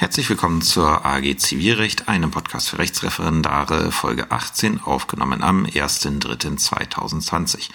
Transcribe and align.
Herzlich 0.00 0.30
willkommen 0.30 0.62
zur 0.62 1.04
AG 1.04 1.36
Zivilrecht, 1.36 2.08
einem 2.08 2.30
Podcast 2.30 2.70
für 2.70 2.78
Rechtsreferendare, 2.78 3.92
Folge 3.92 4.30
18, 4.30 4.80
aufgenommen 4.80 5.42
am 5.42 5.66
1.3.2020. 5.66 7.68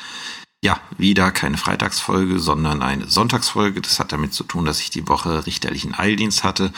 Ja, 0.63 0.79
wieder 0.97 1.31
keine 1.31 1.57
Freitagsfolge, 1.57 2.39
sondern 2.39 2.81
eine 2.81 3.07
Sonntagsfolge. 3.07 3.79
Das 3.79 3.99
hat 3.99 4.11
damit 4.11 4.33
zu 4.33 4.43
tun, 4.43 4.65
dass 4.65 4.79
ich 4.79 4.89
die 4.89 5.07
Woche 5.07 5.45
richterlichen 5.45 5.93
Eildienst 5.93 6.43
hatte 6.43 6.73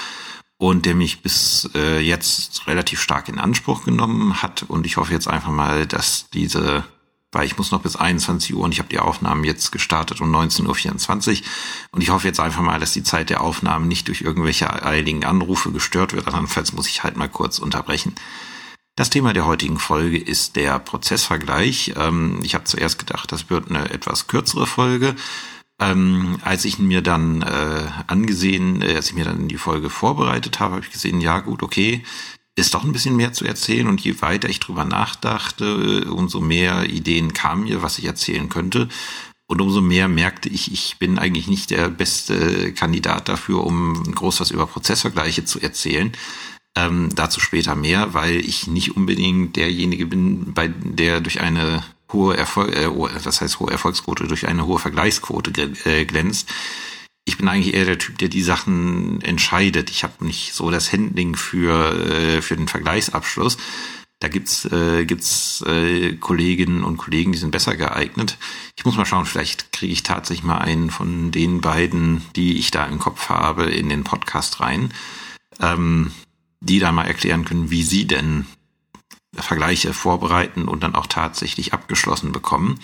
und 0.58 0.86
der 0.86 0.96
mich 0.96 1.22
bis 1.22 1.70
äh, 1.76 2.02
jetzt 2.02 2.68
relativ 2.68 3.00
stark 3.00 3.30
in 3.30 3.40
Anspruch 3.40 3.86
genommen 3.86 4.42
hat. 4.42 4.64
Und 4.64 4.86
ich 4.86 4.98
hoffe 4.98 5.14
jetzt 5.14 5.30
einfach 5.30 5.52
mal, 5.52 5.88
dass 5.88 6.30
diese 6.30 6.84
weil 7.32 7.46
ich 7.46 7.58
muss 7.58 7.72
noch 7.72 7.82
bis 7.82 7.96
21 7.96 8.56
Uhr 8.56 8.64
und 8.64 8.72
ich 8.72 8.80
habe 8.80 8.90
die 8.90 9.00
Aufnahmen 9.00 9.44
jetzt 9.44 9.72
gestartet 9.72 10.22
um 10.22 10.34
19.24 10.34 11.42
Uhr 11.42 11.48
und 11.92 12.02
ich 12.02 12.10
hoffe 12.10 12.28
jetzt 12.28 12.40
einfach 12.40 12.62
mal, 12.62 12.80
dass 12.80 12.94
die 12.94 13.04
Zeit 13.04 13.30
der 13.30 13.42
Aufnahmen 13.42 13.88
nicht 13.88 14.08
durch 14.08 14.22
irgendwelche 14.22 14.72
eiligen 14.84 15.26
Anrufe 15.26 15.72
gestört 15.72 16.14
wird, 16.14 16.28
andernfalls 16.28 16.74
muss 16.74 16.88
ich 16.88 17.04
halt 17.04 17.18
mal 17.18 17.30
kurz 17.30 17.60
unterbrechen. 17.60 18.16
Das 18.98 19.12
Thema 19.12 19.32
der 19.32 19.46
heutigen 19.46 19.78
Folge 19.78 20.18
ist 20.18 20.56
der 20.56 20.80
Prozessvergleich. 20.80 21.94
Ähm, 21.98 22.40
ich 22.42 22.56
habe 22.56 22.64
zuerst 22.64 22.98
gedacht, 22.98 23.32
das 23.32 23.48
wird 23.48 23.70
eine 23.70 23.92
etwas 23.92 24.26
kürzere 24.26 24.66
Folge. 24.66 25.16
Ähm, 25.80 26.40
als 26.42 26.66
ich 26.66 26.80
mir 26.80 27.04
dann 27.04 27.44
äh, 27.44 27.84
angesehen, 28.08 28.82
äh, 28.82 28.96
als 28.96 29.10
ich 29.10 29.14
mir 29.14 29.26
dann 29.26 29.48
die 29.48 29.60
Folge 29.60 29.92
vorbereitet 29.92 30.60
habe, 30.60 30.76
habe 30.76 30.86
ich 30.86 30.92
gesehen, 30.92 31.22
ja 31.22 31.42
gut, 31.42 31.62
okay, 31.62 32.04
ist 32.58 32.74
doch 32.74 32.84
ein 32.84 32.92
bisschen 32.92 33.16
mehr 33.16 33.34
zu 33.34 33.46
erzählen 33.46 33.88
und 33.88 34.02
je 34.02 34.20
weiter 34.22 34.50
ich 34.50 34.60
drüber 34.60 34.84
nachdachte, 34.84 36.12
umso 36.12 36.42
mehr 36.42 36.90
Ideen 36.90 37.34
kamen 37.34 37.66
mir, 37.66 37.84
was 37.84 38.00
ich 38.00 38.06
erzählen 38.06 38.50
könnte. 38.50 38.90
Und 39.46 39.62
umso 39.62 39.80
mehr 39.80 40.08
merkte 40.08 40.50
ich, 40.50 40.74
ich 40.74 40.98
bin 40.98 41.20
eigentlich 41.20 41.48
nicht 41.48 41.70
der 41.70 41.90
beste 41.90 42.74
Kandidat 42.74 43.30
dafür, 43.30 43.64
um 43.64 44.04
groß 44.04 44.42
was 44.42 44.52
über 44.52 44.66
Prozessvergleiche 44.66 45.46
zu 45.46 45.62
erzählen. 45.62 46.12
Ähm, 46.76 47.10
dazu 47.14 47.40
später 47.40 47.76
mehr, 47.76 48.16
weil 48.16 48.38
ich 48.38 48.66
nicht 48.68 48.98
unbedingt 48.98 49.56
derjenige 49.56 50.08
bin, 50.08 50.54
bei 50.54 50.68
der 50.68 51.22
durch 51.22 51.40
eine 51.40 51.84
hohe 52.12 52.36
Erfolg, 52.36 52.76
äh, 52.76 52.90
das 53.24 53.40
heißt 53.40 53.60
hohe 53.60 53.72
Erfolgsquote, 53.72 54.28
durch 54.28 54.48
eine 54.48 54.66
hohe 54.66 54.80
Vergleichsquote 54.80 55.52
äh, 55.86 56.06
glänzt 56.06 56.50
ich 57.28 57.38
bin 57.38 57.50
eigentlich 57.50 57.74
eher 57.74 57.84
der 57.84 57.98
Typ, 57.98 58.18
der 58.20 58.30
die 58.30 58.42
Sachen 58.42 59.22
entscheidet. 59.22 59.90
Ich 59.90 60.06
habe 60.06 60.26
nicht 60.26 60.54
so 60.54 60.72
das 60.72 60.94
Handling 60.94 61.36
für, 61.36 61.94
äh, 62.10 62.42
für 62.42 62.56
den 62.56 62.70
Vergleichsabschluss. 62.70 63.58
Da 64.20 64.30
gibt's 64.30 64.64
äh, 64.64 65.06
gibt's 65.06 65.62
äh, 65.68 66.14
Kolleginnen 66.14 66.86
und 66.86 66.96
Kollegen, 66.96 67.34
die 67.34 67.38
sind 67.38 67.52
besser 67.52 67.76
geeignet. 67.76 68.38
Ich 68.78 68.86
muss 68.86 68.96
mal 68.96 69.06
schauen, 69.06 69.26
vielleicht 69.26 69.74
kriege 69.74 69.92
ich 69.92 70.04
tatsächlich 70.04 70.46
mal 70.46 70.60
einen 70.60 70.90
von 70.90 71.32
den 71.32 71.60
beiden, 71.60 72.22
die 72.38 72.58
ich 72.58 72.72
da 72.72 72.86
im 72.86 72.98
Kopf 72.98 73.28
habe, 73.28 73.66
in 73.66 73.90
den 73.90 74.06
Podcast 74.06 74.62
rein, 74.62 74.94
ähm, 75.60 76.12
die 76.62 76.80
da 76.80 76.94
mal 76.94 77.08
erklären 77.08 77.44
können, 77.44 77.70
wie 77.72 77.84
sie 77.84 78.08
denn 78.08 78.46
Vergleiche 79.36 79.94
vorbereiten 79.94 80.70
und 80.70 80.82
dann 80.82 80.96
auch 80.96 81.08
tatsächlich 81.08 81.74
abgeschlossen 81.74 82.32
bekommen. 82.32 82.80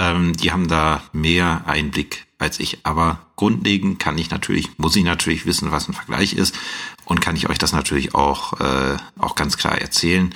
Ähm, 0.00 0.36
die 0.36 0.50
haben 0.50 0.66
da 0.66 1.04
mehr 1.12 1.62
Einblick 1.66 2.26
als 2.40 2.60
ich. 2.60 2.78
Aber 2.84 3.26
grundlegend 3.36 3.98
kann 3.98 4.18
ich 4.18 4.30
natürlich, 4.30 4.78
muss 4.78 4.96
ich 4.96 5.04
natürlich 5.04 5.46
wissen, 5.46 5.70
was 5.70 5.88
ein 5.88 5.94
Vergleich 5.94 6.34
ist 6.34 6.58
und 7.04 7.20
kann 7.20 7.36
ich 7.36 7.48
euch 7.48 7.58
das 7.58 7.72
natürlich 7.72 8.14
auch, 8.14 8.60
äh, 8.60 8.96
auch 9.18 9.34
ganz 9.34 9.56
klar 9.56 9.78
erzählen. 9.78 10.34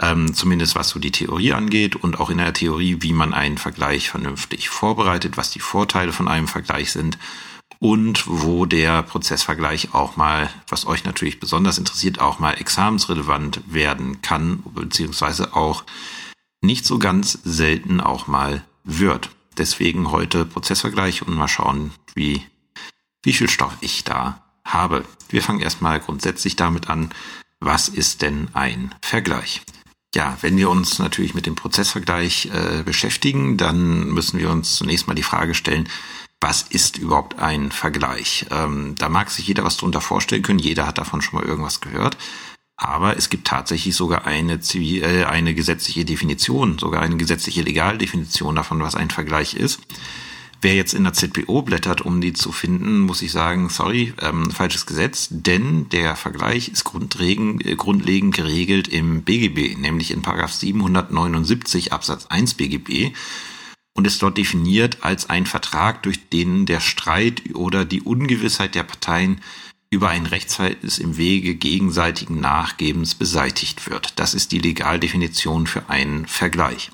Ähm, 0.00 0.32
zumindest 0.32 0.76
was 0.76 0.90
so 0.90 1.00
die 1.00 1.10
Theorie 1.10 1.52
angeht 1.52 1.96
und 1.96 2.20
auch 2.20 2.30
in 2.30 2.38
der 2.38 2.52
Theorie, 2.52 2.98
wie 3.00 3.12
man 3.12 3.34
einen 3.34 3.58
Vergleich 3.58 4.10
vernünftig 4.10 4.68
vorbereitet, 4.68 5.36
was 5.36 5.50
die 5.50 5.58
Vorteile 5.58 6.12
von 6.12 6.28
einem 6.28 6.46
Vergleich 6.46 6.92
sind 6.92 7.18
und 7.80 8.24
wo 8.26 8.64
der 8.64 9.02
Prozessvergleich 9.02 9.94
auch 9.94 10.16
mal, 10.16 10.50
was 10.68 10.86
euch 10.86 11.04
natürlich 11.04 11.40
besonders 11.40 11.78
interessiert, 11.78 12.20
auch 12.20 12.38
mal 12.38 12.54
examensrelevant 12.54 13.60
werden 13.66 14.22
kann, 14.22 14.62
beziehungsweise 14.74 15.54
auch 15.54 15.84
nicht 16.60 16.84
so 16.84 16.98
ganz 16.98 17.38
selten 17.44 18.00
auch 18.00 18.26
mal 18.26 18.64
wird. 18.84 19.30
Deswegen 19.58 20.12
heute 20.12 20.44
Prozessvergleich 20.44 21.22
und 21.22 21.34
mal 21.34 21.48
schauen, 21.48 21.92
wie, 22.14 22.42
wie 23.22 23.32
viel 23.32 23.50
Stoff 23.50 23.76
ich 23.80 24.04
da 24.04 24.44
habe. 24.64 25.04
Wir 25.28 25.42
fangen 25.42 25.60
erstmal 25.60 26.00
grundsätzlich 26.00 26.56
damit 26.56 26.88
an, 26.88 27.10
was 27.60 27.88
ist 27.88 28.22
denn 28.22 28.48
ein 28.54 28.94
Vergleich? 29.02 29.62
Ja, 30.14 30.38
wenn 30.40 30.56
wir 30.56 30.70
uns 30.70 30.98
natürlich 30.98 31.34
mit 31.34 31.46
dem 31.46 31.54
Prozessvergleich 31.54 32.46
äh, 32.46 32.82
beschäftigen, 32.84 33.56
dann 33.56 34.08
müssen 34.08 34.38
wir 34.38 34.50
uns 34.50 34.76
zunächst 34.76 35.06
mal 35.06 35.14
die 35.14 35.22
Frage 35.22 35.54
stellen, 35.54 35.88
was 36.40 36.62
ist 36.62 36.98
überhaupt 36.98 37.38
ein 37.40 37.72
Vergleich? 37.72 38.46
Ähm, 38.50 38.94
da 38.96 39.08
mag 39.08 39.28
sich 39.30 39.48
jeder 39.48 39.64
was 39.64 39.76
drunter 39.76 40.00
vorstellen 40.00 40.42
können, 40.42 40.60
jeder 40.60 40.86
hat 40.86 40.98
davon 40.98 41.20
schon 41.20 41.40
mal 41.40 41.46
irgendwas 41.46 41.80
gehört. 41.80 42.16
Aber 42.80 43.16
es 43.16 43.28
gibt 43.28 43.48
tatsächlich 43.48 43.96
sogar 43.96 44.24
eine, 44.24 44.60
Zivil, 44.60 45.02
äh, 45.02 45.24
eine 45.24 45.52
gesetzliche 45.52 46.04
Definition, 46.04 46.78
sogar 46.78 47.02
eine 47.02 47.16
gesetzliche 47.16 47.62
Legaldefinition 47.62 48.54
davon, 48.54 48.80
was 48.80 48.94
ein 48.94 49.10
Vergleich 49.10 49.54
ist. 49.54 49.80
Wer 50.60 50.74
jetzt 50.74 50.94
in 50.94 51.02
der 51.02 51.12
ZPO 51.12 51.62
blättert, 51.62 52.02
um 52.02 52.20
die 52.20 52.32
zu 52.32 52.52
finden, 52.52 53.00
muss 53.00 53.22
ich 53.22 53.32
sagen, 53.32 53.68
sorry, 53.68 54.14
ähm, 54.20 54.52
falsches 54.52 54.86
Gesetz, 54.86 55.28
denn 55.30 55.88
der 55.88 56.14
Vergleich 56.14 56.68
ist 56.68 56.84
grundlegend, 56.84 57.66
äh, 57.66 57.74
grundlegend 57.74 58.36
geregelt 58.36 58.86
im 58.86 59.22
BGB, 59.22 59.76
nämlich 59.76 60.12
in 60.12 60.22
Paragraph 60.22 60.52
779 60.52 61.92
Absatz 61.92 62.26
1 62.26 62.54
BGB 62.54 63.12
und 63.94 64.06
ist 64.06 64.22
dort 64.22 64.38
definiert 64.38 64.98
als 65.00 65.28
ein 65.28 65.46
Vertrag, 65.46 66.04
durch 66.04 66.28
den 66.28 66.64
der 66.64 66.78
Streit 66.78 67.42
oder 67.54 67.84
die 67.84 68.02
Ungewissheit 68.02 68.76
der 68.76 68.84
Parteien 68.84 69.40
über 69.90 70.08
ein 70.08 70.26
Rechtsverhältnis 70.26 70.98
im 70.98 71.16
Wege 71.16 71.54
gegenseitigen 71.54 72.40
Nachgebens 72.40 73.14
beseitigt 73.14 73.88
wird. 73.88 74.12
Das 74.16 74.34
ist 74.34 74.52
die 74.52 74.58
Legaldefinition 74.58 75.66
für 75.66 75.88
einen 75.88 76.26
Vergleich. 76.26 76.90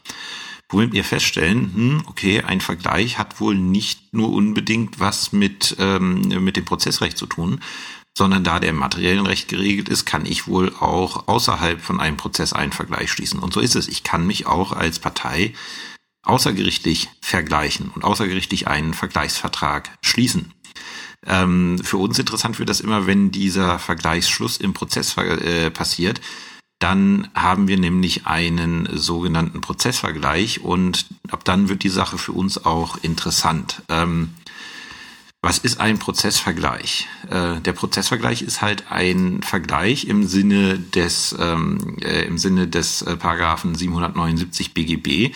Womit 0.69 0.93
wir 0.93 1.04
feststellen, 1.04 1.72
hm, 1.75 2.03
okay, 2.06 2.43
ein 2.43 2.60
Vergleich 2.60 3.19
hat 3.19 3.41
wohl 3.41 3.54
nicht 3.54 4.15
nur 4.15 4.33
unbedingt 4.33 5.00
was 5.00 5.33
mit, 5.33 5.77
ähm, 5.78 6.22
mit 6.43 6.56
dem 6.56 6.65
Prozessrecht 6.65 7.19
zu 7.19 7.27
tun, 7.27 7.60
sondern 8.16 8.44
da 8.44 8.60
der 8.60 8.72
materiellen 8.72 9.27
Recht 9.27 9.49
geregelt 9.49 9.88
ist, 9.88 10.04
kann 10.04 10.25
ich 10.25 10.47
wohl 10.47 10.72
auch 10.78 11.27
außerhalb 11.27 11.81
von 11.81 12.00
einem 12.00 12.16
Prozess 12.16 12.53
einen 12.53 12.72
Vergleich 12.72 13.10
schließen. 13.10 13.41
Und 13.41 13.53
so 13.53 13.60
ist 13.60 13.75
es. 13.75 13.88
Ich 13.88 14.04
kann 14.04 14.27
mich 14.27 14.47
auch 14.47 14.72
als 14.72 15.00
Partei 15.00 15.53
außergerichtlich 16.22 17.09
vergleichen 17.21 17.91
und 17.91 18.04
außergerichtlich 18.04 18.69
einen 18.69 18.94
Vergleichsvertrag 18.94 19.99
schließen. 20.00 20.53
Ähm, 21.27 21.79
für 21.83 21.97
uns 21.97 22.19
interessant 22.19 22.59
wird 22.59 22.69
das 22.69 22.81
immer, 22.81 23.07
wenn 23.07 23.31
dieser 23.31 23.79
Vergleichsschluss 23.79 24.57
im 24.57 24.75
Prozess 24.75 25.17
äh, 25.17 25.71
passiert. 25.71 26.21
Dann 26.79 27.29
haben 27.35 27.69
wir 27.69 27.79
nämlich 27.79 28.27
einen 28.27 28.89
sogenannten 28.93 29.61
Prozessvergleich 29.61 30.61
und 30.63 31.07
ab 31.31 31.45
dann 31.45 31.69
wird 31.69 31.83
die 31.83 31.89
Sache 31.89 32.19
für 32.19 32.33
uns 32.33 32.65
auch 32.65 32.99
interessant. 33.03 33.83
Ähm, 33.89 34.34
was 35.41 35.59
ist 35.59 35.79
ein 35.79 35.99
Prozessvergleich? 35.99 37.07
Äh, 37.31 37.61
der 37.61 37.73
Prozessvergleich 37.75 38.41
ist 38.41 38.63
halt 38.63 38.91
ein 38.91 39.43
Vergleich 39.43 40.07
im 40.07 40.27
Sinne 40.27 40.79
des, 40.79 41.37
ähm, 41.39 41.99
äh, 42.01 42.23
im 42.23 42.39
Sinne 42.39 42.67
des 42.67 43.03
äh, 43.03 43.17
Paragraphen 43.17 43.75
779 43.75 44.73
BGB, 44.73 45.34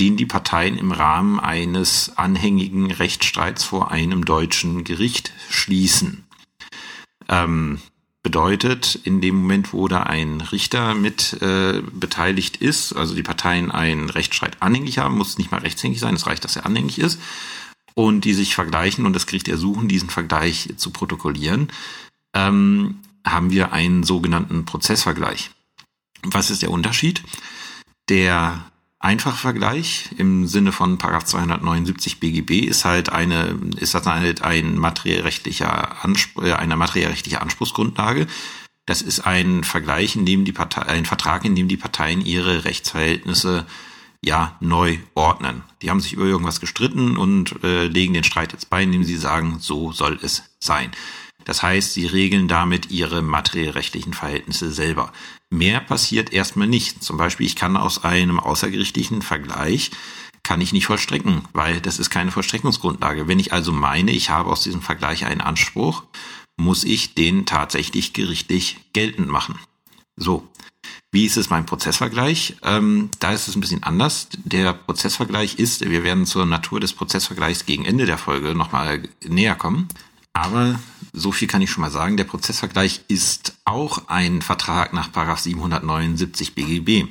den 0.00 0.16
die 0.16 0.26
Parteien 0.26 0.78
im 0.78 0.92
Rahmen 0.92 1.38
eines 1.38 2.16
anhängigen 2.16 2.90
Rechtsstreits 2.90 3.64
vor 3.64 3.90
einem 3.90 4.24
deutschen 4.24 4.84
Gericht 4.84 5.32
schließen. 5.48 6.24
Ähm, 7.28 7.80
bedeutet, 8.22 8.94
in 8.94 9.20
dem 9.20 9.36
Moment, 9.36 9.72
wo 9.72 9.88
da 9.88 10.04
ein 10.04 10.40
Richter 10.40 10.94
mit 10.94 11.34
äh, 11.42 11.82
beteiligt 11.92 12.56
ist, 12.56 12.92
also 12.92 13.14
die 13.14 13.22
Parteien 13.22 13.70
einen 13.70 14.10
Rechtsstreit 14.10 14.62
anhängig 14.62 14.98
haben, 14.98 15.18
muss 15.18 15.30
es 15.30 15.38
nicht 15.38 15.50
mal 15.50 15.60
rechtshängig 15.60 15.98
sein, 15.98 16.14
es 16.14 16.26
reicht, 16.26 16.44
dass 16.44 16.56
er 16.56 16.66
anhängig 16.66 16.98
ist, 16.98 17.20
und 17.94 18.24
die 18.24 18.34
sich 18.34 18.54
vergleichen 18.54 19.06
und 19.06 19.12
das 19.12 19.26
Gericht 19.26 19.48
ersuchen, 19.48 19.88
diesen 19.88 20.08
Vergleich 20.08 20.70
zu 20.76 20.90
protokollieren, 20.90 21.68
ähm, 22.32 23.00
haben 23.26 23.50
wir 23.50 23.72
einen 23.72 24.04
sogenannten 24.04 24.64
Prozessvergleich. 24.64 25.50
Was 26.22 26.50
ist 26.50 26.62
der 26.62 26.70
Unterschied? 26.70 27.22
Der 28.08 28.71
einfacher 29.02 29.36
Vergleich 29.36 30.10
im 30.16 30.46
Sinne 30.46 30.72
von 30.72 30.96
Paragraph 30.96 31.24
279 31.24 32.20
BGB 32.20 32.66
ist 32.66 32.84
halt 32.84 33.10
eine, 33.10 33.58
ist 33.76 33.94
das 33.94 34.06
halt 34.06 34.42
ein 34.42 34.78
materiellrechtlicher 34.78 36.04
Anspruch, 36.04 36.44
äh, 36.44 36.52
eine 36.52 36.76
materiellrechtliche 36.76 37.42
Anspruchsgrundlage. 37.42 38.26
Das 38.86 39.02
ist 39.02 39.20
ein 39.20 39.64
Vergleich, 39.64 40.16
in 40.16 40.24
dem 40.24 40.44
die 40.44 40.52
Partei, 40.52 40.82
ein 40.82 41.04
Vertrag, 41.04 41.44
in 41.44 41.54
dem 41.54 41.68
die 41.68 41.76
Parteien 41.76 42.24
ihre 42.24 42.64
Rechtsverhältnisse 42.64 43.66
ja 44.24 44.56
neu 44.60 44.98
ordnen. 45.14 45.62
Die 45.82 45.90
haben 45.90 46.00
sich 46.00 46.12
über 46.12 46.24
irgendwas 46.24 46.60
gestritten 46.60 47.16
und 47.16 47.62
äh, 47.64 47.86
legen 47.86 48.14
den 48.14 48.24
Streit 48.24 48.52
jetzt 48.52 48.70
bei, 48.70 48.82
indem 48.82 49.04
sie 49.04 49.16
sagen, 49.16 49.58
so 49.58 49.92
soll 49.92 50.18
es 50.22 50.44
sein. 50.60 50.92
Das 51.44 51.62
heißt, 51.62 51.94
sie 51.94 52.06
regeln 52.06 52.48
damit 52.48 52.90
ihre 52.90 53.22
materiellrechtlichen 53.22 54.14
Verhältnisse 54.14 54.72
selber. 54.72 55.12
Mehr 55.50 55.80
passiert 55.80 56.32
erstmal 56.32 56.68
nicht. 56.68 57.02
Zum 57.02 57.16
Beispiel, 57.16 57.46
ich 57.46 57.56
kann 57.56 57.76
aus 57.76 58.04
einem 58.04 58.40
außergerichtlichen 58.40 59.22
Vergleich 59.22 59.90
kann 60.44 60.60
ich 60.60 60.72
nicht 60.72 60.86
vollstrecken, 60.86 61.42
weil 61.52 61.80
das 61.80 62.00
ist 62.00 62.10
keine 62.10 62.32
Vollstreckungsgrundlage. 62.32 63.28
Wenn 63.28 63.38
ich 63.38 63.52
also 63.52 63.70
meine, 63.70 64.10
ich 64.10 64.30
habe 64.30 64.50
aus 64.50 64.62
diesem 64.62 64.82
Vergleich 64.82 65.24
einen 65.24 65.40
Anspruch 65.40 66.02
muss 66.56 66.84
ich 66.84 67.14
den 67.14 67.46
tatsächlich 67.46 68.12
gerichtlich 68.12 68.78
geltend 68.92 69.28
machen. 69.28 69.58
So, 70.16 70.46
wie 71.10 71.24
ist 71.24 71.36
es 71.36 71.48
beim 71.48 71.66
Prozessvergleich? 71.66 72.56
Ähm, 72.62 73.10
da 73.18 73.32
ist 73.32 73.48
es 73.48 73.56
ein 73.56 73.60
bisschen 73.60 73.82
anders. 73.82 74.28
Der 74.44 74.72
Prozessvergleich 74.72 75.58
ist, 75.58 75.88
wir 75.88 76.04
werden 76.04 76.26
zur 76.26 76.46
Natur 76.46 76.80
des 76.80 76.92
Prozessvergleichs 76.92 77.66
gegen 77.66 77.84
Ende 77.84 78.06
der 78.06 78.18
Folge 78.18 78.54
nochmal 78.54 79.08
näher 79.26 79.54
kommen. 79.54 79.88
Aber 80.32 80.80
so 81.12 81.30
viel 81.32 81.48
kann 81.48 81.62
ich 81.62 81.70
schon 81.70 81.82
mal 81.82 81.90
sagen, 81.90 82.16
der 82.16 82.24
Prozessvergleich 82.24 83.02
ist 83.08 83.54
auch 83.64 84.08
ein 84.08 84.42
Vertrag 84.42 84.92
nach 84.92 85.38
779 85.38 86.54
BGB. 86.54 87.08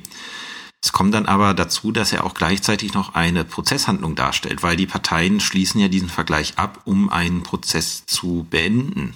Es 0.84 0.92
kommt 0.92 1.14
dann 1.14 1.26
aber 1.26 1.54
dazu, 1.54 1.92
dass 1.92 2.12
er 2.12 2.24
auch 2.24 2.34
gleichzeitig 2.34 2.92
noch 2.94 3.14
eine 3.14 3.44
Prozesshandlung 3.44 4.16
darstellt, 4.16 4.64
weil 4.64 4.76
die 4.76 4.86
Parteien 4.86 5.38
schließen 5.38 5.80
ja 5.80 5.86
diesen 5.86 6.08
Vergleich 6.08 6.58
ab, 6.58 6.80
um 6.84 7.08
einen 7.08 7.44
Prozess 7.44 8.04
zu 8.06 8.46
beenden. 8.50 9.14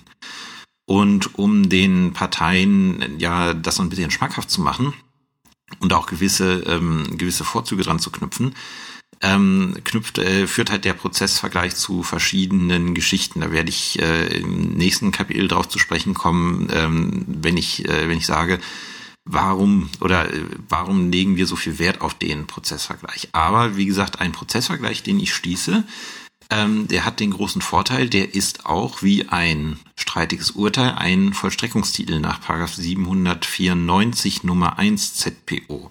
Und 0.84 1.36
um 1.36 1.68
den 1.68 2.12
Parteien 2.12 3.18
ja 3.18 3.52
das 3.52 3.76
so 3.76 3.82
ein 3.82 3.88
bisschen 3.88 4.12
schmackhaft 4.12 4.48
zu 4.48 4.60
machen 4.60 4.94
und 5.80 5.92
auch 5.92 6.06
gewisse, 6.06 6.60
ähm, 6.68 7.18
gewisse 7.18 7.42
Vorzüge 7.42 7.82
dran 7.82 7.98
zu 7.98 8.12
knüpfen, 8.12 8.54
ähm, 9.26 9.74
knüpft, 9.84 10.18
äh, 10.18 10.46
führt 10.46 10.70
halt 10.70 10.84
der 10.84 10.94
Prozessvergleich 10.94 11.74
zu 11.74 12.02
verschiedenen 12.02 12.94
Geschichten. 12.94 13.40
Da 13.40 13.50
werde 13.50 13.70
ich 13.70 14.00
äh, 14.00 14.38
im 14.38 14.74
nächsten 14.74 15.10
Kapitel 15.10 15.48
drauf 15.48 15.68
zu 15.68 15.78
sprechen 15.78 16.14
kommen, 16.14 16.68
ähm, 16.72 17.24
wenn 17.26 17.56
ich, 17.56 17.88
äh, 17.88 18.08
wenn 18.08 18.18
ich 18.18 18.26
sage, 18.26 18.60
warum 19.24 19.90
oder 20.00 20.32
äh, 20.32 20.42
warum 20.68 21.10
legen 21.10 21.36
wir 21.36 21.46
so 21.46 21.56
viel 21.56 21.78
Wert 21.78 22.00
auf 22.00 22.14
den 22.14 22.46
Prozessvergleich. 22.46 23.30
Aber 23.32 23.76
wie 23.76 23.86
gesagt, 23.86 24.20
ein 24.20 24.32
Prozessvergleich, 24.32 25.02
den 25.02 25.18
ich 25.18 25.34
schließe, 25.34 25.84
ähm, 26.50 26.86
der 26.86 27.04
hat 27.04 27.18
den 27.18 27.32
großen 27.32 27.60
Vorteil, 27.60 28.08
der 28.08 28.34
ist 28.34 28.66
auch 28.66 29.02
wie 29.02 29.28
ein 29.28 29.80
streitiges 29.96 30.52
Urteil 30.52 30.94
ein 30.96 31.32
Vollstreckungstitel 31.32 32.20
nach 32.20 32.40
794 32.42 34.44
Nummer 34.44 34.78
1 34.78 35.14
ZPO. 35.14 35.90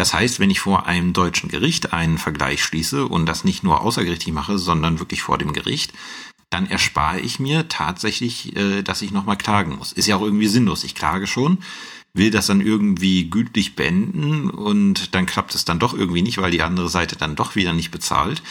Das 0.00 0.14
heißt, 0.14 0.40
wenn 0.40 0.48
ich 0.48 0.60
vor 0.60 0.86
einem 0.86 1.12
deutschen 1.12 1.50
Gericht 1.50 1.92
einen 1.92 2.16
Vergleich 2.16 2.64
schließe 2.64 3.04
und 3.06 3.26
das 3.26 3.44
nicht 3.44 3.62
nur 3.62 3.82
außergerichtlich 3.82 4.32
mache, 4.32 4.56
sondern 4.56 4.98
wirklich 4.98 5.20
vor 5.20 5.36
dem 5.36 5.52
Gericht, 5.52 5.92
dann 6.48 6.66
erspare 6.66 7.20
ich 7.20 7.38
mir 7.38 7.68
tatsächlich, 7.68 8.56
äh, 8.56 8.80
dass 8.80 9.02
ich 9.02 9.10
nochmal 9.10 9.36
klagen 9.36 9.76
muss. 9.76 9.92
Ist 9.92 10.06
ja 10.06 10.16
auch 10.16 10.22
irgendwie 10.22 10.46
sinnlos. 10.46 10.84
Ich 10.84 10.94
klage 10.94 11.26
schon, 11.26 11.58
will 12.14 12.30
das 12.30 12.46
dann 12.46 12.62
irgendwie 12.62 13.28
gütlich 13.28 13.76
beenden 13.76 14.48
und 14.48 15.14
dann 15.14 15.26
klappt 15.26 15.54
es 15.54 15.66
dann 15.66 15.78
doch 15.78 15.92
irgendwie 15.92 16.22
nicht, 16.22 16.38
weil 16.38 16.50
die 16.50 16.62
andere 16.62 16.88
Seite 16.88 17.16
dann 17.16 17.36
doch 17.36 17.54
wieder 17.54 17.74
nicht 17.74 17.90
bezahlt 17.90 18.42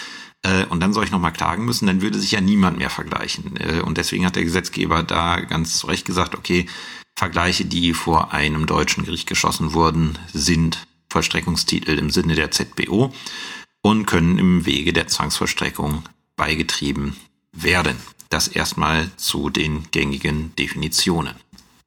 äh, 0.43 0.65
und 0.65 0.81
dann 0.81 0.93
soll 0.93 1.05
ich 1.05 1.11
nochmal 1.11 1.33
klagen 1.33 1.65
müssen, 1.65 1.87
dann 1.87 2.03
würde 2.03 2.19
sich 2.19 2.29
ja 2.29 2.41
niemand 2.41 2.77
mehr 2.77 2.91
vergleichen. 2.91 3.57
Äh, 3.57 3.81
und 3.81 3.97
deswegen 3.97 4.23
hat 4.23 4.35
der 4.35 4.43
Gesetzgeber 4.43 5.01
da 5.01 5.39
ganz 5.39 5.79
zu 5.79 5.87
Recht 5.87 6.05
gesagt, 6.05 6.35
okay, 6.35 6.67
Vergleiche, 7.17 7.65
die 7.65 7.95
vor 7.95 8.35
einem 8.35 8.67
deutschen 8.67 9.03
Gericht 9.03 9.27
geschossen 9.27 9.73
wurden, 9.73 10.19
sind 10.31 10.85
Vollstreckungstitel 11.09 11.97
im 11.97 12.09
Sinne 12.09 12.35
der 12.35 12.51
ZBO 12.51 13.13
und 13.81 14.05
können 14.05 14.37
im 14.37 14.65
Wege 14.65 14.93
der 14.93 15.07
Zwangsvollstreckung 15.07 16.03
beigetrieben 16.35 17.15
werden. 17.51 17.97
Das 18.29 18.47
erstmal 18.47 19.09
zu 19.17 19.49
den 19.49 19.89
gängigen 19.91 20.55
Definitionen. 20.55 21.35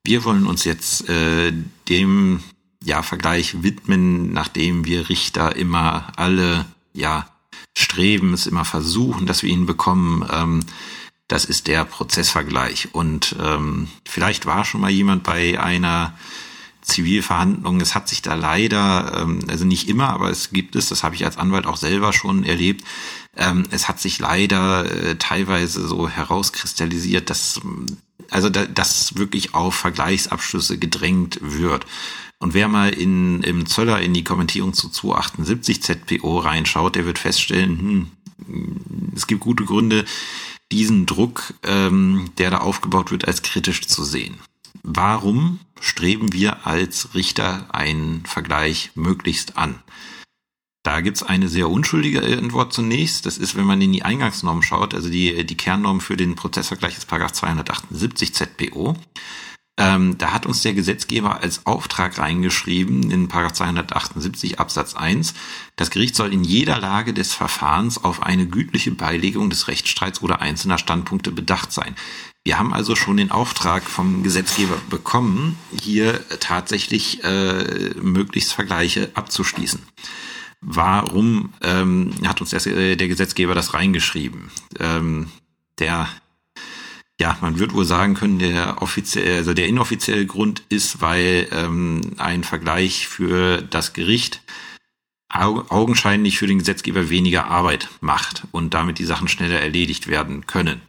Wir 0.05 0.25
wollen 0.25 0.47
uns 0.47 0.65
jetzt 0.65 1.09
äh, 1.09 1.53
dem 1.89 2.43
ja, 2.85 3.03
Vergleich 3.03 3.63
widmen, 3.63 4.33
nachdem 4.33 4.85
wir 4.85 5.09
Richter 5.09 5.55
immer 5.55 6.13
alle 6.17 6.67
ja, 6.93 7.29
streben, 7.77 8.35
es 8.35 8.47
immer 8.47 8.65
versuchen, 8.65 9.27
dass 9.27 9.43
wir 9.43 9.51
ihn 9.51 9.67
bekommen. 9.67 10.29
Ähm, 10.33 10.65
das 11.29 11.45
ist 11.45 11.69
der 11.69 11.85
Prozessvergleich. 11.85 12.89
Und 12.93 13.37
ähm, 13.41 13.89
vielleicht 14.07 14.45
war 14.45 14.65
schon 14.65 14.81
mal 14.81 14.91
jemand 14.91 15.23
bei 15.23 15.61
einer 15.61 16.19
Zivilverhandlung. 16.83 17.81
Es 17.81 17.95
hat 17.95 18.09
sich 18.09 18.23
da 18.23 18.35
leider, 18.35 19.23
ähm, 19.23 19.41
also 19.49 19.65
nicht 19.65 19.89
immer, 19.89 20.11
aber 20.11 20.31
es 20.31 20.51
gibt 20.51 20.77
es, 20.77 20.89
das 20.89 21.03
habe 21.03 21.15
ich 21.15 21.25
als 21.25 21.39
Anwalt 21.39 21.67
auch 21.67 21.77
selber 21.77 22.13
schon 22.13 22.45
erlebt, 22.45 22.85
ähm, 23.37 23.65
es 23.71 23.89
hat 23.89 24.01
sich 24.01 24.19
leider 24.19 24.85
äh, 24.85 25.17
teilweise 25.17 25.87
so 25.87 26.09
herauskristallisiert, 26.09 27.31
dass 27.31 27.61
also 28.31 28.49
da, 28.49 28.67
dass 28.67 29.17
wirklich 29.17 29.55
auf 29.55 29.75
Vergleichsabschlüsse 29.75 30.79
gedrängt 30.79 31.39
wird. 31.41 31.87
Und 32.39 32.55
wer 32.55 32.69
mal 32.69 32.91
in, 32.91 33.43
im 33.43 33.67
Zöller 33.67 34.01
in 34.01 34.15
die 34.15 34.25
Kommentierung 34.25 34.73
zu 34.75 34.89
278 34.89 35.83
ZPO 35.83 36.39
reinschaut, 36.39 36.97
der 36.97 37.05
wird 37.05 37.19
feststellen, 37.19 37.79
hm, 37.79 39.13
es 39.15 39.27
gibt 39.27 39.43
gute 39.43 39.65
Gründe, 39.65 40.05
diesen 40.73 41.07
Druck, 41.07 41.55
ähm, 41.63 42.31
der 42.39 42.51
da 42.51 42.59
aufgebaut 42.59 43.11
wird, 43.11 43.29
als 43.29 43.43
kritisch 43.43 43.87
zu 43.87 44.05
sehen. 44.05 44.39
Warum 44.83 45.61
streben 45.81 46.33
wir 46.33 46.67
als 46.67 47.15
Richter 47.15 47.73
einen 47.73 48.27
Vergleich 48.27 48.91
möglichst 48.95 49.57
an? 49.57 49.83
Da 50.83 51.01
gibt's 51.01 51.23
eine 51.23 51.49
sehr 51.49 51.71
unschuldige 51.71 52.21
Antwort 52.39 52.73
zunächst. 52.73 53.25
Das 53.25 53.39
ist, 53.39 53.57
wenn 53.57 53.65
man 53.65 53.81
in 53.81 53.93
die 53.93 54.03
Eingangsnorm 54.03 54.63
schaut, 54.63 54.95
also 54.95 55.09
die, 55.09 55.47
die 55.47 55.57
Kernnorm 55.57 56.01
für 56.01 56.17
den 56.17 56.35
Prozessvergleich 56.35 56.97
ist 56.97 57.09
278 57.09 58.35
ZPO. 58.35 58.97
Ähm, 59.79 60.19
da 60.19 60.33
hat 60.33 60.45
uns 60.45 60.61
der 60.61 60.75
Gesetzgeber 60.75 61.41
als 61.41 61.65
Auftrag 61.65 62.19
reingeschrieben 62.19 63.11
in 63.11 63.31
278 63.31 64.61
Absatz 64.61 64.95
1, 64.95 65.33
das 65.77 65.91
Gericht 65.91 66.15
soll 66.15 66.33
in 66.33 66.45
jeder 66.45 66.79
Lage 66.79 67.15
des 67.15 67.33
Verfahrens 67.33 67.97
auf 67.97 68.23
eine 68.23 68.47
gütliche 68.47 68.91
Beilegung 68.91 69.49
des 69.49 69.69
Rechtsstreits 69.69 70.21
oder 70.21 70.43
einzelner 70.43 70.77
Standpunkte 70.77 71.33
bedacht 71.33 71.73
sein. 71.73 71.97
Wir 72.45 72.59
haben 72.59 72.75
also 72.75 72.97
schon 72.97 73.17
den 73.17 73.31
Auftrag 73.31 73.85
vom 73.85 74.23
Gesetzgeber 74.23 74.77
bekommen, 74.91 75.59
hier 75.81 76.21
tatsächlich 76.41 77.23
äh, 77.23 77.95
möglichst 78.01 78.53
Vergleiche 78.53 79.11
abzuschließen 79.15 79.81
warum 80.63 81.53
ähm, 81.61 82.13
hat 82.25 82.41
uns 82.41 82.51
der, 82.51 82.67
äh, 82.67 82.97
der 82.97 83.09
Gesetzgeber 83.09 83.55
das 83.55 83.75
reingeschrieben? 83.75 84.51
Ähm, 84.79 85.29
der, 85.79 86.09
ja, 87.21 87.37
man 87.41 87.59
wird 87.59 87.75
wohl 87.75 87.85
sagen 87.85 88.15
können, 88.15 88.39
der 88.39 88.81
offiziell, 88.81 89.37
also 89.37 89.53
der 89.53 89.67
inoffizielle 89.67 90.25
Grund 90.25 90.63
ist, 90.69 91.01
weil 91.01 91.49
ähm, 91.51 92.01
ein 92.17 92.45
Vergleich 92.45 93.09
für 93.09 93.61
das 93.61 93.93
Gericht 93.93 94.41
augenscheinlich 95.35 96.37
für 96.37 96.47
den 96.47 96.59
Gesetzgeber 96.59 97.09
weniger 97.09 97.47
Arbeit 97.47 97.89
macht 98.03 98.43
und 98.53 98.75
damit 98.75 98.99
die 98.99 99.07
Sachen 99.07 99.29
schneller 99.29 99.61
erledigt 99.61 100.07
werden 100.07 100.47
können. 100.47 100.83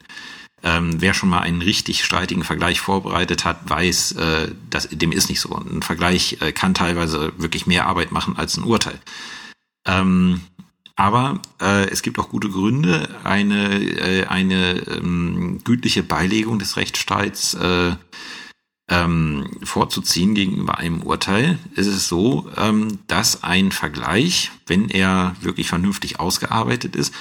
Ähm, 0.64 1.02
wer 1.02 1.14
schon 1.14 1.30
mal 1.30 1.42
einen 1.42 1.62
richtig 1.62 2.06
streitigen 2.06 2.44
Vergleich 2.44 2.80
vorbereitet 2.80 3.44
hat, 3.44 3.70
weiß, 3.70 4.14
äh, 4.14 4.52
dass, 4.70 4.88
dem 4.90 5.12
ist 5.12 5.30
nicht 5.30 5.42
so. 5.42 5.54
Ein 5.56 5.82
Vergleich 5.82 6.38
äh, 6.40 6.54
kann 6.54 6.74
teilweise 6.74 7.34
wirklich 7.38 7.68
mehr 7.68 7.86
Arbeit 7.86 8.12
machen 8.12 8.38
als 8.38 8.56
ein 8.56 8.64
Urteil. 8.64 9.00
Ähm, 9.86 10.42
aber 10.96 11.42
äh, 11.60 11.90
es 11.90 12.02
gibt 12.02 12.20
auch 12.20 12.30
gute 12.30 12.50
Gründe, 12.50 13.10
eine, 13.24 13.82
äh, 13.82 14.26
eine 14.28 14.76
ähm, 14.88 15.60
gütliche 15.64 16.04
Beilegung 16.04 16.60
des 16.60 16.78
Rechtsstreits 16.78 17.56
äh, 17.56 17.96
ähm, 18.90 19.50
vorzuziehen 19.64 20.36
gegenüber 20.36 20.78
einem 20.78 21.02
Urteil. 21.02 21.58
Es 21.76 21.88
ist 21.88 22.08
so, 22.08 22.50
ähm, 22.58 23.00
dass 23.08 23.44
ein 23.44 23.72
Vergleich, 23.72 24.52
wenn 24.68 24.90
er 24.90 25.36
wirklich 25.42 25.68
vernünftig 25.68 26.20
ausgearbeitet 26.20 26.96
ist, 26.96 27.14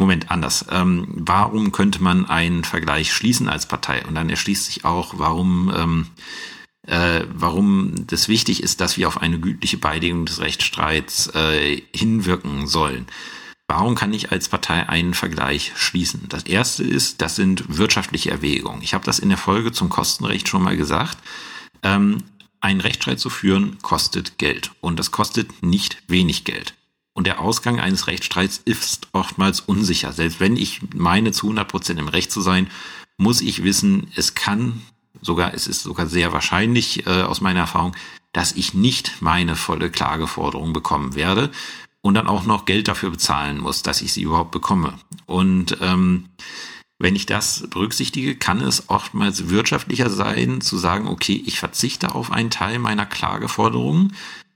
Moment, 0.00 0.30
anders. 0.30 0.64
Ähm, 0.70 1.06
warum 1.10 1.72
könnte 1.72 2.02
man 2.02 2.26
einen 2.26 2.64
Vergleich 2.64 3.12
schließen 3.12 3.48
als 3.48 3.66
Partei? 3.66 4.04
Und 4.06 4.14
dann 4.14 4.30
erschließt 4.30 4.64
sich 4.64 4.84
auch, 4.84 5.14
warum 5.18 5.72
ähm, 5.76 6.06
äh, 6.86 7.24
warum 7.32 8.06
das 8.06 8.28
wichtig 8.28 8.62
ist, 8.62 8.80
dass 8.80 8.96
wir 8.96 9.06
auf 9.06 9.20
eine 9.20 9.38
gütliche 9.38 9.76
Beilegung 9.76 10.26
des 10.26 10.40
Rechtsstreits 10.40 11.28
äh, 11.34 11.82
hinwirken 11.94 12.66
sollen. 12.66 13.06
Warum 13.68 13.94
kann 13.94 14.12
ich 14.12 14.32
als 14.32 14.48
Partei 14.48 14.88
einen 14.88 15.14
Vergleich 15.14 15.72
schließen? 15.76 16.24
Das 16.28 16.44
erste 16.44 16.82
ist, 16.82 17.22
das 17.22 17.36
sind 17.36 17.78
wirtschaftliche 17.78 18.30
Erwägungen. 18.30 18.82
Ich 18.82 18.94
habe 18.94 19.04
das 19.04 19.20
in 19.20 19.28
der 19.28 19.38
Folge 19.38 19.70
zum 19.70 19.88
Kostenrecht 19.88 20.48
schon 20.48 20.62
mal 20.62 20.76
gesagt. 20.76 21.18
Ähm, 21.82 22.24
einen 22.60 22.80
Rechtsstreit 22.80 23.20
zu 23.20 23.30
führen 23.30 23.78
kostet 23.80 24.38
Geld 24.38 24.72
und 24.80 24.98
das 24.98 25.12
kostet 25.12 25.62
nicht 25.62 26.02
wenig 26.08 26.44
Geld. 26.44 26.74
Und 27.20 27.26
der 27.26 27.40
Ausgang 27.40 27.80
eines 27.80 28.06
Rechtsstreits 28.06 28.62
ist 28.64 29.08
oftmals 29.12 29.60
unsicher. 29.60 30.10
Selbst 30.14 30.40
wenn 30.40 30.56
ich 30.56 30.80
meine 30.94 31.32
zu 31.32 31.48
100 31.48 31.68
Prozent 31.68 32.00
im 32.00 32.08
Recht 32.08 32.32
zu 32.32 32.40
sein, 32.40 32.66
muss 33.18 33.42
ich 33.42 33.62
wissen, 33.62 34.10
es 34.16 34.34
kann 34.34 34.80
sogar, 35.20 35.52
es 35.52 35.66
ist 35.66 35.82
sogar 35.82 36.06
sehr 36.06 36.32
wahrscheinlich 36.32 37.06
äh, 37.06 37.24
aus 37.24 37.42
meiner 37.42 37.60
Erfahrung, 37.60 37.94
dass 38.32 38.52
ich 38.52 38.72
nicht 38.72 39.20
meine 39.20 39.54
volle 39.54 39.90
Klageforderung 39.90 40.72
bekommen 40.72 41.14
werde 41.14 41.50
und 42.00 42.14
dann 42.14 42.26
auch 42.26 42.46
noch 42.46 42.64
Geld 42.64 42.88
dafür 42.88 43.10
bezahlen 43.10 43.58
muss, 43.58 43.82
dass 43.82 44.00
ich 44.00 44.14
sie 44.14 44.22
überhaupt 44.22 44.52
bekomme. 44.52 44.94
Und 45.26 45.76
ähm, 45.82 46.30
wenn 46.98 47.16
ich 47.16 47.26
das 47.26 47.68
berücksichtige, 47.68 48.34
kann 48.34 48.62
es 48.62 48.88
oftmals 48.88 49.50
wirtschaftlicher 49.50 50.08
sein, 50.08 50.62
zu 50.62 50.78
sagen, 50.78 51.06
okay, 51.06 51.42
ich 51.44 51.58
verzichte 51.58 52.14
auf 52.14 52.32
einen 52.32 52.48
Teil 52.48 52.78
meiner 52.78 53.04
Klageforderungen 53.04 54.14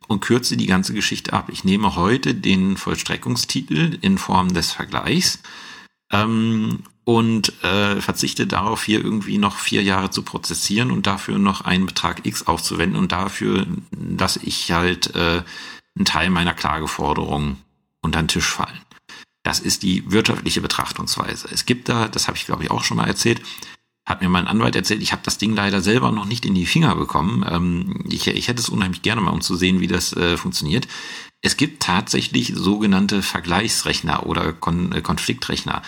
und 0.08 0.20
kürze 0.20 0.56
die 0.56 0.66
ganze 0.66 0.94
Geschichte 0.94 1.32
ab. 1.32 1.48
Ich 1.50 1.64
nehme 1.64 1.96
heute 1.96 2.34
den 2.34 2.76
Vollstreckungstitel 2.76 3.98
in 4.00 4.18
Form 4.18 4.54
des 4.54 4.72
Vergleichs 4.72 5.40
ähm, 6.12 6.80
und 7.04 7.52
äh, 7.62 8.00
verzichte 8.00 8.46
darauf, 8.46 8.84
hier 8.84 9.02
irgendwie 9.02 9.38
noch 9.38 9.56
vier 9.56 9.82
Jahre 9.82 10.10
zu 10.10 10.22
prozessieren 10.22 10.90
und 10.90 11.06
dafür 11.06 11.38
noch 11.38 11.62
einen 11.62 11.86
Betrag 11.86 12.26
X 12.26 12.46
aufzuwenden 12.46 12.98
und 12.98 13.12
dafür 13.12 13.66
lasse 13.90 14.40
ich 14.42 14.72
halt 14.72 15.14
äh, 15.14 15.42
einen 15.96 16.04
Teil 16.04 16.30
meiner 16.30 16.54
Klageforderung 16.54 17.58
unter 18.00 18.22
den 18.22 18.28
Tisch 18.28 18.46
fallen. 18.46 18.80
Das 19.42 19.60
ist 19.60 19.82
die 19.82 20.10
wirtschaftliche 20.10 20.62
Betrachtungsweise. 20.62 21.48
Es 21.52 21.66
gibt 21.66 21.90
da, 21.90 22.08
das 22.08 22.28
habe 22.28 22.38
ich 22.38 22.46
glaube 22.46 22.64
ich 22.64 22.70
auch 22.70 22.82
schon 22.82 22.96
mal 22.96 23.06
erzählt, 23.06 23.42
hat 24.06 24.20
mir 24.20 24.28
mein 24.28 24.46
Anwalt 24.46 24.76
erzählt, 24.76 25.02
ich 25.02 25.12
habe 25.12 25.22
das 25.24 25.38
Ding 25.38 25.54
leider 25.54 25.80
selber 25.80 26.12
noch 26.12 26.26
nicht 26.26 26.44
in 26.44 26.54
die 26.54 26.66
Finger 26.66 26.94
bekommen. 26.94 27.44
Ähm, 27.48 28.04
ich, 28.10 28.26
ich 28.26 28.48
hätte 28.48 28.60
es 28.60 28.68
unheimlich 28.68 29.02
gerne 29.02 29.20
mal, 29.20 29.30
um 29.30 29.40
zu 29.40 29.56
sehen, 29.56 29.80
wie 29.80 29.86
das 29.86 30.12
äh, 30.12 30.36
funktioniert. 30.36 30.86
Es 31.40 31.56
gibt 31.56 31.82
tatsächlich 31.82 32.52
sogenannte 32.54 33.22
Vergleichsrechner 33.22 34.26
oder 34.26 34.52
Kon 34.52 34.92
äh, 34.92 35.00
Konfliktrechner, 35.00 35.82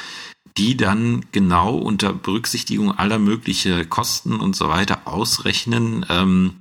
die 0.56 0.76
dann 0.76 1.26
genau 1.32 1.76
unter 1.76 2.12
Berücksichtigung 2.14 2.96
aller 2.96 3.18
möglichen 3.18 3.88
Kosten 3.90 4.40
und 4.40 4.56
so 4.56 4.68
weiter 4.68 5.02
ausrechnen, 5.04 6.06
ähm, 6.08 6.54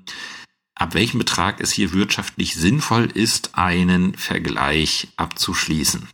ab 0.75 0.93
welchem 0.93 1.19
Betrag 1.19 1.61
es 1.61 1.71
hier 1.71 1.93
wirtschaftlich 1.93 2.55
sinnvoll 2.55 3.05
ist, 3.05 3.57
einen 3.57 4.15
Vergleich 4.15 5.07
abzuschließen. 5.15 6.09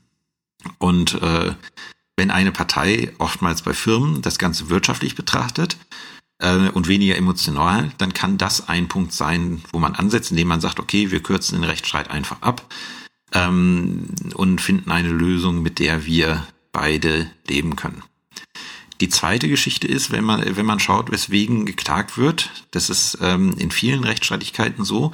Und 0.77 1.19
äh, 1.21 1.55
wenn 2.17 2.31
eine 2.31 2.51
Partei 2.51 3.13
oftmals 3.17 3.61
bei 3.61 3.73
Firmen 3.73 4.21
das 4.21 4.37
Ganze 4.37 4.69
wirtschaftlich 4.69 5.15
betrachtet 5.15 5.77
äh, 6.39 6.69
und 6.69 6.87
weniger 6.87 7.17
emotional, 7.17 7.91
dann 7.97 8.13
kann 8.13 8.37
das 8.37 8.67
ein 8.67 8.87
Punkt 8.87 9.13
sein, 9.13 9.61
wo 9.71 9.79
man 9.79 9.95
ansetzt, 9.95 10.31
indem 10.31 10.47
man 10.47 10.61
sagt, 10.61 10.79
okay, 10.79 11.11
wir 11.11 11.23
kürzen 11.23 11.59
den 11.59 11.69
Rechtsstreit 11.69 12.09
einfach 12.11 12.41
ab 12.41 12.65
ähm, 13.33 14.07
und 14.35 14.61
finden 14.61 14.91
eine 14.91 15.09
Lösung, 15.09 15.61
mit 15.61 15.79
der 15.79 16.05
wir 16.05 16.47
beide 16.71 17.29
leben 17.47 17.75
können. 17.75 18.03
Die 19.01 19.09
zweite 19.09 19.49
Geschichte 19.49 19.87
ist, 19.87 20.11
wenn 20.11 20.23
man, 20.23 20.55
wenn 20.55 20.65
man 20.65 20.79
schaut, 20.79 21.11
weswegen 21.11 21.65
geklagt 21.65 22.19
wird, 22.19 22.51
das 22.69 22.89
ist 22.89 23.17
ähm, 23.21 23.55
in 23.57 23.71
vielen 23.71 24.03
Rechtsstreitigkeiten 24.03 24.85
so, 24.85 25.11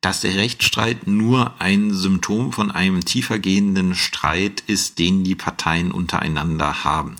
dass 0.00 0.20
der 0.20 0.34
Rechtsstreit 0.34 1.06
nur 1.06 1.60
ein 1.60 1.92
Symptom 1.92 2.52
von 2.52 2.70
einem 2.70 3.04
tiefergehenden 3.04 3.94
Streit 3.94 4.62
ist, 4.66 4.98
den 4.98 5.24
die 5.24 5.34
Parteien 5.34 5.92
untereinander 5.92 6.84
haben. 6.84 7.16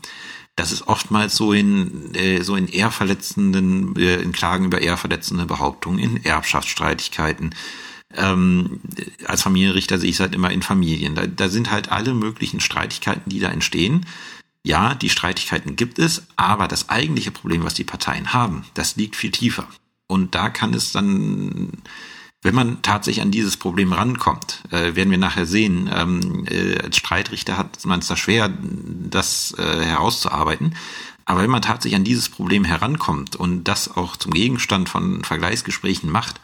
Das 0.57 0.73
ist 0.73 0.89
oftmals 0.89 1.37
so 1.37 1.53
in 1.53 2.15
äh, 2.15 2.43
so 2.43 2.57
in 2.57 2.69
eher 2.69 2.91
verletzenden, 2.91 3.97
äh, 3.97 4.17
in 4.17 4.33
Klagen 4.33 4.67
über 4.67 4.81
eher 4.81 4.97
verletzende 4.97 5.47
Behauptungen, 5.47 5.99
in 5.99 6.25
Erbschaftsstreitigkeiten. 6.25 7.55
Ähm, 8.15 8.81
als 9.27 9.43
Familienrichter 9.43 9.99
sehe 9.99 10.11
ich 10.11 10.17
es 10.17 10.21
halt 10.21 10.35
immer 10.35 10.51
in 10.51 10.63
Familien. 10.63 11.15
Da, 11.15 11.27
da 11.27 11.49
sind 11.49 11.71
halt 11.71 11.93
alle 11.93 12.13
möglichen 12.13 12.61
Streitigkeiten, 12.61 13.31
die 13.31 13.41
da 13.41 13.49
entstehen. 13.49 14.07
Ja, 14.63 14.95
die 14.95 15.09
Streitigkeiten 15.09 15.77
gibt 15.77 15.99
es, 15.99 16.27
aber 16.37 16.69
das 16.69 16.89
eigentliche 16.91 17.31
Problem, 17.31 17.65
was 17.65 17.75
die 17.75 17.85
Parteien 17.85 18.33
haben, 18.33 18.65
das 18.75 18.97
liegt 18.97 19.17
viel 19.17 19.31
tiefer. 19.31 19.67
Und 20.07 20.35
da 20.35 20.51
kann 20.51 20.75
es 20.75 20.93
dann 20.93 21.71
wenn 22.43 22.55
man 22.55 22.81
tatsächlich 22.83 23.23
an 23.23 23.31
dieses 23.31 23.57
Problem 23.57 23.93
rankommt, 23.93 24.63
äh, 24.71 24.95
werden 24.95 25.11
wir 25.11 25.19
nachher 25.19 25.47
sehen, 25.47 25.91
ähm, 25.95 26.47
äh, 26.49 26.79
als 26.79 26.97
Streitrichter 26.97 27.59
hat 27.59 27.85
man 27.85 28.01
es 28.01 28.07
da 28.07 28.17
schwer, 28.17 28.51
das 29.11 29.55
äh, 29.59 29.85
herauszuarbeiten. 29.85 30.75
Aber 31.27 31.43
wenn 31.43 31.51
man 31.51 31.63
tatsächlich 31.63 31.97
an 31.97 32.05
dieses 32.05 32.29
Problem 32.29 32.65
herankommt 32.65 33.37
und 33.37 33.65
das 33.65 33.95
auch 33.95 34.17
zum 34.17 34.33
Gegenstand 34.33 34.89
von 34.89 35.23
Vergleichsgesprächen 35.23 36.11
macht, 36.11 36.41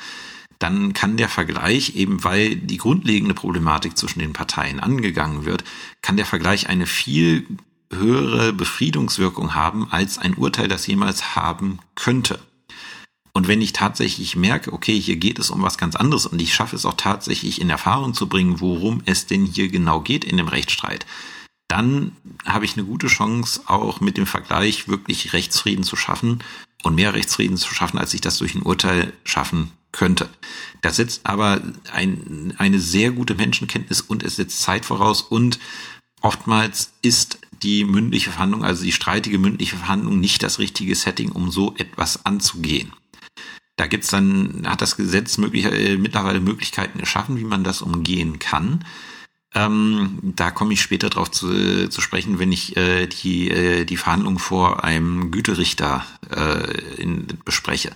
dann 0.58 0.92
kann 0.92 1.16
der 1.16 1.28
Vergleich, 1.28 1.96
eben 1.96 2.24
weil 2.24 2.56
die 2.56 2.78
grundlegende 2.78 3.34
Problematik 3.34 3.96
zwischen 3.96 4.20
den 4.20 4.32
Parteien 4.32 4.80
angegangen 4.80 5.44
wird, 5.44 5.64
kann 6.02 6.16
der 6.16 6.26
Vergleich 6.26 6.68
eine 6.68 6.86
viel 6.86 7.46
höhere 7.92 8.52
Befriedungswirkung 8.52 9.54
haben, 9.54 9.88
als 9.90 10.18
ein 10.18 10.34
Urteil 10.34 10.68
das 10.68 10.86
jemals 10.86 11.36
haben 11.36 11.78
könnte. 11.94 12.38
Und 13.36 13.48
wenn 13.48 13.60
ich 13.60 13.74
tatsächlich 13.74 14.34
merke, 14.34 14.72
okay, 14.72 14.98
hier 14.98 15.16
geht 15.16 15.38
es 15.38 15.50
um 15.50 15.62
was 15.62 15.76
ganz 15.76 15.94
anderes 15.94 16.24
und 16.24 16.40
ich 16.40 16.54
schaffe 16.54 16.74
es 16.74 16.86
auch 16.86 16.94
tatsächlich 16.96 17.60
in 17.60 17.68
Erfahrung 17.68 18.14
zu 18.14 18.30
bringen, 18.30 18.62
worum 18.62 19.02
es 19.04 19.26
denn 19.26 19.44
hier 19.44 19.68
genau 19.68 20.00
geht 20.00 20.24
in 20.24 20.38
dem 20.38 20.48
Rechtsstreit, 20.48 21.04
dann 21.68 22.12
habe 22.46 22.64
ich 22.64 22.78
eine 22.78 22.86
gute 22.86 23.08
Chance, 23.08 23.60
auch 23.66 24.00
mit 24.00 24.16
dem 24.16 24.24
Vergleich 24.24 24.88
wirklich 24.88 25.34
Rechtsfrieden 25.34 25.84
zu 25.84 25.96
schaffen 25.96 26.42
und 26.82 26.94
mehr 26.94 27.12
Rechtsfrieden 27.12 27.58
zu 27.58 27.74
schaffen, 27.74 27.98
als 27.98 28.14
ich 28.14 28.22
das 28.22 28.38
durch 28.38 28.54
ein 28.54 28.62
Urteil 28.62 29.12
schaffen 29.24 29.70
könnte. 29.92 30.30
Das 30.80 30.96
setzt 30.96 31.26
aber 31.26 31.60
ein, 31.92 32.54
eine 32.56 32.80
sehr 32.80 33.10
gute 33.10 33.34
Menschenkenntnis 33.34 34.00
und 34.00 34.22
es 34.22 34.36
setzt 34.36 34.62
Zeit 34.62 34.86
voraus 34.86 35.20
und 35.20 35.58
oftmals 36.22 36.94
ist 37.02 37.38
die 37.62 37.84
mündliche 37.84 38.30
Verhandlung, 38.30 38.64
also 38.64 38.82
die 38.82 38.92
streitige 38.92 39.38
mündliche 39.38 39.76
Verhandlung, 39.76 40.20
nicht 40.20 40.42
das 40.42 40.58
richtige 40.58 40.94
Setting, 40.94 41.32
um 41.32 41.50
so 41.50 41.74
etwas 41.76 42.24
anzugehen. 42.24 42.94
Da 43.76 43.86
gibt's 43.86 44.08
dann, 44.08 44.64
hat 44.66 44.80
das 44.80 44.96
Gesetz 44.96 45.38
möglich, 45.38 45.66
äh, 45.66 45.96
mittlerweile 45.96 46.40
Möglichkeiten 46.40 46.98
geschaffen, 46.98 47.38
wie 47.38 47.44
man 47.44 47.62
das 47.62 47.82
umgehen 47.82 48.38
kann. 48.38 48.84
Ähm, 49.54 50.18
da 50.22 50.50
komme 50.50 50.74
ich 50.74 50.82
später 50.82 51.08
drauf 51.08 51.30
zu, 51.30 51.88
zu 51.88 52.00
sprechen, 52.00 52.38
wenn 52.38 52.52
ich 52.52 52.76
äh, 52.76 53.06
die, 53.06 53.50
äh, 53.50 53.84
die 53.84 53.96
Verhandlungen 53.96 54.38
vor 54.38 54.84
einem 54.84 55.30
Güterichter 55.30 56.04
äh, 56.30 57.00
in, 57.00 57.26
bespreche. 57.44 57.92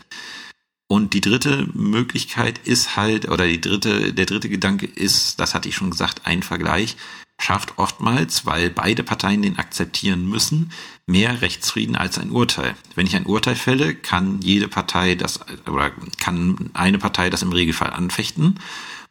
Und 0.86 1.14
die 1.14 1.20
dritte 1.20 1.68
Möglichkeit 1.72 2.58
ist 2.64 2.96
halt, 2.96 3.28
oder 3.28 3.46
die 3.46 3.60
dritte, 3.60 4.12
der 4.12 4.26
dritte 4.26 4.48
Gedanke 4.48 4.86
ist, 4.86 5.38
das 5.38 5.54
hatte 5.54 5.68
ich 5.68 5.76
schon 5.76 5.90
gesagt, 5.90 6.22
ein 6.24 6.42
Vergleich 6.42 6.96
schafft 7.40 7.78
oftmals, 7.78 8.44
weil 8.46 8.70
beide 8.70 9.02
Parteien 9.02 9.42
den 9.42 9.58
akzeptieren 9.58 10.28
müssen, 10.28 10.72
mehr 11.06 11.40
Rechtsfrieden 11.40 11.96
als 11.96 12.18
ein 12.18 12.30
Urteil. 12.30 12.76
Wenn 12.94 13.06
ich 13.06 13.16
ein 13.16 13.26
Urteil 13.26 13.56
fälle, 13.56 13.94
kann 13.94 14.40
jede 14.42 14.68
Partei 14.68 15.14
das 15.14 15.40
oder 15.66 15.90
kann 16.18 16.70
eine 16.74 16.98
Partei 16.98 17.30
das 17.30 17.42
im 17.42 17.52
Regelfall 17.52 17.90
anfechten 17.90 18.60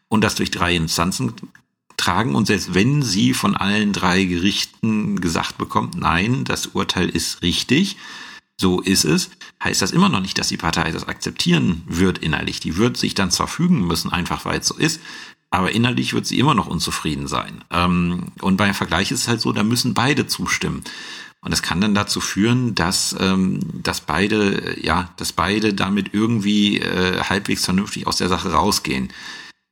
und 0.07 0.24
das 0.24 0.36
durch 0.36 0.51
drei 0.51 0.75
Instanzen 0.75 1.33
tragen 1.98 2.36
und 2.36 2.45
selbst 2.45 2.74
wenn 2.74 3.01
sie 3.01 3.33
von 3.33 3.57
allen 3.57 3.93
drei 3.93 4.24
Gerichten 4.24 5.19
gesagt 5.19 5.57
bekommt, 5.57 5.95
nein, 5.95 6.45
das 6.45 6.67
Urteil 6.67 7.09
ist 7.09 7.41
richtig, 7.41 7.98
so 8.59 8.81
ist 8.81 9.05
es, 9.05 9.31
heißt 9.63 9.81
das 9.81 9.91
immer 9.91 10.09
noch 10.09 10.19
nicht, 10.19 10.38
dass 10.38 10.50
die 10.50 10.57
Partei 10.57 10.91
das 10.91 11.07
akzeptieren 11.07 11.83
wird 11.88 12.17
innerlich. 12.19 12.59
Die 12.59 12.77
wird 12.77 12.98
sich 12.98 13.15
dann 13.15 13.31
zwar 13.31 13.48
fügen 13.48 13.88
müssen, 13.88 14.12
einfach 14.12 14.45
weil 14.45 14.59
es 14.59 14.67
so 14.67 14.75
ist, 14.75 15.00
aber 15.51 15.72
innerlich 15.72 16.13
wird 16.13 16.27
sie 16.27 16.39
immer 16.39 16.53
noch 16.53 16.68
unzufrieden 16.68 17.27
sein. 17.27 17.63
Ähm, 17.72 18.32
und 18.41 18.58
beim 18.58 18.74
Vergleich 18.74 19.12
ist 19.12 19.22
es 19.22 19.27
halt 19.27 19.41
so, 19.41 19.51
da 19.51 19.63
müssen 19.63 19.94
beide 19.94 20.27
zustimmen. 20.27 20.84
Und 21.41 21.51
das 21.51 21.62
kann 21.62 21.79
dann 21.79 21.96
dazu 21.96 22.20
führen, 22.20 22.75
dass, 22.75 23.15
ähm, 23.20 23.60
dass 23.82 24.01
beide, 24.01 24.77
ja, 24.82 25.10
dass 25.18 25.32
beide 25.32 25.74
damit 25.74 26.13
irgendwie 26.13 26.79
äh, 26.79 27.22
halbwegs 27.22 27.65
vernünftig 27.65 28.08
aus 28.08 28.18
der 28.18 28.27
Sache 28.27 28.51
rausgehen. 28.51 29.10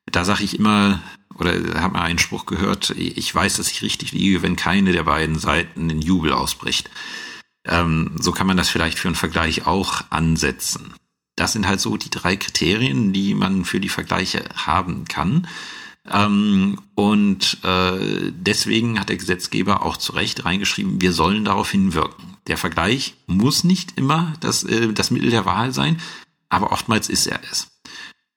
Da 0.09 0.23
sage 0.23 0.43
ich 0.43 0.57
immer, 0.57 1.01
oder 1.35 1.81
habe 1.81 1.95
mal 1.95 2.03
einen 2.03 2.19
Spruch 2.19 2.45
gehört, 2.45 2.91
ich 2.91 3.33
weiß, 3.33 3.57
dass 3.57 3.69
ich 3.69 3.81
richtig 3.81 4.13
liege, 4.13 4.41
wenn 4.41 4.55
keine 4.55 4.93
der 4.93 5.03
beiden 5.03 5.37
Seiten 5.37 5.89
in 5.89 6.01
Jubel 6.01 6.31
ausbricht. 6.31 6.89
Ähm, 7.65 8.11
so 8.17 8.31
kann 8.31 8.47
man 8.47 8.57
das 8.57 8.69
vielleicht 8.69 8.97
für 8.97 9.09
einen 9.09 9.15
Vergleich 9.15 9.67
auch 9.67 10.03
ansetzen. 10.09 10.93
Das 11.37 11.53
sind 11.53 11.67
halt 11.67 11.79
so 11.79 11.95
die 11.95 12.09
drei 12.09 12.35
Kriterien, 12.35 13.13
die 13.13 13.33
man 13.33 13.63
für 13.63 13.79
die 13.79 13.89
Vergleiche 13.89 14.43
haben 14.55 15.05
kann. 15.05 15.47
Ähm, 16.09 16.79
und 16.95 17.57
äh, 17.63 18.31
deswegen 18.31 18.99
hat 18.99 19.09
der 19.09 19.17
Gesetzgeber 19.17 19.85
auch 19.85 19.97
zu 19.97 20.13
Recht 20.13 20.45
reingeschrieben, 20.45 20.99
wir 21.01 21.13
sollen 21.13 21.45
darauf 21.45 21.71
hinwirken. 21.71 22.37
Der 22.47 22.57
Vergleich 22.57 23.15
muss 23.27 23.63
nicht 23.63 23.97
immer 23.97 24.33
das, 24.39 24.63
äh, 24.63 24.93
das 24.93 25.11
Mittel 25.11 25.29
der 25.29 25.45
Wahl 25.45 25.73
sein, 25.73 26.01
aber 26.49 26.71
oftmals 26.71 27.09
ist 27.09 27.27
er 27.27 27.39
es. 27.51 27.67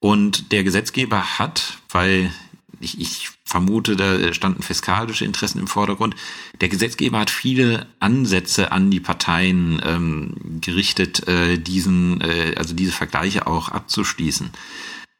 Und 0.00 0.52
der 0.52 0.64
Gesetzgeber 0.64 1.38
hat, 1.38 1.78
weil 1.90 2.32
ich, 2.80 3.00
ich 3.00 3.30
vermute, 3.44 3.94
da 3.94 4.32
standen 4.32 4.62
fiskalische 4.62 5.24
Interessen 5.24 5.58
im 5.58 5.66
Vordergrund. 5.66 6.16
Der 6.60 6.68
Gesetzgeber 6.68 7.20
hat 7.20 7.30
viele 7.30 7.86
Ansätze 8.00 8.72
an 8.72 8.90
die 8.90 9.00
Parteien 9.00 9.80
ähm, 9.84 10.60
gerichtet, 10.60 11.28
äh, 11.28 11.58
diesen, 11.58 12.20
äh, 12.22 12.54
also 12.56 12.74
diese 12.74 12.92
Vergleiche 12.92 13.46
auch 13.46 13.68
abzuschließen. 13.68 14.50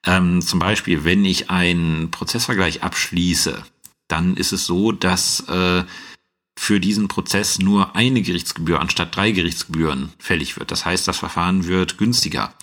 Ähm, 0.06 0.40
zum 0.40 0.58
Beispiel, 0.58 1.04
wenn 1.04 1.24
ich 1.24 1.50
einen 1.50 2.10
Prozessvergleich 2.10 2.82
abschließe, 2.82 3.62
dann 4.08 4.36
ist 4.36 4.52
es 4.52 4.66
so, 4.66 4.92
dass 4.92 5.40
äh, 5.48 5.84
für 6.58 6.80
diesen 6.80 7.08
Prozess 7.08 7.58
nur 7.58 7.94
eine 7.94 8.22
Gerichtsgebühr 8.22 8.80
anstatt 8.80 9.14
drei 9.14 9.30
Gerichtsgebühren 9.32 10.12
fällig 10.18 10.58
wird. 10.58 10.70
Das 10.70 10.84
heißt, 10.84 11.06
das 11.06 11.18
Verfahren 11.18 11.66
wird 11.66 11.98
günstiger. 11.98 12.54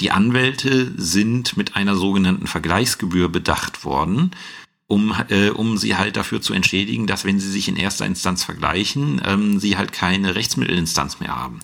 Die 0.00 0.10
Anwälte 0.10 0.92
sind 0.96 1.56
mit 1.56 1.76
einer 1.76 1.94
sogenannten 1.94 2.46
Vergleichsgebühr 2.46 3.28
bedacht 3.28 3.84
worden, 3.84 4.30
um, 4.86 5.14
äh, 5.28 5.50
um 5.50 5.76
sie 5.76 5.96
halt 5.96 6.16
dafür 6.16 6.40
zu 6.40 6.52
entschädigen, 6.52 7.06
dass 7.06 7.24
wenn 7.24 7.38
sie 7.38 7.50
sich 7.50 7.68
in 7.68 7.76
erster 7.76 8.06
Instanz 8.06 8.42
vergleichen, 8.42 9.20
ähm, 9.24 9.60
sie 9.60 9.76
halt 9.76 9.92
keine 9.92 10.34
Rechtsmittelinstanz 10.34 11.20
mehr 11.20 11.36
haben. 11.36 11.60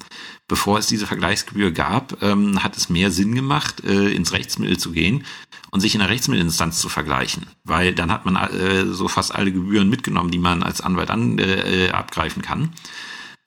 Bevor 0.47 0.79
es 0.79 0.87
diese 0.87 1.09
Vergleichsgebühr 1.09 1.73
gab, 1.73 2.23
ähm, 2.23 2.63
hat 2.63 2.77
es 2.77 2.89
mehr 2.89 3.11
Sinn 3.11 3.35
gemacht, 3.35 3.83
äh, 3.85 4.13
ins 4.13 4.33
Rechtsmittel 4.33 4.79
zu 4.79 4.93
gehen 4.93 5.25
und 5.73 5.81
sich 5.81 5.95
in 5.95 6.01
der 6.01 6.11
Rechtsmittelinstanz 6.11 6.79
zu 6.79 6.89
vergleichen, 6.89 7.47
weil 7.65 7.95
dann 7.95 8.13
hat 8.13 8.27
man 8.27 8.37
äh, 8.37 8.87
so 8.87 9.09
fast 9.09 9.35
alle 9.35 9.51
Gebühren 9.51 9.89
mitgenommen, 9.89 10.31
die 10.31 10.39
man 10.39 10.63
als 10.63 10.81
Anwalt 10.81 11.11
an, 11.11 11.39
äh, 11.39 11.91
abgreifen 11.91 12.43
kann. 12.43 12.75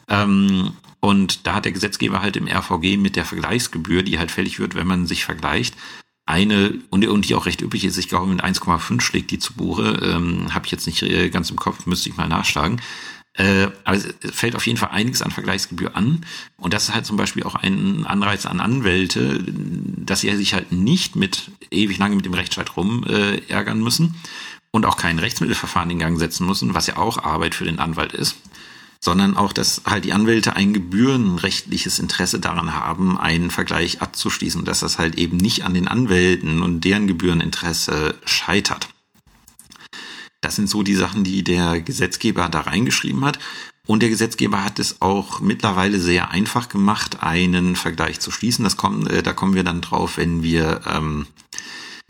Ähm, 0.10 0.74
und 1.00 1.48
da 1.48 1.56
hat 1.56 1.66
der 1.66 1.72
Gesetzgeber 1.72 2.22
halt 2.22 2.36
im 2.36 2.48
RVG 2.48 2.98
mit 2.98 3.16
der 3.16 3.26
Vergleichsgebühr, 3.26 4.04
die 4.04 4.20
halt 4.20 4.32
fällig 4.32 4.60
wird, 4.60 4.76
wenn 4.76 4.88
man 4.88 5.08
sich 5.08 5.24
vergleicht, 5.24 5.76
eine, 6.26 6.76
und, 6.92 7.08
und 7.08 7.28
die 7.28 7.34
auch 7.34 7.48
recht 7.48 7.62
üppig 7.62 7.84
ist, 7.86 7.98
ich 7.98 8.08
glaube 8.08 8.28
mit 8.28 8.44
1,5 8.44 9.02
schlägt 9.02 9.32
die 9.32 9.40
zu 9.40 9.54
Buche, 9.54 10.00
ähm, 10.04 10.54
habe 10.54 10.68
ich 10.68 10.72
jetzt 10.72 10.86
nicht 10.86 11.02
äh, 11.02 11.30
ganz 11.30 11.50
im 11.50 11.58
Kopf, 11.58 11.88
müsste 11.88 12.10
ich 12.10 12.18
mal 12.18 12.28
nachschlagen. 12.28 12.80
Äh, 13.34 13.70
aber 13.84 13.98
es 13.98 14.08
fällt 14.32 14.56
auf 14.56 14.68
jeden 14.68 14.78
Fall 14.78 14.90
einiges 14.90 15.24
an 15.24 15.32
Vergleichsgebühr 15.32 15.96
an. 15.96 16.26
Und 16.58 16.74
das 16.74 16.84
ist 16.84 16.94
halt 16.94 17.08
zum 17.08 17.18
Beispiel 17.18 17.44
auch 17.44 17.56
ein 17.56 18.06
Anreiz 18.06 18.46
an 18.46 18.60
Anwälte, 18.60 19.44
dass 19.44 20.22
sie 20.22 20.36
sich 20.36 20.54
halt 20.54 20.72
nicht 20.72 21.16
mit 21.16 21.50
ewig 21.72 21.98
lange 21.98 22.16
mit 22.16 22.26
dem 22.26 22.34
Rechtsstreit 22.36 22.76
rum 22.78 23.06
äh, 23.08 23.40
ärgern 23.48 23.82
müssen 23.82 24.16
und 24.70 24.86
auch 24.86 24.98
kein 24.98 25.18
Rechtsmittelverfahren 25.18 25.90
in 25.90 26.00
Gang 26.00 26.20
setzen 26.20 26.46
müssen, 26.46 26.76
was 26.76 26.86
ja 26.86 26.98
auch 26.98 27.24
Arbeit 27.24 27.56
für 27.56 27.66
den 27.66 27.80
Anwalt 27.80 28.14
ist 28.14 28.36
sondern 29.00 29.38
auch, 29.38 29.54
dass 29.54 29.84
halt 29.86 30.06
die 30.06 30.14
Anwälte 30.14 30.56
ein 30.56 30.74
gebührenrechtliches 30.74 32.00
Interesse 32.00 32.40
daran 32.40 32.74
haben, 32.74 33.18
einen 33.18 33.50
Vergleich 33.50 34.02
abzuschließen, 34.02 34.66
dass 34.66 34.82
das 34.82 35.00
halt 35.00 35.16
eben 35.16 35.38
nicht 35.38 35.64
an 35.64 35.74
den 35.74 35.88
Anwälten 35.88 36.62
und 36.62 36.82
deren 36.82 37.08
Gebühreninteresse 37.08 38.16
scheitert. 38.26 38.90
Das 40.42 40.56
sind 40.56 40.70
so 40.70 40.84
die 40.84 40.96
Sachen, 40.96 41.24
die 41.24 41.44
der 41.44 41.82
Gesetzgeber 41.82 42.50
da 42.50 42.62
reingeschrieben 42.62 43.24
hat. 43.26 43.40
Und 43.88 44.02
der 44.04 44.10
Gesetzgeber 44.10 44.64
hat 44.64 44.80
es 44.80 45.02
auch 45.02 45.40
mittlerweile 45.40 46.00
sehr 46.00 46.30
einfach 46.30 46.70
gemacht, 46.70 47.24
einen 47.24 47.76
Vergleich 47.76 48.20
zu 48.20 48.32
schließen. 48.32 48.64
Das 48.64 48.78
kommt, 48.78 49.10
äh, 49.10 49.24
da 49.24 49.34
kommen 49.34 49.56
wir 49.56 49.64
dann 49.64 49.82
drauf, 49.82 50.18
wenn 50.18 50.44
wir, 50.44 50.82
ähm, 50.86 51.26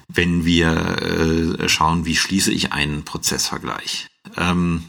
wenn 0.07 0.43
wir 0.43 1.57
äh, 1.59 1.69
schauen, 1.69 2.05
wie 2.05 2.15
schließe 2.15 2.51
ich 2.51 2.73
einen 2.73 3.05
Prozessvergleich. 3.05 4.07
Ähm, 4.35 4.83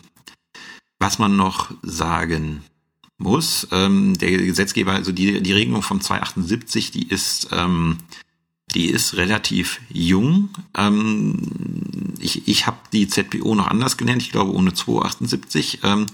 was 1.00 1.18
man 1.18 1.34
noch 1.34 1.72
sagen 1.82 2.62
muss, 3.18 3.66
ähm, 3.72 4.16
der 4.18 4.30
Gesetzgeber, 4.30 4.92
also 4.92 5.12
die, 5.12 5.42
die 5.42 5.52
Regelung 5.52 5.82
vom 5.82 6.00
278, 6.00 6.90
die 6.92 7.08
ist, 7.08 7.48
ähm, 7.52 7.98
die 8.74 8.86
ist 8.86 9.16
relativ 9.16 9.80
jung. 9.88 10.50
Ähm, 10.76 12.14
ich 12.18 12.46
ich 12.46 12.66
habe 12.66 12.78
die 12.92 13.08
ZPO 13.08 13.54
noch 13.54 13.66
anders 13.66 13.96
genannt, 13.96 14.22
ich 14.22 14.30
glaube 14.30 14.52
ohne 14.52 14.74
278. 14.74 15.80
Ähm, 15.82 16.06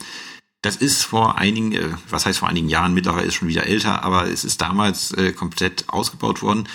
das 0.63 0.77
ist 0.77 1.03
vor 1.03 1.39
einigen, 1.39 1.73
äh, 1.73 1.91
was 2.09 2.27
heißt 2.27 2.39
vor 2.39 2.49
einigen 2.49 2.69
Jahren, 2.69 2.95
mittlerweile 2.95 3.27
ist 3.27 3.35
schon 3.35 3.49
wieder 3.49 3.67
älter, 3.67 4.03
aber 4.03 4.29
es 4.29 4.45
ist 4.45 4.61
damals 4.61 5.13
äh, 5.13 5.33
komplett 5.33 5.89
ausgebaut 5.89 6.43
worden. 6.43 6.69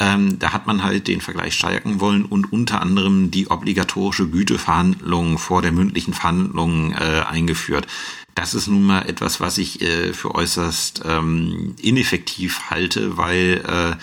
Ähm, 0.00 0.38
da 0.38 0.54
hat 0.54 0.66
man 0.66 0.82
halt 0.82 1.08
den 1.08 1.20
Vergleich 1.20 1.54
stärken 1.54 2.00
wollen 2.00 2.24
und 2.24 2.50
unter 2.50 2.80
anderem 2.80 3.30
die 3.30 3.50
obligatorische 3.50 4.28
Güteverhandlung 4.28 5.38
vor 5.38 5.60
der 5.60 5.72
mündlichen 5.72 6.14
Verhandlung 6.14 6.92
äh, 6.92 7.22
eingeführt. 7.28 7.86
Das 8.34 8.54
ist 8.54 8.66
nun 8.66 8.84
mal 8.84 9.02
etwas, 9.02 9.40
was 9.40 9.58
ich 9.58 9.82
äh, 9.82 10.14
für 10.14 10.34
äußerst 10.34 11.02
ähm, 11.04 11.74
ineffektiv 11.82 12.70
halte, 12.70 13.18
weil 13.18 13.62
äh, 13.66 13.96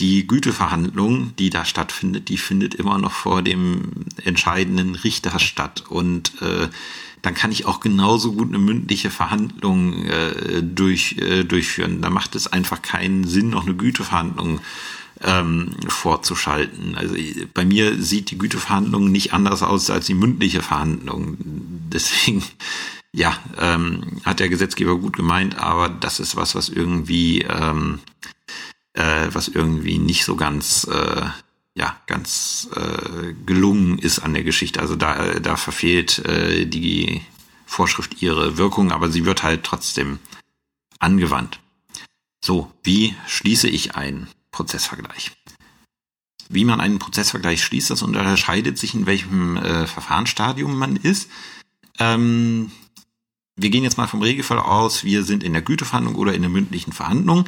die 0.00 0.26
Güteverhandlung, 0.26 1.34
die 1.36 1.50
da 1.50 1.64
stattfindet, 1.64 2.28
die 2.28 2.38
findet 2.38 2.74
immer 2.76 2.98
noch 2.98 3.12
vor 3.12 3.42
dem 3.42 4.06
entscheidenden 4.24 4.94
Richter 4.94 5.40
statt. 5.40 5.84
Und 5.88 6.40
äh, 6.42 6.68
dann 7.22 7.34
kann 7.34 7.50
ich 7.50 7.64
auch 7.66 7.80
genauso 7.80 8.34
gut 8.34 8.48
eine 8.48 8.58
mündliche 8.58 9.10
Verhandlung 9.10 10.04
äh, 10.04 10.62
durch, 10.62 11.16
äh, 11.18 11.42
durchführen. 11.42 12.02
Da 12.02 12.10
macht 12.10 12.36
es 12.36 12.46
einfach 12.46 12.82
keinen 12.82 13.24
Sinn, 13.24 13.50
noch 13.50 13.66
eine 13.66 13.74
Güteverhandlung 13.74 14.60
ähm, 15.22 15.70
vorzuschalten. 15.88 16.96
Also 16.96 17.14
bei 17.52 17.64
mir 17.64 18.00
sieht 18.02 18.30
die 18.30 18.38
Güteverhandlung 18.38 19.10
nicht 19.10 19.32
anders 19.32 19.62
aus 19.62 19.90
als 19.90 20.06
die 20.06 20.14
mündliche 20.14 20.62
Verhandlung. 20.62 21.36
Deswegen, 21.38 22.42
ja, 23.12 23.38
ähm, 23.58 24.20
hat 24.24 24.40
der 24.40 24.48
Gesetzgeber 24.48 24.98
gut 24.98 25.16
gemeint, 25.16 25.58
aber 25.58 25.88
das 25.88 26.20
ist 26.20 26.36
was, 26.36 26.54
was 26.54 26.68
irgendwie, 26.68 27.42
ähm, 27.42 28.00
äh, 28.94 29.28
was 29.32 29.48
irgendwie 29.48 29.98
nicht 29.98 30.24
so 30.24 30.36
ganz, 30.36 30.86
äh, 30.90 31.26
ja, 31.76 31.96
ganz 32.06 32.68
äh, 32.76 33.32
gelungen 33.46 33.98
ist 33.98 34.20
an 34.20 34.34
der 34.34 34.44
Geschichte. 34.44 34.80
Also 34.80 34.94
da, 34.94 35.40
da 35.40 35.56
verfehlt 35.56 36.20
äh, 36.20 36.66
die 36.66 37.22
Vorschrift 37.66 38.22
ihre 38.22 38.58
Wirkung, 38.58 38.92
aber 38.92 39.10
sie 39.10 39.24
wird 39.24 39.42
halt 39.42 39.64
trotzdem 39.64 40.18
angewandt. 41.00 41.58
So, 42.44 42.70
wie 42.82 43.14
schließe 43.26 43.68
ich 43.68 43.96
ein 43.96 44.28
Prozessvergleich. 44.54 45.32
Wie 46.48 46.64
man 46.64 46.80
einen 46.80 47.00
Prozessvergleich 47.00 47.64
schließt, 47.64 47.90
das 47.90 48.02
unterscheidet 48.02 48.78
sich, 48.78 48.94
in 48.94 49.06
welchem 49.06 49.56
äh, 49.56 49.88
Verfahrensstadium 49.88 50.78
man 50.78 50.94
ist. 50.94 51.28
Ähm, 51.98 52.70
wir 53.56 53.70
gehen 53.70 53.82
jetzt 53.82 53.98
mal 53.98 54.06
vom 54.06 54.22
Regelfall 54.22 54.60
aus, 54.60 55.02
wir 55.02 55.24
sind 55.24 55.42
in 55.42 55.54
der 55.54 55.62
Güteverhandlung 55.62 56.14
oder 56.14 56.34
in 56.34 56.42
der 56.42 56.50
mündlichen 56.50 56.92
Verhandlung. 56.92 57.46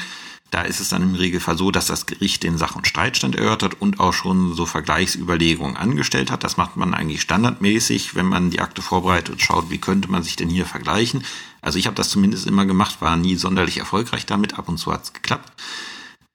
Da 0.50 0.62
ist 0.62 0.80
es 0.80 0.88
dann 0.88 1.02
im 1.02 1.14
Regelfall 1.14 1.56
so, 1.56 1.70
dass 1.70 1.86
das 1.86 2.06
Gericht 2.06 2.42
den 2.42 2.58
Sach- 2.58 2.74
und 2.74 2.88
Streitstand 2.88 3.36
erörtert 3.36 3.80
und 3.80 4.00
auch 4.00 4.12
schon 4.12 4.54
so 4.54 4.66
Vergleichsüberlegungen 4.66 5.76
angestellt 5.76 6.32
hat. 6.32 6.42
Das 6.42 6.56
macht 6.56 6.76
man 6.76 6.92
eigentlich 6.92 7.22
standardmäßig, 7.22 8.16
wenn 8.16 8.26
man 8.26 8.50
die 8.50 8.60
Akte 8.60 8.82
vorbereitet 8.82 9.30
und 9.30 9.42
schaut, 9.42 9.70
wie 9.70 9.78
könnte 9.78 10.10
man 10.10 10.24
sich 10.24 10.34
denn 10.34 10.48
hier 10.48 10.66
vergleichen. 10.66 11.24
Also 11.60 11.78
ich 11.78 11.86
habe 11.86 11.96
das 11.96 12.10
zumindest 12.10 12.46
immer 12.46 12.66
gemacht, 12.66 13.00
war 13.00 13.16
nie 13.16 13.36
sonderlich 13.36 13.78
erfolgreich 13.78 14.26
damit, 14.26 14.58
ab 14.58 14.68
und 14.68 14.78
zu 14.78 14.92
hat 14.92 15.04
es 15.04 15.12
geklappt. 15.12 15.52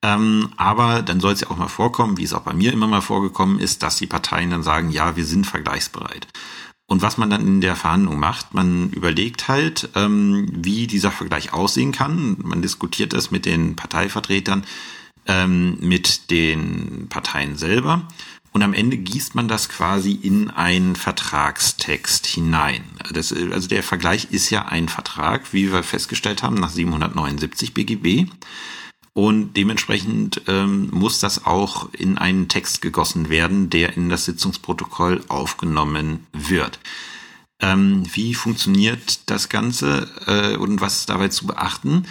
Ähm, 0.03 0.49
aber 0.57 1.03
dann 1.03 1.19
soll 1.19 1.33
es 1.33 1.41
ja 1.41 1.51
auch 1.51 1.57
mal 1.57 1.67
vorkommen, 1.67 2.17
wie 2.17 2.23
es 2.23 2.33
auch 2.33 2.41
bei 2.41 2.53
mir 2.53 2.73
immer 2.73 2.87
mal 2.87 3.01
vorgekommen 3.01 3.59
ist, 3.59 3.83
dass 3.83 3.97
die 3.97 4.07
Parteien 4.07 4.49
dann 4.49 4.63
sagen, 4.63 4.89
ja, 4.89 5.15
wir 5.15 5.25
sind 5.25 5.45
vergleichsbereit. 5.45 6.27
Und 6.87 7.01
was 7.01 7.17
man 7.17 7.29
dann 7.29 7.47
in 7.47 7.61
der 7.61 7.77
Verhandlung 7.77 8.19
macht, 8.19 8.53
man 8.53 8.89
überlegt 8.89 9.47
halt, 9.47 9.89
ähm, 9.95 10.49
wie 10.51 10.87
dieser 10.87 11.11
Vergleich 11.11 11.53
aussehen 11.53 11.93
kann. 11.93 12.35
Man 12.39 12.61
diskutiert 12.61 13.13
es 13.13 13.31
mit 13.31 13.45
den 13.45 13.77
Parteivertretern, 13.77 14.65
ähm, 15.25 15.77
mit 15.79 16.31
den 16.31 17.07
Parteien 17.07 17.55
selber. 17.55 18.07
Und 18.51 18.63
am 18.63 18.73
Ende 18.73 18.97
gießt 18.97 19.35
man 19.35 19.47
das 19.47 19.69
quasi 19.69 20.11
in 20.11 20.49
einen 20.49 20.97
Vertragstext 20.97 22.25
hinein. 22.25 22.83
Das, 23.13 23.31
also 23.31 23.69
der 23.69 23.83
Vergleich 23.83 24.27
ist 24.31 24.49
ja 24.49 24.65
ein 24.65 24.89
Vertrag, 24.89 25.53
wie 25.53 25.71
wir 25.71 25.83
festgestellt 25.83 26.43
haben, 26.43 26.55
nach 26.55 26.71
779 26.71 27.73
BGB. 27.73 28.29
Und 29.13 29.57
dementsprechend 29.57 30.43
ähm, 30.47 30.89
muss 30.91 31.19
das 31.19 31.45
auch 31.45 31.93
in 31.93 32.17
einen 32.17 32.47
Text 32.47 32.81
gegossen 32.81 33.29
werden, 33.29 33.69
der 33.69 33.97
in 33.97 34.07
das 34.07 34.25
Sitzungsprotokoll 34.25 35.21
aufgenommen 35.27 36.25
wird. 36.31 36.79
Ähm, 37.61 38.03
wie 38.13 38.33
funktioniert 38.33 39.29
das 39.29 39.49
Ganze 39.49 40.09
äh, 40.27 40.55
und 40.55 40.79
was 40.79 40.99
ist 40.99 41.09
dabei 41.09 41.27
zu 41.27 41.45
beachten? 41.45 42.07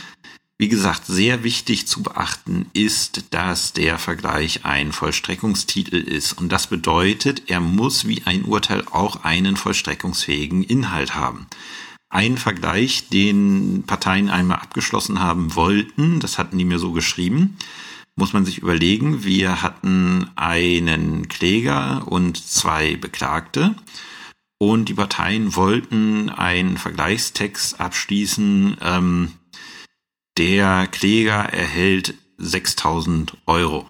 Wie 0.58 0.68
gesagt, 0.68 1.06
sehr 1.06 1.42
wichtig 1.42 1.86
zu 1.86 2.02
beachten 2.02 2.66
ist, 2.74 3.32
dass 3.32 3.72
der 3.72 3.98
Vergleich 3.98 4.66
ein 4.66 4.92
Vollstreckungstitel 4.92 5.96
ist. 5.96 6.34
Und 6.34 6.50
das 6.52 6.66
bedeutet, 6.66 7.44
er 7.48 7.60
muss 7.60 8.06
wie 8.06 8.22
ein 8.26 8.44
Urteil 8.44 8.84
auch 8.90 9.24
einen 9.24 9.56
vollstreckungsfähigen 9.56 10.62
Inhalt 10.62 11.14
haben 11.14 11.46
ein 12.10 12.36
Vergleich, 12.36 13.08
den 13.08 13.84
Parteien 13.86 14.28
einmal 14.28 14.58
abgeschlossen 14.58 15.20
haben 15.20 15.54
wollten. 15.54 16.20
Das 16.20 16.38
hatten 16.38 16.58
die 16.58 16.64
mir 16.64 16.80
so 16.80 16.92
geschrieben. 16.92 17.56
Muss 18.16 18.32
man 18.32 18.44
sich 18.44 18.58
überlegen, 18.58 19.24
wir 19.24 19.62
hatten 19.62 20.28
einen 20.34 21.28
Kläger 21.28 22.06
und 22.06 22.36
zwei 22.36 22.96
Beklagte. 22.96 23.76
Und 24.58 24.90
die 24.90 24.94
Parteien 24.94 25.54
wollten 25.56 26.28
einen 26.28 26.76
Vergleichstext 26.76 27.80
abschließen. 27.80 28.76
Ähm, 28.82 29.32
der 30.36 30.88
Kläger 30.88 31.44
erhält 31.44 32.14
6000 32.36 33.36
Euro. 33.46 33.88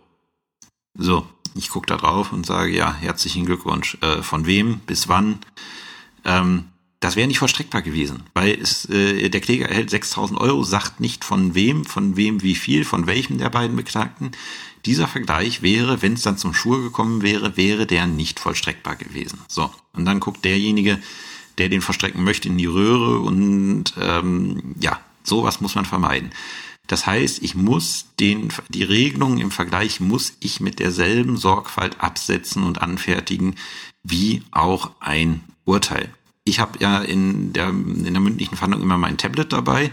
So, 0.95 1.27
ich 1.55 1.71
gucke 1.71 1.87
da 1.87 1.97
drauf 1.97 2.33
und 2.33 2.45
sage, 2.47 2.73
ja, 2.73 2.95
herzlichen 2.95 3.47
Glückwunsch. 3.47 3.97
Äh, 4.03 4.23
von 4.23 4.47
wem, 4.47 4.81
bis 4.81 5.09
wann? 5.09 5.39
Ähm, 6.25 6.67
das 7.01 7.17
wäre 7.17 7.27
nicht 7.27 7.39
vollstreckbar 7.39 7.81
gewesen, 7.81 8.25
weil 8.35 8.59
es, 8.61 8.85
äh, 8.91 9.31
der 9.31 9.41
Kläger 9.41 9.69
erhält 9.69 9.89
6000 9.89 10.39
Euro, 10.39 10.63
sagt 10.65 11.01
nicht 11.01 11.25
von 11.25 11.55
wem, 11.55 11.87
von 11.87 12.17
wem 12.17 12.43
wie 12.43 12.55
viel, 12.55 12.85
von 12.85 13.07
welchem 13.07 13.39
der 13.39 13.49
beiden 13.49 13.75
Beklagten. 13.75 14.33
Dieser 14.85 15.09
Vergleich 15.09 15.63
wäre, 15.63 16.03
wenn 16.03 16.13
es 16.13 16.23
dann 16.23 16.37
zum 16.37 16.53
Schwur 16.53 16.83
gekommen 16.83 17.23
wäre, 17.23 17.57
wäre 17.57 17.87
der 17.87 18.07
nicht 18.07 18.39
vollstreckbar 18.39 18.97
gewesen. 18.97 19.41
So, 19.49 19.71
und 19.95 20.05
dann 20.05 20.21
guckt 20.21 20.45
derjenige, 20.45 20.99
der 21.57 21.71
den 21.71 21.81
vollstrecken 21.81 22.23
möchte, 22.23 22.49
in 22.49 22.59
die 22.59 22.67
Röhre 22.67 23.21
und 23.21 23.95
ähm, 23.99 24.75
ja, 24.79 25.01
sowas 25.23 25.63
muss 25.63 25.75
man 25.75 25.87
vermeiden. 25.87 26.31
Das 26.87 27.07
heißt, 27.07 27.43
ich 27.43 27.55
muss 27.55 28.07
den, 28.19 28.49
die 28.69 28.83
Regelungen 28.83 29.39
im 29.39 29.51
Vergleich 29.51 30.01
muss 30.01 30.35
ich 30.41 30.61
mit 30.61 30.81
derselben 30.81 31.37
Sorgfalt 31.37 32.01
absetzen 32.01 32.63
und 32.63 32.83
anfertigen 32.83 33.55
wie 34.03 34.43
auch 34.51 34.91
ein 35.01 35.41
Urteil 35.65 36.13
ich 36.51 36.61
habe 36.61 36.79
ja 36.81 37.01
in 37.01 37.53
der, 37.53 37.69
in 37.69 38.13
der 38.13 38.21
mündlichen 38.21 38.57
Verhandlung 38.57 38.83
immer 38.83 38.99
mein 38.99 39.17
Tablet 39.17 39.53
dabei 39.53 39.91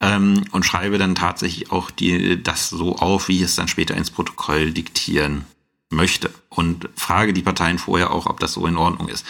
ähm, 0.00 0.44
und 0.52 0.64
schreibe 0.64 0.98
dann 0.98 1.14
tatsächlich 1.14 1.70
auch 1.70 1.90
die, 1.90 2.42
das 2.42 2.70
so 2.70 2.96
auf, 2.96 3.28
wie 3.28 3.36
ich 3.36 3.42
es 3.42 3.56
dann 3.56 3.68
später 3.68 3.96
ins 3.96 4.10
Protokoll 4.10 4.72
diktieren 4.72 5.44
möchte 5.90 6.30
und 6.48 6.88
frage 6.94 7.32
die 7.32 7.42
Parteien 7.42 7.78
vorher 7.78 8.12
auch, 8.12 8.26
ob 8.26 8.40
das 8.40 8.52
so 8.54 8.66
in 8.66 8.76
Ordnung 8.76 9.08
ist. 9.08 9.26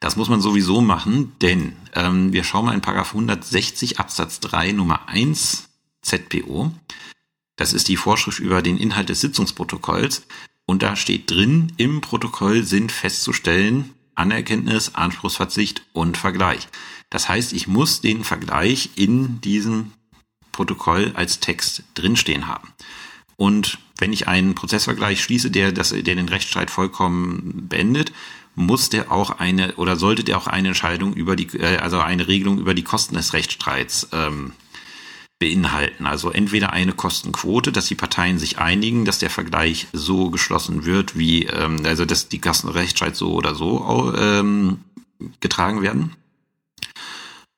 Das 0.00 0.16
muss 0.16 0.28
man 0.28 0.40
sowieso 0.40 0.80
machen, 0.80 1.32
denn 1.42 1.76
ähm, 1.94 2.32
wir 2.32 2.44
schauen 2.44 2.66
mal 2.66 2.74
in 2.74 2.80
Paragraph 2.80 3.10
160 3.10 3.98
Absatz 3.98 4.40
3 4.40 4.72
Nummer 4.72 5.08
1 5.08 5.68
ZPO. 6.02 6.72
Das 7.56 7.72
ist 7.72 7.88
die 7.88 7.96
Vorschrift 7.96 8.38
über 8.38 8.62
den 8.62 8.78
Inhalt 8.78 9.08
des 9.08 9.20
Sitzungsprotokolls. 9.20 10.26
Und 10.66 10.82
da 10.82 10.96
steht 10.96 11.30
drin, 11.30 11.72
im 11.76 12.00
Protokoll 12.00 12.62
sind 12.62 12.92
festzustellen 12.92 13.94
Anerkenntnis, 14.14 14.94
Anspruchsverzicht 14.94 15.84
und 15.92 16.16
Vergleich. 16.16 16.68
Das 17.10 17.28
heißt, 17.28 17.52
ich 17.52 17.66
muss 17.66 18.00
den 18.00 18.24
Vergleich 18.24 18.90
in 18.96 19.40
diesem 19.40 19.92
Protokoll 20.52 21.12
als 21.14 21.40
Text 21.40 21.82
drinstehen 21.94 22.46
haben. 22.46 22.72
Und 23.36 23.78
wenn 23.98 24.12
ich 24.12 24.28
einen 24.28 24.54
Prozessvergleich 24.54 25.22
schließe, 25.22 25.50
der, 25.50 25.72
das, 25.72 25.90
der 25.90 26.02
den 26.02 26.28
Rechtsstreit 26.28 26.70
vollkommen 26.70 27.68
beendet, 27.68 28.12
muss 28.54 28.88
der 28.88 29.10
auch 29.10 29.38
eine 29.38 29.74
oder 29.74 29.96
sollte 29.96 30.22
der 30.22 30.38
auch 30.38 30.46
eine 30.46 30.68
Entscheidung 30.68 31.14
über 31.14 31.34
die, 31.34 31.58
äh, 31.58 31.78
also 31.78 31.98
eine 31.98 32.28
Regelung 32.28 32.58
über 32.58 32.74
die 32.74 32.84
Kosten 32.84 33.16
des 33.16 33.32
Rechtsstreits 33.32 34.08
ähm, 34.12 34.52
beinhalten. 35.38 36.06
Also 36.06 36.30
entweder 36.30 36.72
eine 36.72 36.92
Kostenquote, 36.92 37.72
dass 37.72 37.86
die 37.86 37.94
Parteien 37.94 38.38
sich 38.38 38.58
einigen, 38.58 39.04
dass 39.04 39.18
der 39.18 39.30
Vergleich 39.30 39.88
so 39.92 40.30
geschlossen 40.30 40.84
wird, 40.84 41.18
wie 41.18 41.44
ähm, 41.44 41.82
also 41.84 42.04
dass 42.04 42.28
die 42.28 42.40
Kostenrechtsstreit 42.40 43.16
so 43.16 43.34
oder 43.34 43.54
so 43.54 44.14
ähm, 44.16 44.80
getragen 45.40 45.82
werden. 45.82 46.12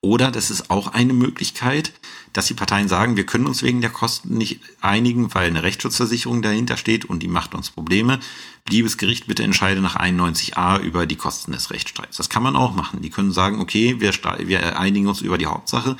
Oder 0.01 0.31
das 0.31 0.51
ist 0.51 0.71
auch 0.71 0.89
eine 0.89 1.13
Möglichkeit, 1.13 1.93
dass 2.33 2.47
die 2.47 2.55
Parteien 2.55 2.87
sagen, 2.87 3.17
wir 3.17 3.27
können 3.27 3.47
uns 3.47 3.63
wegen 3.63 3.81
der 3.81 3.91
Kosten 3.91 4.37
nicht 4.37 4.61
einigen, 4.81 5.35
weil 5.35 5.49
eine 5.49 5.63
Rechtsschutzversicherung 5.63 6.43
dahinter 6.43 6.77
steht 6.77 7.07
und 7.07 7.23
die 7.23 7.29
macht 7.29 7.55
uns 7.55 7.71
Probleme. 7.71 8.21
Liebes 8.69 8.99
Gericht, 8.99 9.27
bitte 9.27 9.43
entscheide 9.43 9.81
nach 9.81 9.97
91a 9.97 10.81
über 10.81 11.07
die 11.07 11.17
Kosten 11.17 11.53
des 11.53 11.71
Rechtsstreits. 11.71 12.19
Das 12.19 12.29
kann 12.29 12.43
man 12.43 12.57
auch 12.57 12.75
machen. 12.75 13.01
Die 13.01 13.11
können 13.11 13.33
sagen, 13.33 13.59
okay, 13.59 13.97
wir, 13.99 14.13
wir 14.41 14.79
einigen 14.79 15.09
uns 15.09 15.23
über 15.23 15.39
die 15.39 15.47
Hauptsache, 15.47 15.97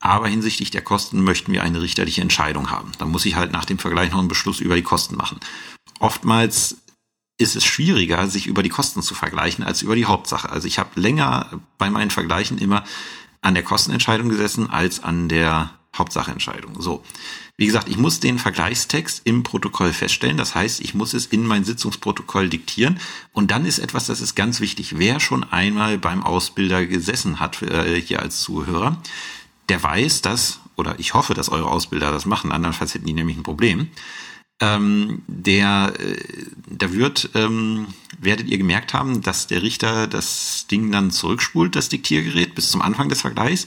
aber 0.00 0.28
hinsichtlich 0.28 0.70
der 0.70 0.82
Kosten 0.82 1.22
möchten 1.22 1.52
wir 1.52 1.62
eine 1.62 1.82
richterliche 1.82 2.22
Entscheidung 2.22 2.70
haben. 2.70 2.92
Dann 2.98 3.10
muss 3.10 3.26
ich 3.26 3.36
halt 3.36 3.52
nach 3.52 3.66
dem 3.66 3.78
Vergleich 3.78 4.10
noch 4.10 4.18
einen 4.18 4.28
Beschluss 4.28 4.60
über 4.60 4.74
die 4.74 4.82
Kosten 4.82 5.16
machen. 5.16 5.38
Oftmals 6.00 6.78
ist 7.38 7.54
es 7.54 7.64
schwieriger, 7.64 8.26
sich 8.26 8.46
über 8.46 8.62
die 8.62 8.68
Kosten 8.70 9.02
zu 9.02 9.14
vergleichen, 9.14 9.64
als 9.64 9.82
über 9.82 9.94
die 9.94 10.06
Hauptsache. 10.06 10.50
Also 10.50 10.66
ich 10.66 10.78
habe 10.78 10.98
länger 10.98 11.60
bei 11.78 11.90
meinen 11.90 12.10
Vergleichen 12.10 12.58
immer 12.58 12.84
an 13.42 13.54
der 13.54 13.62
Kostenentscheidung 13.62 14.28
gesessen, 14.28 14.68
als 14.68 15.02
an 15.02 15.28
der 15.28 15.70
Hauptsacheentscheidung. 15.96 16.80
So. 16.80 17.02
Wie 17.56 17.66
gesagt, 17.66 17.88
ich 17.88 17.98
muss 17.98 18.20
den 18.20 18.38
Vergleichstext 18.38 19.22
im 19.24 19.42
Protokoll 19.42 19.92
feststellen. 19.92 20.38
Das 20.38 20.54
heißt, 20.54 20.80
ich 20.80 20.94
muss 20.94 21.12
es 21.12 21.26
in 21.26 21.46
mein 21.46 21.64
Sitzungsprotokoll 21.64 22.48
diktieren. 22.48 22.98
Und 23.32 23.50
dann 23.50 23.66
ist 23.66 23.78
etwas, 23.78 24.06
das 24.06 24.22
ist 24.22 24.34
ganz 24.34 24.60
wichtig. 24.60 24.98
Wer 24.98 25.20
schon 25.20 25.44
einmal 25.44 25.98
beim 25.98 26.22
Ausbilder 26.22 26.86
gesessen 26.86 27.38
hat, 27.38 27.60
äh, 27.62 28.00
hier 28.00 28.20
als 28.20 28.40
Zuhörer, 28.40 29.02
der 29.70 29.82
weiß, 29.82 30.20
dass, 30.22 30.60
oder 30.76 30.98
ich 30.98 31.14
hoffe, 31.14 31.32
dass 31.32 31.48
eure 31.48 31.70
Ausbilder 31.70 32.10
das 32.10 32.26
machen, 32.26 32.52
andernfalls 32.52 32.94
hätten 32.94 33.06
die 33.06 33.12
nämlich 33.12 33.36
ein 33.36 33.44
Problem. 33.44 33.88
Ähm, 34.60 35.22
der, 35.26 35.94
äh, 35.98 36.16
da 36.68 36.92
wird, 36.92 37.30
ähm, 37.34 37.86
werdet 38.18 38.48
ihr 38.48 38.58
gemerkt 38.58 38.92
haben, 38.92 39.22
dass 39.22 39.46
der 39.46 39.62
Richter 39.62 40.06
das 40.06 40.66
Ding 40.70 40.92
dann 40.92 41.10
zurückspult, 41.10 41.76
das 41.76 41.88
Diktiergerät, 41.88 42.54
bis 42.54 42.70
zum 42.70 42.82
Anfang 42.82 43.08
des 43.08 43.22
Vergleichs 43.22 43.66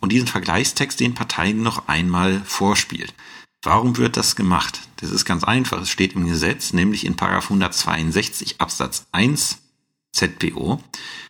und 0.00 0.10
diesen 0.10 0.26
Vergleichstext 0.26 0.98
den 0.98 1.14
Parteien 1.14 1.62
noch 1.62 1.86
einmal 1.86 2.42
vorspielt. 2.44 3.14
Warum 3.62 3.96
wird 3.98 4.16
das 4.16 4.34
gemacht? 4.34 4.80
Das 4.96 5.12
ist 5.12 5.24
ganz 5.24 5.44
einfach. 5.44 5.80
Es 5.82 5.90
steht 5.90 6.14
im 6.14 6.26
Gesetz, 6.26 6.72
nämlich 6.72 7.06
in 7.06 7.14
Paragraph 7.14 7.44
162 7.44 8.60
Absatz 8.60 9.06
1 9.12 9.58
ZPO. 10.12 10.82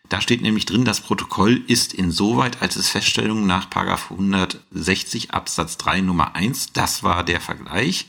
Da 0.08 0.20
steht 0.20 0.42
nämlich 0.42 0.66
drin, 0.66 0.84
das 0.84 1.00
Protokoll 1.00 1.62
ist 1.66 1.94
insoweit, 1.94 2.60
als 2.60 2.76
es 2.76 2.88
Feststellungen 2.88 3.46
nach 3.46 3.70
160 4.10 5.30
Absatz 5.30 5.78
3 5.78 6.02
Nummer 6.02 6.34
1, 6.34 6.72
das 6.72 7.02
war 7.02 7.24
der 7.24 7.40
Vergleich, 7.40 8.06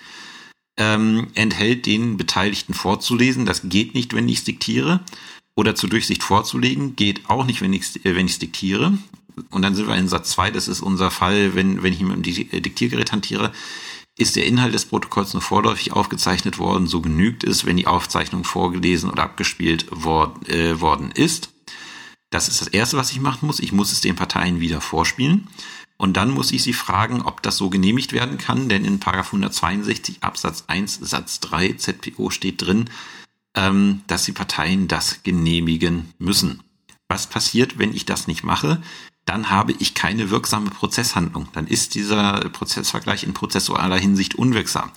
ähm, 0.77 1.27
enthält 1.35 1.85
den 1.85 2.17
Beteiligten 2.17 2.73
vorzulesen. 2.73 3.45
Das 3.45 3.61
geht 3.69 3.93
nicht, 3.93 4.13
wenn 4.13 4.27
ich 4.27 4.39
es 4.39 4.43
diktiere. 4.43 5.01
Oder 5.55 5.75
zur 5.75 5.89
Durchsicht 5.89 6.23
vorzulegen, 6.23 6.95
geht 6.95 7.29
auch 7.29 7.45
nicht, 7.45 7.61
wenn 7.61 7.73
ich 7.73 7.83
es 7.83 7.95
äh, 7.97 8.15
wenn 8.15 8.27
diktiere. 8.27 8.97
Und 9.49 9.61
dann 9.61 9.75
sind 9.75 9.87
wir 9.87 9.95
in 9.95 10.07
Satz 10.07 10.31
2, 10.31 10.51
das 10.51 10.67
ist 10.67 10.81
unser 10.81 11.11
Fall, 11.11 11.55
wenn, 11.55 11.83
wenn 11.83 11.93
ich 11.93 12.01
mit 12.01 12.25
dem 12.25 12.47
äh, 12.51 12.61
Diktiergerät 12.61 13.11
hantiere, 13.11 13.51
ist 14.17 14.35
der 14.35 14.45
Inhalt 14.45 14.73
des 14.73 14.85
Protokolls 14.85 15.33
nur 15.33 15.41
vorläufig 15.41 15.91
aufgezeichnet 15.91 16.59
worden, 16.59 16.87
so 16.87 17.01
genügt 17.01 17.43
es, 17.43 17.65
wenn 17.65 17.77
die 17.77 17.87
Aufzeichnung 17.87 18.43
vorgelesen 18.43 19.09
oder 19.09 19.23
abgespielt 19.23 19.87
wor 19.89 20.39
äh, 20.47 20.79
worden 20.79 21.11
ist. 21.11 21.49
Das 22.29 22.47
ist 22.47 22.61
das 22.61 22.67
Erste, 22.67 22.97
was 22.97 23.11
ich 23.11 23.19
machen 23.19 23.45
muss. 23.47 23.59
Ich 23.59 23.71
muss 23.71 23.91
es 23.91 24.01
den 24.01 24.15
Parteien 24.15 24.59
wieder 24.59 24.81
vorspielen. 24.81 25.47
Und 25.97 26.17
dann 26.17 26.31
muss 26.31 26.51
ich 26.51 26.63
sie 26.63 26.73
fragen, 26.73 27.21
ob 27.21 27.41
das 27.43 27.57
so 27.57 27.69
genehmigt 27.69 28.11
werden 28.11 28.37
kann, 28.37 28.69
denn 28.69 28.85
in 28.85 28.99
162 29.01 30.23
Absatz 30.23 30.65
1 30.67 30.99
Satz 31.01 31.39
3 31.39 31.73
ZPO 31.73 32.29
steht 32.29 32.61
drin, 32.61 32.89
ähm, 33.55 34.01
dass 34.07 34.25
die 34.25 34.31
Parteien 34.31 34.87
das 34.87 35.21
genehmigen 35.23 36.11
müssen. 36.17 36.63
Was 37.07 37.27
passiert, 37.27 37.77
wenn 37.77 37.93
ich 37.93 38.05
das 38.05 38.27
nicht 38.27 38.43
mache? 38.43 38.81
Dann 39.25 39.49
habe 39.49 39.73
ich 39.79 39.93
keine 39.93 40.29
wirksame 40.29 40.69
Prozesshandlung. 40.69 41.47
Dann 41.53 41.67
ist 41.67 41.95
dieser 41.95 42.49
Prozessvergleich 42.49 43.23
in 43.23 43.33
prozessualer 43.33 43.97
Hinsicht 43.97 44.35
unwirksam. 44.35 44.91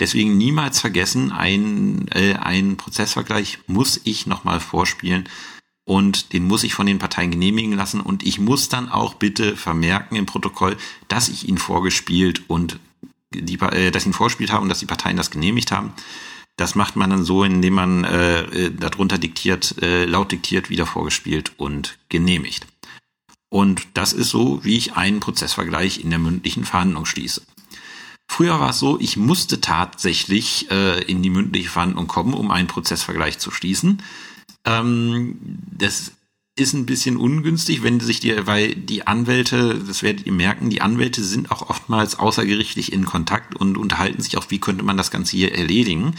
Deswegen 0.00 0.36
niemals 0.36 0.80
vergessen, 0.80 1.32
ein, 1.32 2.08
äh, 2.08 2.34
ein 2.34 2.76
Prozessvergleich 2.76 3.60
muss 3.66 4.00
ich 4.04 4.26
nochmal 4.26 4.60
vorspielen, 4.60 5.28
und 5.84 6.32
den 6.32 6.44
muss 6.44 6.64
ich 6.64 6.74
von 6.74 6.86
den 6.86 6.98
Parteien 6.98 7.30
genehmigen 7.30 7.72
lassen 7.72 8.00
und 8.00 8.22
ich 8.22 8.38
muss 8.38 8.68
dann 8.68 8.88
auch 8.88 9.14
bitte 9.14 9.56
vermerken 9.56 10.16
im 10.16 10.26
Protokoll, 10.26 10.76
dass 11.08 11.28
ich 11.28 11.46
ihn 11.48 11.58
vorgespielt 11.58 12.48
und 12.48 12.80
die, 13.34 13.60
äh, 13.60 13.90
dass 13.90 14.06
ihn 14.06 14.14
vorgespielt 14.14 14.50
habe 14.50 14.62
und 14.62 14.70
dass 14.70 14.78
die 14.78 14.86
Parteien 14.86 15.16
das 15.16 15.30
genehmigt 15.30 15.72
haben. 15.72 15.92
Das 16.56 16.74
macht 16.74 16.96
man 16.96 17.10
dann 17.10 17.24
so, 17.24 17.44
indem 17.44 17.74
man 17.74 18.04
äh, 18.04 18.42
äh, 18.42 18.70
darunter 18.70 19.18
diktiert, 19.18 19.82
äh, 19.82 20.04
laut 20.04 20.32
diktiert, 20.32 20.70
wieder 20.70 20.86
vorgespielt 20.86 21.52
und 21.58 21.98
genehmigt. 22.08 22.66
Und 23.54 23.86
das 23.94 24.12
ist 24.12 24.30
so, 24.30 24.64
wie 24.64 24.76
ich 24.76 24.94
einen 24.94 25.20
Prozessvergleich 25.20 26.00
in 26.00 26.10
der 26.10 26.18
mündlichen 26.18 26.64
Verhandlung 26.64 27.06
schließe. 27.06 27.40
Früher 28.26 28.58
war 28.58 28.70
es 28.70 28.80
so, 28.80 28.98
ich 28.98 29.16
musste 29.16 29.60
tatsächlich 29.60 30.68
äh, 30.72 31.00
in 31.04 31.22
die 31.22 31.30
mündliche 31.30 31.68
Verhandlung 31.68 32.08
kommen, 32.08 32.34
um 32.34 32.50
einen 32.50 32.66
Prozessvergleich 32.66 33.38
zu 33.38 33.52
schließen. 33.52 34.02
Ähm, 34.64 35.38
das 35.70 36.10
ist 36.56 36.72
ein 36.72 36.84
bisschen 36.84 37.16
ungünstig, 37.16 37.84
wenn 37.84 38.00
sich 38.00 38.18
die, 38.18 38.44
weil 38.44 38.74
die 38.74 39.06
Anwälte, 39.06 39.80
das 39.86 40.02
werdet 40.02 40.26
ihr 40.26 40.32
merken, 40.32 40.68
die 40.68 40.80
Anwälte 40.80 41.22
sind 41.22 41.52
auch 41.52 41.70
oftmals 41.70 42.18
außergerichtlich 42.18 42.92
in 42.92 43.04
Kontakt 43.04 43.54
und 43.54 43.78
unterhalten 43.78 44.20
sich 44.20 44.36
auch, 44.36 44.50
wie 44.50 44.58
könnte 44.58 44.82
man 44.82 44.96
das 44.96 45.12
Ganze 45.12 45.36
hier 45.36 45.54
erledigen. 45.54 46.16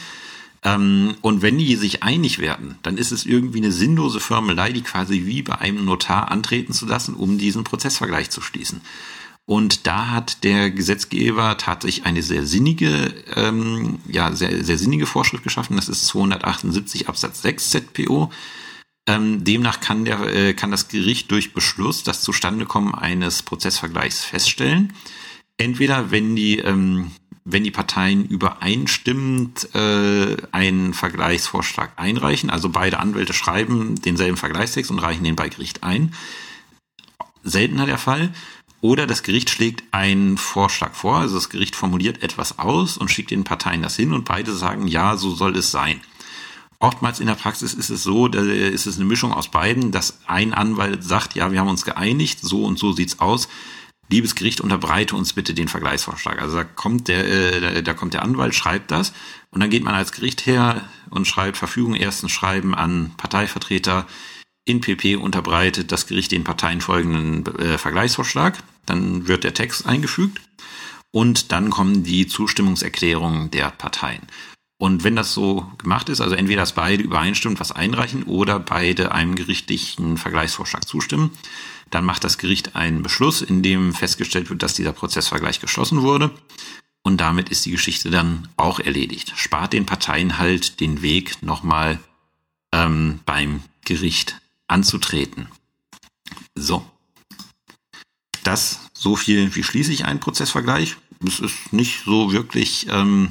Ähm, 0.66 1.16
und 1.22 1.42
wenn 1.44 1.58
die 1.58 1.76
sich 1.76 2.04
einig 2.04 2.40
werden, 2.40 2.78
dann 2.82 2.98
ist 2.98 3.12
es 3.12 3.26
irgendwie 3.26 3.60
eine 3.60 3.72
sinnlose 3.72 4.20
Förmelei, 4.20 4.74
die 4.74 4.82
quasi 4.82 5.26
wie 5.26 5.44
bei 5.44 5.60
einem 5.60 5.86
Notar 5.86 6.32
antreten 6.32 6.74
zu 6.74 6.88
lassen, 6.88 7.14
um 7.14 7.38
diesen 7.38 7.64
Prozessvergleich 7.64 8.32
zu 8.32 8.42
schließen. 8.42 8.82
Und 9.46 9.86
da 9.86 10.10
hat 10.10 10.44
der 10.44 10.72
Gesetzgeber 10.72 11.56
tatsächlich 11.58 12.08
eine 12.08 12.24
sehr 12.24 12.48
sinnige, 12.48 13.14
ähm, 13.36 14.00
ja, 14.08 14.34
sehr, 14.34 14.64
sehr 14.64 14.80
sinnige 14.80 15.06
Vorschrift 15.06 15.44
geschaffen. 15.44 15.76
Das 15.76 15.88
ist 15.88 16.08
278 16.08 17.08
Absatz 17.08 17.44
6 17.44 17.70
ZPO. 17.70 18.32
Ähm, 19.08 19.44
demnach 19.44 19.82
kann, 19.82 20.04
der, 20.04 20.20
äh, 20.22 20.54
kann 20.56 20.72
das 20.72 20.88
Gericht 20.88 21.30
durch 21.30 21.54
Beschluss 21.54 22.02
das 22.02 22.22
Zustandekommen 22.22 22.96
eines 22.96 23.44
Prozessvergleichs 23.44 24.24
feststellen. 24.24 24.94
Entweder 25.58 26.10
wenn 26.10 26.36
die, 26.36 26.58
ähm, 26.58 27.12
wenn 27.46 27.64
die 27.64 27.72
Parteien 27.72 28.26
übereinstimmend 28.26 29.70
äh, 29.76 30.36
einen 30.52 30.96
Vergleichsvorschlag 30.96 31.92
einreichen, 31.96 32.50
also 32.50 32.70
beide 32.70 33.00
Anwälte 33.00 33.34
schreiben 33.34 33.96
denselben 34.02 34.36
Vergleichstext 34.36 34.90
und 34.90 35.00
reichen 35.00 35.24
den 35.24 35.36
bei 35.36 35.50
Gericht 35.50 35.84
ein. 35.84 36.14
Seltener 37.44 37.86
der 37.86 38.00
Fall. 38.00 38.34
Oder 38.82 39.08
das 39.08 39.24
Gericht 39.24 39.50
schlägt 39.50 39.84
einen 39.92 40.38
Vorschlag 40.38 40.94
vor, 40.94 41.18
also 41.18 41.36
das 41.36 41.50
Gericht 41.50 41.76
formuliert 41.76 42.22
etwas 42.22 42.60
aus 42.60 42.98
und 42.98 43.10
schickt 43.10 43.32
den 43.32 43.44
Parteien 43.44 43.82
das 43.82 43.96
hin 43.96 44.14
und 44.14 44.26
beide 44.26 44.54
sagen, 44.54 44.88
ja, 44.88 45.16
so 45.16 45.34
soll 45.34 45.56
es 45.56 45.72
sein. 45.72 46.02
Oftmals 46.80 47.20
in 47.20 47.28
der 47.28 47.36
Praxis 47.36 47.74
ist 47.74 47.90
es 47.90 48.04
so, 48.04 48.28
da 48.28 48.42
ist 48.42 48.86
es 48.86 48.98
eine 48.98 49.06
Mischung 49.06 49.32
aus 49.32 49.50
beiden, 49.50 49.92
dass 49.92 50.20
ein 50.28 50.54
Anwalt 50.54 51.04
sagt, 51.04 51.36
ja, 51.36 51.52
wir 51.52 51.60
haben 51.60 51.70
uns 51.70 51.86
geeinigt, 51.86 52.40
so 52.42 52.64
und 52.64 52.78
so 52.78 52.92
sieht's 52.92 53.20
aus. 53.20 53.48
Liebes 54.10 54.36
Gericht, 54.36 54.62
unterbreite 54.62 55.16
uns 55.16 55.34
bitte 55.34 55.54
den 55.54 55.68
Vergleichsvorschlag. 55.68 56.42
Also 56.42 56.58
da 56.58 56.64
kommt 56.64 57.08
der, 57.08 57.26
äh, 57.26 57.84
da 57.84 57.94
kommt 57.94 58.14
der 58.14 58.22
Anwalt, 58.22 58.54
schreibt 58.54 58.92
das 58.92 59.14
und 59.52 59.62
dann 59.62 59.70
geht 59.70 59.84
man 59.84 59.96
als 59.96 60.12
Gericht 60.12 60.46
her 60.46 60.88
und 61.10 61.28
schreibt 61.28 61.58
Verfügung 61.58 61.96
erstens 61.96 62.32
Schreiben 62.32 62.76
an 62.76 63.12
Parteivertreter 63.18 64.06
in 64.66 64.82
PP 64.82 65.16
unterbreitet 65.16 65.92
das 65.92 66.08
Gericht 66.08 66.32
den 66.32 66.44
Parteien 66.44 66.82
folgenden 66.82 67.46
äh, 67.60 67.78
Vergleichsvorschlag. 67.78 68.58
Dann 68.86 69.28
wird 69.28 69.44
der 69.44 69.54
Text 69.54 69.86
eingefügt 69.86 70.42
und 71.12 71.52
dann 71.52 71.70
kommen 71.70 72.04
die 72.04 72.28
Zustimmungserklärungen 72.28 73.52
der 73.52 73.70
Parteien. 73.72 74.24
Und 74.78 75.04
wenn 75.04 75.16
das 75.16 75.34
so 75.34 75.72
gemacht 75.78 76.10
ist, 76.10 76.20
also 76.20 76.36
entweder 76.36 76.62
dass 76.62 76.74
beide 76.74 77.02
übereinstimmt 77.02 77.60
was 77.60 77.72
einreichen 77.72 78.24
oder 78.24 78.60
beide 78.60 79.14
einem 79.14 79.36
gerichtlichen 79.36 80.18
Vergleichsvorschlag 80.18 80.86
zustimmen, 80.86 81.32
dann 81.96 82.04
macht 82.04 82.26
das 82.26 82.38
Gericht 82.38 82.76
einen 82.76 83.04
Beschluss, 83.04 83.42
in 83.42 83.64
dem 83.64 83.94
festgestellt 83.94 84.50
wird, 84.50 84.62
dass 84.62 84.74
dieser 84.74 84.92
Prozessvergleich 84.92 85.62
geschlossen 85.62 86.02
wurde. 86.02 86.30
Und 87.04 87.22
damit 87.22 87.48
ist 87.48 87.66
die 87.66 87.72
Geschichte 87.72 88.10
dann 88.10 88.50
auch 88.58 88.82
erledigt. 88.82 89.32
Spart 89.38 89.72
den 89.72 89.86
Parteien 89.86 90.38
halt 90.38 90.82
den 90.82 91.02
Weg, 91.02 91.42
nochmal 91.42 92.00
ähm, 92.74 93.22
beim 93.26 93.64
Gericht 93.86 94.42
anzutreten. 94.68 95.48
So. 96.54 96.86
Das 98.44 98.82
so 98.94 99.16
viel, 99.16 99.56
wie 99.56 99.64
schließe 99.64 99.94
ich 99.94 100.04
einen 100.04 100.20
Prozessvergleich? 100.20 100.98
Es 101.26 101.40
ist 101.40 101.72
nicht 101.72 102.04
so 102.04 102.34
wirklich 102.34 102.88
ähm, 102.90 103.30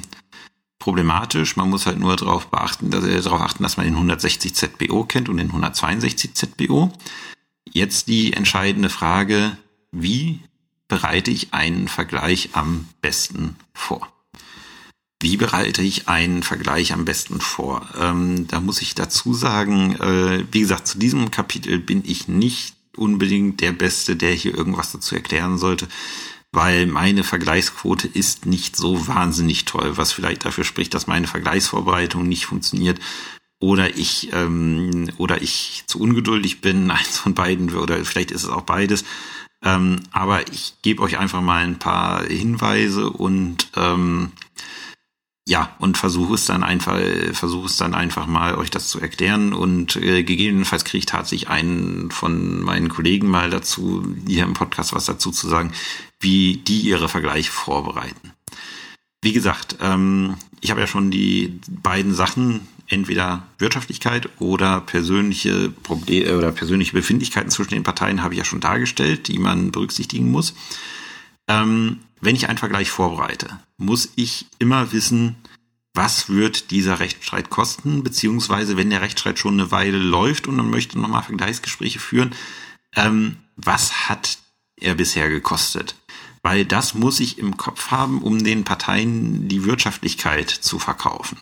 problematisch. 0.79 1.55
Man 1.55 1.69
muss 1.69 1.85
halt 1.85 1.99
nur 1.99 2.15
darauf 2.15 2.47
beachten, 2.47 2.89
dass, 2.89 3.03
äh, 3.03 3.21
darauf 3.21 3.41
achten, 3.41 3.61
dass 3.61 3.77
man 3.77 3.85
den 3.85 3.93
160 3.93 4.55
ZBO 4.55 5.03
kennt 5.03 5.29
und 5.29 5.37
den 5.37 5.49
162 5.49 6.33
ZBO. 6.33 6.91
Jetzt 7.75 8.07
die 8.07 8.31
entscheidende 8.31 8.89
Frage, 8.89 9.57
wie 9.91 10.39
bereite 10.87 11.29
ich 11.29 11.53
einen 11.53 11.89
Vergleich 11.89 12.51
am 12.53 12.87
besten 13.01 13.57
vor? 13.73 14.13
Wie 15.21 15.35
bereite 15.35 15.81
ich 15.81 16.07
einen 16.07 16.41
Vergleich 16.41 16.93
am 16.93 17.03
besten 17.03 17.41
vor? 17.41 17.85
Ähm, 17.99 18.47
da 18.47 18.61
muss 18.61 18.81
ich 18.81 18.95
dazu 18.95 19.33
sagen, 19.33 19.97
äh, 19.97 20.45
wie 20.53 20.61
gesagt, 20.61 20.87
zu 20.87 20.97
diesem 20.97 21.31
Kapitel 21.31 21.77
bin 21.79 22.03
ich 22.05 22.29
nicht 22.29 22.77
unbedingt 22.95 23.59
der 23.59 23.73
Beste, 23.73 24.15
der 24.15 24.31
hier 24.31 24.55
irgendwas 24.55 24.93
dazu 24.93 25.13
erklären 25.13 25.57
sollte 25.57 25.89
weil 26.51 26.87
meine 26.87 27.25
Vergleichsquote 27.25 28.07
ist 28.07 28.45
nicht 28.45 28.77
so 28.77 29.09
wahnsinnig 29.09 29.65
toll, 29.65 29.97
was 29.97 30.13
vielleicht 30.13 30.45
dafür 30.45 30.63
spricht, 30.63 30.93
dass 30.93 31.05
meine 31.05 31.27
Vergleichsvorbereitung 31.27 32.25
nicht 32.25 32.45
funktioniert 32.45 32.97
oder 33.59 33.97
ich 33.97 34.29
ähm, 34.33 35.09
oder 35.17 35.41
ich 35.41 35.83
zu 35.87 35.99
ungeduldig 35.99 36.61
bin, 36.61 36.91
eins 36.91 37.17
von 37.17 37.33
beiden 37.33 37.73
oder 37.75 38.03
vielleicht 38.05 38.31
ist 38.31 38.43
es 38.43 38.49
auch 38.49 38.63
beides. 38.63 39.03
Ähm, 39.63 40.01
aber 40.11 40.47
ich 40.51 40.75
gebe 40.81 41.01
euch 41.01 41.17
einfach 41.17 41.41
mal 41.41 41.63
ein 41.63 41.79
paar 41.79 42.23
Hinweise 42.23 43.09
und 43.09 43.67
ähm, 43.75 44.31
ja, 45.47 45.75
und 45.77 45.97
versuche 45.97 46.33
es 46.33 46.45
dann 46.45 46.63
einfach, 46.63 46.99
versuche 47.33 47.67
es 47.67 47.77
dann 47.77 47.93
einfach 47.93 48.25
mal 48.25 48.55
euch 48.55 48.71
das 48.71 48.89
zu 48.89 48.99
erklären 48.99 49.53
und 49.53 49.95
äh, 49.95 50.23
gegebenenfalls 50.23 50.85
kriege 50.85 50.99
ich 50.99 51.05
tatsächlich 51.05 51.49
einen 51.49 52.09
von 52.09 52.61
meinen 52.61 52.89
Kollegen 52.89 53.27
mal 53.27 53.51
dazu, 53.51 54.03
hier 54.27 54.43
im 54.43 54.55
Podcast 54.55 54.93
was 54.93 55.05
dazu 55.05 55.29
zu 55.29 55.47
sagen, 55.47 55.71
wie 56.19 56.57
die 56.57 56.81
ihre 56.81 57.09
Vergleiche 57.09 57.51
vorbereiten. 57.51 58.33
Wie 59.21 59.33
gesagt, 59.33 59.77
ähm, 59.81 60.35
ich 60.61 60.71
habe 60.71 60.81
ja 60.81 60.87
schon 60.87 61.11
die 61.11 61.59
beiden 61.67 62.15
Sachen, 62.15 62.67
entweder 62.87 63.47
Wirtschaftlichkeit 63.57 64.29
oder 64.39 64.81
persönliche 64.81 65.69
Probleme 65.69 66.37
oder 66.37 66.51
persönliche 66.51 66.93
Befindlichkeiten 66.93 67.49
zwischen 67.49 67.73
den 67.73 67.83
Parteien 67.83 68.23
habe 68.23 68.33
ich 68.33 68.37
ja 68.39 68.45
schon 68.45 68.59
dargestellt, 68.59 69.27
die 69.27 69.39
man 69.39 69.71
berücksichtigen 69.71 70.31
muss. 70.31 70.53
Ähm, 71.47 71.99
wenn 72.21 72.35
ich 72.35 72.49
einen 72.49 72.57
Vergleich 72.57 72.89
vorbereite, 72.89 73.59
muss 73.77 74.09
ich 74.15 74.47
immer 74.59 74.91
wissen, 74.91 75.35
was 75.93 76.29
wird 76.29 76.71
dieser 76.71 76.99
Rechtsstreit 76.99 77.49
kosten, 77.49 78.03
beziehungsweise 78.03 78.77
wenn 78.77 78.89
der 78.89 79.01
Rechtsstreit 79.01 79.39
schon 79.39 79.53
eine 79.53 79.71
Weile 79.71 79.97
läuft 79.97 80.47
und 80.47 80.55
man 80.55 80.69
möchte 80.69 80.99
nochmal 80.99 81.23
Vergleichsgespräche 81.23 81.99
führen, 81.99 82.35
ähm, 82.95 83.37
was 83.55 84.09
hat 84.09 84.39
er 84.75 84.95
bisher 84.95 85.29
gekostet? 85.29 85.95
Weil 86.45 86.63
das 86.63 86.93
muss 86.93 87.19
ich 87.21 87.39
im 87.39 87.57
Kopf 87.57 87.89
haben, 87.89 88.21
um 88.21 88.43
den 88.43 88.65
Parteien 88.65 89.47
die 89.47 89.65
Wirtschaftlichkeit 89.65 90.51
zu 90.51 90.77
verkaufen. 90.77 91.39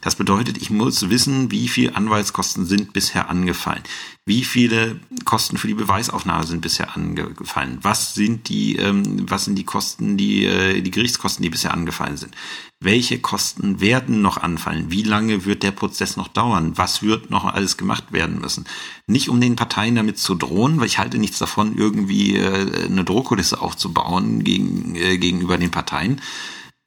Das 0.00 0.14
bedeutet, 0.14 0.58
ich 0.58 0.70
muss 0.70 1.10
wissen, 1.10 1.50
wie 1.50 1.66
viel 1.66 1.90
Anwaltskosten 1.92 2.64
sind 2.64 2.92
bisher 2.92 3.28
angefallen, 3.28 3.82
wie 4.26 4.42
viele 4.42 5.00
Kosten 5.26 5.58
für 5.58 5.66
die 5.66 5.74
Beweisaufnahme 5.74 6.46
sind 6.46 6.62
bisher 6.62 6.96
angefallen, 6.96 7.78
was 7.82 8.14
sind 8.14 8.48
die, 8.48 8.76
ähm, 8.76 9.28
was 9.28 9.44
sind 9.44 9.56
die 9.56 9.64
Kosten, 9.64 10.16
die 10.16 10.46
äh, 10.46 10.80
die 10.80 10.90
Gerichtskosten, 10.90 11.42
die 11.42 11.50
bisher 11.50 11.74
angefallen 11.74 12.16
sind, 12.16 12.34
welche 12.80 13.18
Kosten 13.18 13.80
werden 13.80 14.22
noch 14.22 14.38
anfallen, 14.38 14.90
wie 14.90 15.02
lange 15.02 15.44
wird 15.44 15.62
der 15.62 15.72
Prozess 15.72 16.16
noch 16.16 16.28
dauern, 16.28 16.72
was 16.76 17.02
wird 17.02 17.30
noch 17.30 17.44
alles 17.44 17.76
gemacht 17.76 18.12
werden 18.12 18.40
müssen. 18.40 18.64
Nicht 19.06 19.28
um 19.28 19.42
den 19.42 19.56
Parteien 19.56 19.94
damit 19.94 20.18
zu 20.18 20.34
drohen, 20.34 20.80
weil 20.80 20.86
ich 20.86 20.98
halte 20.98 21.18
nichts 21.18 21.38
davon, 21.38 21.76
irgendwie 21.76 22.36
äh, 22.36 22.86
eine 22.86 23.04
Drohkulisse 23.04 23.60
aufzubauen 23.60 24.42
gegen, 24.42 24.94
äh, 24.96 25.18
gegenüber 25.18 25.58
den 25.58 25.70
Parteien, 25.70 26.22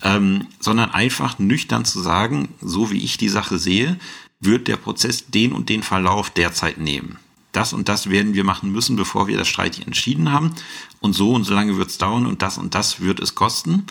ähm, 0.01 0.47
sondern 0.59 0.89
einfach 0.89 1.37
nüchtern 1.37 1.85
zu 1.85 1.99
sagen, 1.99 2.49
so 2.61 2.89
wie 2.89 3.03
ich 3.03 3.17
die 3.17 3.29
Sache 3.29 3.59
sehe, 3.59 3.99
wird 4.39 4.67
der 4.67 4.77
Prozess 4.77 5.27
den 5.27 5.51
und 5.51 5.69
den 5.69 5.83
Verlauf 5.83 6.31
derzeit 6.31 6.79
nehmen. 6.79 7.19
Das 7.57 7.73
und 7.73 7.89
das 7.89 8.11
werden 8.11 8.35
wir 8.35 8.43
machen 8.43 8.71
müssen, 8.71 8.97
bevor 8.97 9.27
wir 9.27 9.35
das 9.35 9.47
Streit 9.47 9.79
entschieden 9.83 10.31
haben. 10.31 10.53
Und 10.99 11.13
so 11.13 11.33
und 11.33 11.43
so 11.43 11.55
lange 11.55 11.75
wird 11.77 11.89
es 11.89 11.97
dauern 11.97 12.27
und 12.27 12.43
das 12.43 12.59
und 12.59 12.75
das 12.75 12.99
wird 12.99 13.19
es 13.19 13.33
kosten, 13.33 13.87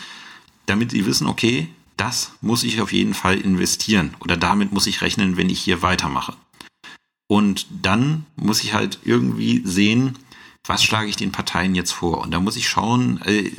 damit 0.66 0.92
sie 0.92 1.04
wissen, 1.04 1.26
okay, 1.26 1.68
das 1.96 2.30
muss 2.40 2.62
ich 2.62 2.80
auf 2.80 2.92
jeden 2.92 3.12
Fall 3.12 3.40
investieren 3.40 4.14
oder 4.20 4.36
damit 4.36 4.70
muss 4.70 4.86
ich 4.86 5.02
rechnen, 5.02 5.36
wenn 5.36 5.50
ich 5.50 5.58
hier 5.58 5.82
weitermache. 5.82 6.36
Und 7.26 7.66
dann 7.82 8.24
muss 8.36 8.62
ich 8.62 8.72
halt 8.72 9.00
irgendwie 9.04 9.62
sehen, 9.64 10.16
was 10.64 10.84
schlage 10.84 11.08
ich 11.08 11.16
den 11.16 11.32
Parteien 11.32 11.74
jetzt 11.74 11.90
vor? 11.90 12.18
Und 12.18 12.30
da 12.30 12.38
muss 12.38 12.54
ich 12.54 12.68
schauen, 12.68 13.20
äh, 13.22 13.50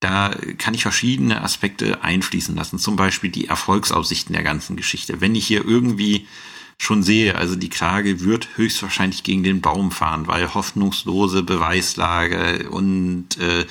da 0.00 0.34
kann 0.56 0.72
ich 0.72 0.80
verschiedene 0.80 1.42
Aspekte 1.42 2.02
einfließen 2.02 2.56
lassen. 2.56 2.78
Zum 2.78 2.96
Beispiel 2.96 3.30
die 3.30 3.48
Erfolgsaussichten 3.48 4.32
der 4.32 4.44
ganzen 4.44 4.76
Geschichte. 4.76 5.20
Wenn 5.20 5.34
ich 5.34 5.46
hier 5.46 5.62
irgendwie 5.62 6.26
schon 6.80 7.02
sehe, 7.02 7.34
also 7.34 7.56
die 7.56 7.68
Klage 7.68 8.20
wird 8.20 8.56
höchstwahrscheinlich 8.56 9.24
gegen 9.24 9.42
den 9.42 9.60
Baum 9.60 9.90
fahren, 9.90 10.26
weil 10.26 10.54
hoffnungslose 10.54 11.42
Beweislage 11.42 12.70
und 12.70 13.36
äh, 13.38 13.66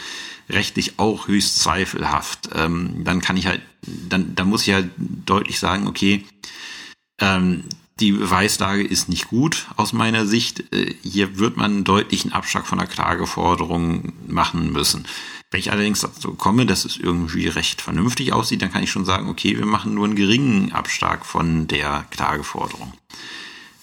rechtlich 0.50 1.00
auch 1.00 1.28
höchst 1.28 1.60
zweifelhaft. 1.60 2.50
Ähm, 2.54 3.04
dann 3.04 3.22
kann 3.22 3.38
ich 3.38 3.48
halt, 3.48 3.62
dann, 3.82 4.36
dann 4.36 4.50
muss 4.50 4.68
ich 4.68 4.74
halt 4.74 4.90
deutlich 4.98 5.60
sagen, 5.60 5.88
okay, 5.88 6.26
ähm, 7.20 7.64
die 8.00 8.12
Beweislage 8.12 8.84
ist 8.84 9.10
nicht 9.10 9.28
gut 9.28 9.68
aus 9.76 9.94
meiner 9.94 10.26
Sicht. 10.26 10.72
Äh, 10.74 10.94
hier 11.02 11.40
wird 11.40 11.58
man 11.58 11.72
einen 11.72 11.84
deutlichen 11.84 12.32
Abschlag 12.32 12.68
von 12.68 12.78
der 12.78 12.88
Klageforderung 12.88 14.14
machen 14.28 14.72
müssen. 14.72 15.06
Wenn 15.50 15.60
ich 15.62 15.72
allerdings 15.72 16.02
dazu 16.02 16.34
komme, 16.34 16.66
dass 16.66 16.84
es 16.84 16.98
irgendwie 16.98 17.48
recht 17.48 17.82
vernünftig 17.82 18.34
aussieht, 18.34 18.62
dann 18.62 18.72
kann 18.72 18.84
ich 18.84 18.92
schon 18.92 19.06
sagen, 19.06 19.30
okay, 19.30 19.58
wir 19.58 19.66
machen 19.66 19.94
nur 19.94 20.06
einen 20.06 20.16
geringen 20.16 20.74
Abschlag 20.74 21.26
von 21.26 21.68
der 21.68 22.06
Klageforderung. 22.10 22.94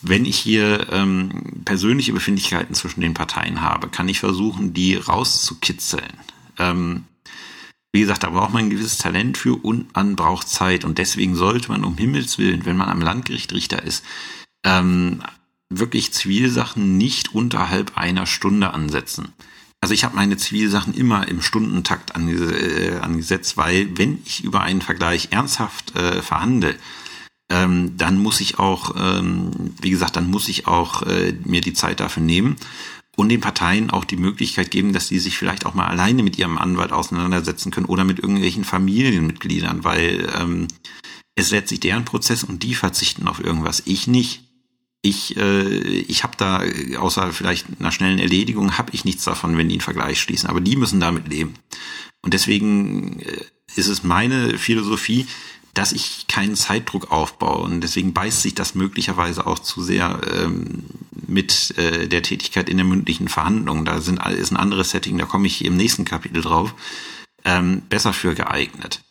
Wenn 0.03 0.27
ich 0.27 0.37
hier 0.37 0.93
ähm, 0.93 1.63
persönliche 1.65 2.13
Befindlichkeiten 2.13 2.75
zwischen 2.75 3.01
den 3.01 3.15
Parteien 3.15 3.63
habe, 3.63 3.89
kann 3.89 4.11
ich 4.11 4.21
versuchen, 4.21 4.75
die 4.75 4.97
rauszukitzeln. 4.97 6.13
Ähm, 6.59 7.05
wie 7.93 8.01
gesagt, 8.01 8.25
da 8.25 8.31
braucht 8.31 8.53
man 8.53 8.65
ein 8.65 8.71
gewisses 8.71 8.99
Talent 8.99 9.39
für 9.39 9.55
und 9.55 9.95
man 9.95 10.17
braucht 10.17 10.49
Zeit. 10.49 10.85
Und 10.85 10.99
deswegen 10.99 11.37
sollte 11.37 11.71
man 11.71 11.85
um 11.85 11.97
Himmels 11.97 12.37
Willen, 12.37 12.67
wenn 12.67 12.77
man 12.77 12.91
am 12.91 13.01
Landgericht 13.01 13.53
Richter 13.55 13.83
ist, 13.83 14.05
ähm, 14.65 15.23
wirklich 15.71 16.13
Zivilsachen 16.13 16.99
nicht 16.99 17.35
unterhalb 17.35 17.97
einer 17.97 18.27
Stunde 18.27 18.75
ansetzen. 18.75 19.33
Also 19.85 19.93
ich 19.93 20.05
habe 20.05 20.17
meine 20.17 20.39
Zivilsachen 20.39 20.95
immer 20.95 21.29
im 21.29 21.43
Stundentakt 21.43 22.17
äh, 22.17 22.97
angesetzt, 23.03 23.59
weil 23.59 23.99
wenn 23.99 24.19
ich 24.25 24.43
über 24.43 24.63
einen 24.63 24.81
Vergleich 24.81 25.29
ernsthaft 25.31 25.95
äh, 25.95 26.23
verhandle, 26.23 26.75
ähm, 27.51 27.95
dann 27.99 28.17
muss 28.17 28.41
ich 28.41 28.59
auch, 28.59 28.95
ähm, 28.99 29.51
wie 29.83 29.91
gesagt, 29.91 30.17
dann 30.17 30.31
muss 30.31 30.49
ich 30.49 30.67
auch 30.67 31.03
äh, 31.03 31.35
mir 31.45 31.61
die 31.61 31.75
Zeit 31.75 32.01
dafür 32.01 32.23
nehmen 32.23 32.57
und 33.15 33.29
den 33.29 33.43
Parteien 33.43 33.91
auch 33.91 34.07
die 34.07 34.17
Möglichkeit 34.17 34.71
geben, 34.71 34.95
dass 34.95 35.09
sie 35.09 35.19
sich 35.19 35.37
vielleicht 35.37 35.67
auch 35.67 35.75
mal 35.75 35.89
alleine 35.89 36.23
mit 36.23 36.39
ihrem 36.39 36.57
Anwalt 36.57 36.91
auseinandersetzen 36.91 37.71
können 37.71 37.85
oder 37.85 38.05
mit 38.05 38.21
irgendwelchen 38.21 38.65
Familienmitgliedern, 38.65 39.85
weil 39.85 40.33
ähm, 40.35 40.67
es 41.35 41.51
letztlich 41.51 41.81
deren 41.81 42.07
Prozess 42.07 42.43
und 42.43 42.63
die 42.63 42.75
verzichten 42.75 43.29
auf 43.29 43.39
irgendwas. 43.39 43.83
Ich 43.85 44.07
nicht. 44.07 44.44
Ich, 45.07 45.37
äh, 45.37 45.69
ich 45.69 46.23
habe 46.23 46.35
da, 46.39 46.63
außer 46.99 47.31
vielleicht 47.35 47.67
einer 47.79 47.93
schnellen 47.93 48.19
Erledigung, 48.19 48.79
habe 48.79 48.91
ich 48.95 49.05
nichts 49.05 49.25
davon, 49.25 49.59
wenn 49.59 49.69
die 49.69 49.75
einen 49.75 49.81
Vergleich 49.83 50.19
schließen. 50.19 50.49
Aber 50.49 50.63
die 50.63 50.77
müssen 50.77 50.99
damit 50.99 51.29
leben. 51.29 51.55
Und 52.23 52.33
deswegen 52.33 53.21
äh, 53.21 53.45
ist 53.77 53.89
es 53.89 54.03
meine 54.03 54.57
Philosophie, 54.57 55.27
dass 55.75 55.93
ich 55.93 56.27
keinen 56.27 56.57
Zeitdruck 56.57 57.13
aufbaue. 57.13 57.65
Und 57.65 57.83
deswegen 57.83 58.15
beißt 58.15 58.41
sich 58.41 58.55
das 58.55 58.75
möglicherweise 58.75 59.47
auch 59.47 59.59
zu 59.59 59.83
sehr 59.83 60.23
ähm, 60.33 60.85
mit 61.27 61.77
äh, 61.77 62.09
der 62.09 62.23
Tätigkeit 62.23 62.71
in 62.71 62.79
der 62.79 62.87
mündlichen 62.87 63.29
Verhandlung. 63.29 63.85
Da 63.85 64.01
sind, 64.01 64.25
ist 64.27 64.53
ein 64.53 64.57
anderes 64.57 64.91
Setting, 64.91 65.19
da 65.19 65.27
komme 65.27 65.47
ich 65.47 65.67
im 65.67 65.77
nächsten 65.77 66.07
Kapitel 66.07 66.41
drauf, 66.41 66.75
ähm, 67.45 67.83
besser 67.91 68.15
für 68.15 68.35
geeignet. 68.35 69.03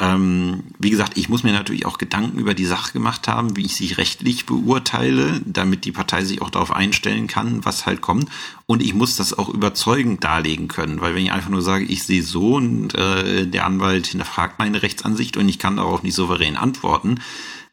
Ähm, 0.00 0.64
wie 0.80 0.90
gesagt, 0.90 1.16
ich 1.16 1.28
muss 1.28 1.44
mir 1.44 1.52
natürlich 1.52 1.86
auch 1.86 1.98
Gedanken 1.98 2.40
über 2.40 2.54
die 2.54 2.64
Sache 2.64 2.92
gemacht 2.92 3.28
haben, 3.28 3.56
wie 3.56 3.64
ich 3.64 3.76
sie 3.76 3.92
rechtlich 3.92 4.44
beurteile, 4.44 5.40
damit 5.44 5.84
die 5.84 5.92
Partei 5.92 6.24
sich 6.24 6.42
auch 6.42 6.50
darauf 6.50 6.72
einstellen 6.72 7.28
kann, 7.28 7.64
was 7.64 7.86
halt 7.86 8.00
kommt. 8.00 8.28
Und 8.66 8.82
ich 8.82 8.92
muss 8.92 9.14
das 9.14 9.38
auch 9.38 9.48
überzeugend 9.48 10.24
darlegen 10.24 10.66
können, 10.66 11.00
weil 11.00 11.14
wenn 11.14 11.22
ich 11.22 11.30
einfach 11.30 11.50
nur 11.50 11.62
sage, 11.62 11.84
ich 11.84 12.02
sehe 12.02 12.24
so 12.24 12.56
und 12.56 12.94
äh, 12.96 13.46
der 13.46 13.66
Anwalt 13.66 14.08
hinterfragt 14.08 14.58
meine 14.58 14.82
Rechtsansicht 14.82 15.36
und 15.36 15.48
ich 15.48 15.60
kann 15.60 15.76
darauf 15.76 16.02
nicht 16.02 16.14
souverän 16.14 16.56
antworten, 16.56 17.20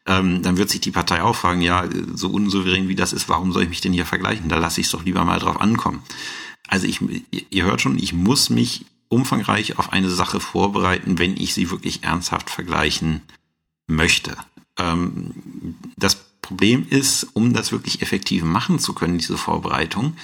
ähm, 0.06 0.42
dann 0.42 0.56
wird 0.58 0.70
sich 0.70 0.80
die 0.80 0.90
Partei 0.92 1.24
auch 1.24 1.34
fragen, 1.34 1.60
ja, 1.60 1.88
so 2.14 2.28
unsouverän 2.28 2.88
wie 2.88 2.94
das 2.94 3.12
ist, 3.12 3.28
warum 3.28 3.52
soll 3.52 3.64
ich 3.64 3.68
mich 3.68 3.80
denn 3.80 3.92
hier 3.92 4.06
vergleichen? 4.06 4.48
Da 4.48 4.58
lasse 4.58 4.80
ich 4.80 4.86
es 4.86 4.92
doch 4.92 5.04
lieber 5.04 5.24
mal 5.24 5.40
drauf 5.40 5.60
ankommen. 5.60 6.02
Also 6.68 6.86
ich, 6.86 7.00
ihr 7.50 7.64
hört 7.64 7.80
schon, 7.80 7.98
ich 7.98 8.12
muss 8.12 8.48
mich 8.48 8.86
umfangreich 9.12 9.78
auf 9.78 9.92
eine 9.92 10.10
Sache 10.10 10.40
vorbereiten, 10.40 11.18
wenn 11.18 11.36
ich 11.36 11.54
sie 11.54 11.70
wirklich 11.70 12.02
ernsthaft 12.02 12.50
vergleichen 12.50 13.22
möchte. 13.86 14.36
Ähm, 14.78 15.76
das 15.96 16.16
Problem 16.40 16.86
ist, 16.88 17.28
um 17.34 17.52
das 17.52 17.72
wirklich 17.72 18.02
effektiv 18.02 18.42
machen 18.42 18.78
zu 18.78 18.94
können, 18.94 19.18
diese 19.18 19.36
Vorbereitung, 19.36 20.16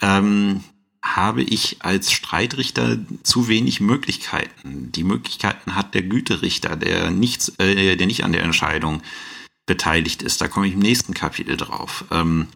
ähm, 0.00 0.62
habe 1.02 1.42
ich 1.42 1.78
als 1.80 2.12
Streitrichter 2.12 2.98
zu 3.22 3.48
wenig 3.48 3.80
Möglichkeiten. 3.80 4.92
Die 4.92 5.02
Möglichkeiten 5.02 5.74
hat 5.74 5.94
der 5.94 6.02
Güterichter, 6.02 6.76
der 6.76 7.10
nichts, 7.10 7.48
äh, 7.58 7.96
der 7.96 8.06
nicht 8.06 8.22
an 8.22 8.32
der 8.32 8.42
Entscheidung 8.42 9.02
beteiligt 9.64 10.22
ist. 10.22 10.40
Da 10.42 10.48
komme 10.48 10.66
ich 10.66 10.74
im 10.74 10.80
nächsten 10.80 11.14
Kapitel 11.14 11.56
drauf. 11.56 12.04
Ähm, 12.10 12.48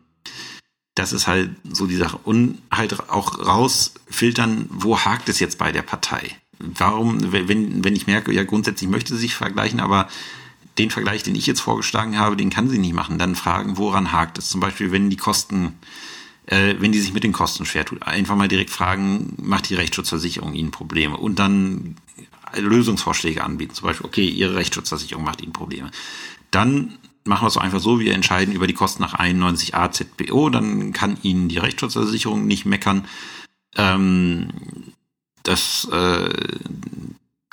das 0.94 1.12
ist 1.12 1.26
halt 1.26 1.50
so 1.70 1.86
die 1.86 1.96
Sache. 1.96 2.18
Und 2.22 2.58
halt 2.70 3.10
auch 3.10 3.38
rausfiltern, 3.38 4.66
wo 4.70 4.98
hakt 4.98 5.28
es 5.28 5.40
jetzt 5.40 5.58
bei 5.58 5.72
der 5.72 5.82
Partei? 5.82 6.30
Warum, 6.58 7.32
wenn, 7.32 7.84
wenn 7.84 7.96
ich 7.96 8.06
merke, 8.06 8.32
ja, 8.32 8.44
grundsätzlich 8.44 8.88
möchte 8.88 9.14
sie 9.14 9.20
sich 9.20 9.34
vergleichen, 9.34 9.80
aber 9.80 10.08
den 10.78 10.90
Vergleich, 10.90 11.22
den 11.22 11.34
ich 11.34 11.46
jetzt 11.46 11.60
vorgeschlagen 11.60 12.18
habe, 12.18 12.36
den 12.36 12.50
kann 12.50 12.68
sie 12.68 12.78
nicht 12.78 12.94
machen, 12.94 13.18
dann 13.18 13.34
fragen, 13.34 13.76
woran 13.76 14.12
hakt 14.12 14.38
es? 14.38 14.48
Zum 14.48 14.60
Beispiel, 14.60 14.92
wenn 14.92 15.10
die 15.10 15.16
Kosten, 15.16 15.78
äh, 16.46 16.74
wenn 16.78 16.92
die 16.92 17.00
sich 17.00 17.12
mit 17.12 17.24
den 17.24 17.32
Kosten 17.32 17.66
schwer 17.66 17.84
tut, 17.84 18.02
einfach 18.02 18.36
mal 18.36 18.48
direkt 18.48 18.70
fragen, 18.70 19.34
macht 19.40 19.68
die 19.68 19.74
Rechtsschutzversicherung 19.74 20.54
ihnen 20.54 20.70
Probleme? 20.70 21.16
Und 21.16 21.38
dann 21.38 21.96
Lösungsvorschläge 22.56 23.42
anbieten. 23.42 23.74
Zum 23.74 23.88
Beispiel, 23.88 24.06
okay, 24.06 24.28
ihre 24.28 24.54
Rechtsschutzversicherung 24.54 25.24
macht 25.24 25.42
ihnen 25.42 25.52
Probleme. 25.52 25.90
Dann 26.50 26.98
machen 27.24 27.44
wir 27.44 27.48
es 27.48 27.56
einfach 27.56 27.80
so, 27.80 28.00
wir 28.00 28.14
entscheiden 28.14 28.54
über 28.54 28.66
die 28.66 28.74
Kosten 28.74 29.02
nach 29.02 29.14
91 29.14 29.74
AZBO, 29.74 30.50
dann 30.50 30.92
kann 30.92 31.18
Ihnen 31.22 31.48
die 31.48 31.58
Rechtsschutzversicherung 31.58 32.46
nicht 32.46 32.66
meckern. 32.66 33.06
Ähm, 33.76 34.48
das, 35.42 35.88
äh, 35.90 36.28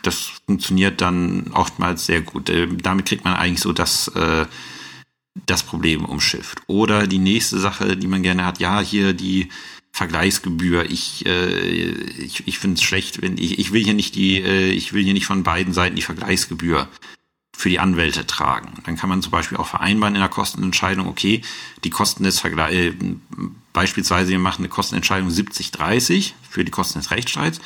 das 0.03 0.17
funktioniert 0.45 1.01
dann 1.01 1.51
oftmals 1.53 2.05
sehr 2.05 2.21
gut. 2.21 2.49
Äh, 2.49 2.67
damit 2.67 3.05
kriegt 3.05 3.23
man 3.23 3.33
eigentlich 3.33 3.61
so 3.61 3.73
das, 3.73 4.07
äh, 4.09 4.45
das 5.45 5.63
Problem 5.63 6.05
umschifft. 6.05 6.61
Oder 6.67 7.07
die 7.07 7.19
nächste 7.19 7.59
Sache, 7.59 7.95
die 7.95 8.07
man 8.07 8.23
gerne 8.23 8.45
hat, 8.45 8.59
ja, 8.59 8.81
hier 8.81 9.13
die 9.13 9.49
Vergleichsgebühr. 9.93 10.89
Ich, 10.89 11.25
äh, 11.25 11.59
ich, 11.59 12.47
ich 12.47 12.59
finde 12.59 12.75
es 12.75 12.83
schlecht, 12.83 13.21
wenn 13.21 13.37
ich, 13.37 13.59
ich 13.59 13.71
will 13.71 13.83
hier 13.83 13.93
nicht 13.93 14.15
die, 14.15 14.41
äh, 14.41 14.71
ich 14.71 14.93
will 14.93 15.03
hier 15.03 15.13
nicht 15.13 15.25
von 15.25 15.43
beiden 15.43 15.73
Seiten 15.73 15.95
die 15.95 16.01
Vergleichsgebühr 16.01 16.87
für 17.53 17.69
die 17.69 17.79
Anwälte 17.79 18.25
tragen. 18.25 18.73
Dann 18.85 18.97
kann 18.97 19.09
man 19.09 19.21
zum 19.21 19.31
Beispiel 19.31 19.57
auch 19.57 19.67
vereinbaren 19.67 20.15
in 20.15 20.21
der 20.21 20.29
Kostenentscheidung, 20.29 21.07
okay, 21.07 21.41
die 21.83 21.89
Kosten 21.89 22.23
des 22.23 22.39
Vergleichs, 22.39 22.75
äh, 22.75 22.93
beispielsweise 23.73 24.31
wir 24.31 24.39
machen 24.39 24.61
eine 24.61 24.69
Kostenentscheidung 24.69 25.29
70-30 25.29 26.33
für 26.49 26.65
die 26.65 26.71
Kosten 26.71 26.99
des 26.99 27.11
Rechtsstreits 27.11 27.61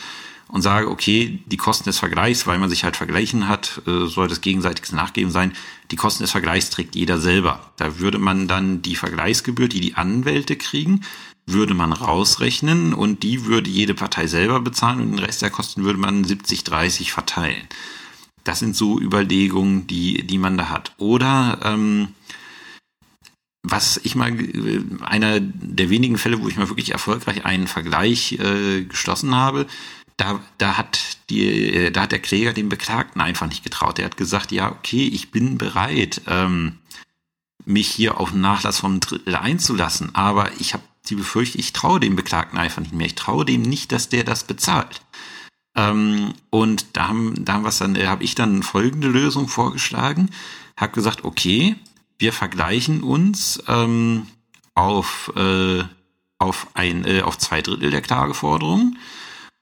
und 0.47 0.61
sage, 0.61 0.89
okay, 0.89 1.39
die 1.45 1.57
Kosten 1.57 1.85
des 1.85 1.99
Vergleichs, 1.99 2.45
weil 2.45 2.59
man 2.59 2.69
sich 2.69 2.83
halt 2.83 2.95
vergleichen 2.95 3.47
hat, 3.47 3.81
äh, 3.87 4.05
soll 4.05 4.27
das 4.27 4.41
gegenseitiges 4.41 4.91
Nachgeben 4.91 5.31
sein, 5.31 5.53
die 5.91 5.95
Kosten 5.95 6.23
des 6.23 6.31
Vergleichs 6.31 6.69
trägt 6.69 6.95
jeder 6.95 7.19
selber. 7.19 7.71
Da 7.77 7.99
würde 7.99 8.19
man 8.19 8.47
dann 8.47 8.81
die 8.81 8.95
Vergleichsgebühr, 8.95 9.67
die 9.67 9.79
die 9.79 9.95
Anwälte 9.95 10.55
kriegen, 10.55 11.01
würde 11.47 11.73
man 11.73 11.93
rausrechnen 11.93 12.93
und 12.93 13.23
die 13.23 13.45
würde 13.45 13.69
jede 13.69 13.93
Partei 13.93 14.27
selber 14.27 14.59
bezahlen 14.59 14.99
und 14.99 15.11
den 15.11 15.19
Rest 15.19 15.41
der 15.41 15.51
Kosten 15.51 15.83
würde 15.83 15.99
man 15.99 16.25
70-30 16.25 17.11
verteilen. 17.11 17.67
Das 18.45 18.59
sind 18.59 18.75
so 18.75 18.99
Überlegungen, 18.99 19.87
die, 19.87 20.25
die 20.25 20.37
man 20.37 20.57
da 20.57 20.69
hat. 20.69 20.93
Oder 20.97 21.59
ähm, 21.63 22.09
was 23.63 23.99
ich 24.03 24.15
mal, 24.15 24.31
einer 25.01 25.39
der 25.39 25.89
wenigen 25.89 26.17
Fälle, 26.17 26.41
wo 26.41 26.47
ich 26.47 26.55
mal 26.55 26.69
wirklich 26.69 26.91
erfolgreich 26.91 27.45
einen 27.45 27.67
Vergleich 27.67 28.33
äh, 28.33 28.83
geschlossen 28.83 29.35
habe, 29.35 29.65
da, 30.17 30.39
da 30.57 30.77
hat 30.77 31.17
die, 31.29 31.91
da 31.91 32.03
hat 32.03 32.11
der 32.11 32.19
Kläger 32.19 32.53
den 32.53 32.69
Beklagten 32.69 33.19
einfach 33.21 33.47
nicht 33.47 33.63
getraut. 33.63 33.99
Er 33.99 34.05
hat 34.05 34.17
gesagt, 34.17 34.51
ja, 34.51 34.71
okay, 34.71 35.07
ich 35.07 35.31
bin 35.31 35.57
bereit, 35.57 36.21
ähm, 36.27 36.77
mich 37.65 37.89
hier 37.89 38.19
auf 38.19 38.33
Nachlass 38.33 38.79
vom 38.79 38.99
Drittel 38.99 39.35
einzulassen, 39.35 40.13
aber 40.13 40.51
ich 40.59 40.73
habe 40.73 40.83
die 41.09 41.15
Befürchtung, 41.15 41.59
ich 41.59 41.73
traue 41.73 41.99
dem 41.99 42.15
Beklagten 42.15 42.57
einfach 42.57 42.81
nicht 42.81 42.93
mehr. 42.93 43.07
Ich 43.07 43.15
traue 43.15 43.45
dem 43.45 43.61
nicht, 43.61 43.91
dass 43.91 44.09
der 44.09 44.23
das 44.23 44.43
bezahlt. 44.43 45.01
Ähm, 45.75 46.33
und 46.49 46.85
da 46.93 47.09
haben, 47.09 47.45
da 47.45 47.53
haben 47.53 47.63
wir 47.63 47.71
dann, 47.71 47.95
äh, 47.95 48.07
habe 48.07 48.23
ich 48.23 48.35
dann 48.35 48.63
folgende 48.63 49.07
Lösung 49.07 49.47
vorgeschlagen, 49.47 50.29
habe 50.77 50.93
gesagt, 50.93 51.23
okay, 51.23 51.75
wir 52.17 52.33
vergleichen 52.33 53.03
uns 53.03 53.61
ähm, 53.67 54.27
auf 54.73 55.31
äh, 55.35 55.83
auf 56.37 56.67
ein 56.73 57.05
äh, 57.05 57.21
auf 57.21 57.37
zwei 57.37 57.61
Drittel 57.61 57.91
der 57.91 58.01
Klageforderung. 58.01 58.97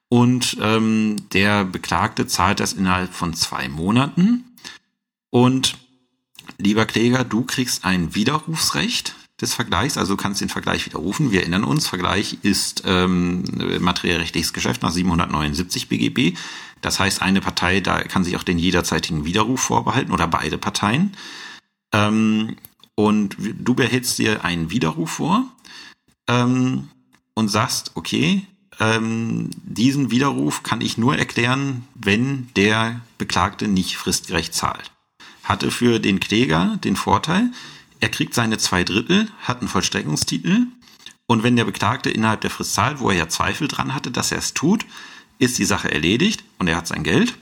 Und 0.10 0.58
ähm, 0.62 1.16
der 1.34 1.66
Beklagte 1.66 2.28
zahlt 2.28 2.60
das 2.60 2.74
innerhalb 2.74 3.14
von 3.14 3.34
zwei 3.34 3.68
Monaten. 3.68 4.44
Und 5.32 5.76
lieber 6.60 6.86
Kläger, 6.86 7.24
du 7.24 7.44
kriegst 7.44 7.84
ein 7.84 8.14
Widerrufsrecht 8.14 9.16
des 9.44 9.54
Vergleichs, 9.54 9.98
also 9.98 10.16
du 10.16 10.22
kannst 10.22 10.42
den 10.42 10.50
Vergleich 10.50 10.86
widerrufen. 10.86 11.32
Wir 11.32 11.42
erinnern 11.42 11.64
uns, 11.64 11.88
Vergleich 11.88 12.40
ist 12.42 12.84
ähm, 12.86 13.44
materiellrechtliches 13.80 14.54
Geschäft 14.54 14.82
nach 14.82 14.92
779 14.92 15.90
BGB. 15.90 16.38
Das 16.82 17.00
heißt, 17.00 17.22
eine 17.22 17.42
Partei 17.42 17.80
da 17.80 18.02
kann 18.04 18.24
sich 18.24 18.36
auch 18.36 18.44
den 18.44 18.58
jederzeitigen 18.58 19.26
Widerruf 19.26 19.62
vorbehalten 19.62 20.12
oder 20.12 20.28
beide 20.28 20.58
Parteien. 20.58 21.14
Ähm, 21.94 22.56
und 22.96 23.38
du 23.40 23.74
behältst 23.74 24.18
dir 24.18 24.44
einen 24.44 24.70
Widerruf 24.70 25.12
vor 25.12 25.46
ähm, 26.28 26.90
und 27.34 27.50
sagst, 27.50 27.92
okay, 27.96 28.46
ähm, 28.80 29.50
diesen 29.64 30.12
Widerruf 30.12 30.64
kann 30.64 30.82
ich 30.82 30.98
nur 30.98 31.18
erklären, 31.18 31.88
wenn 31.96 32.50
der 32.56 33.02
Beklagte 33.18 33.68
nicht 33.68 33.98
fristgerecht 33.98 34.54
zahlt. 34.54 34.92
Hatte 35.44 35.72
für 35.72 36.00
den 36.00 36.20
Kläger 36.20 36.78
den 36.84 36.96
Vorteil, 36.96 37.52
er 38.04 38.10
kriegt 38.10 38.34
seine 38.34 38.58
zwei 38.58 38.84
Drittel, 38.84 39.30
hat 39.44 39.62
einen 39.62 39.70
Vollstreckungstitel 39.70 40.68
und 41.26 41.42
wenn 41.42 41.56
der 41.56 41.64
Beklagte 41.64 42.10
innerhalb 42.10 42.42
der 42.42 42.50
Frist 42.50 42.74
zahlt, 42.74 43.00
wo 43.00 43.10
er 43.10 43.16
ja 43.16 43.30
Zweifel 43.30 43.70
dran 43.70 43.94
hatte, 43.94 44.12
dass 44.12 44.34
er 44.34 44.40
es 44.40 44.54
tut, 44.54 44.86
ist 45.40 45.58
die 45.58 45.64
Sache 45.64 45.90
erledigt 45.90 46.44
und 46.60 46.68
er 46.68 46.76
hat 46.76 46.86
sein 46.86 47.04
Geld. 47.04 47.38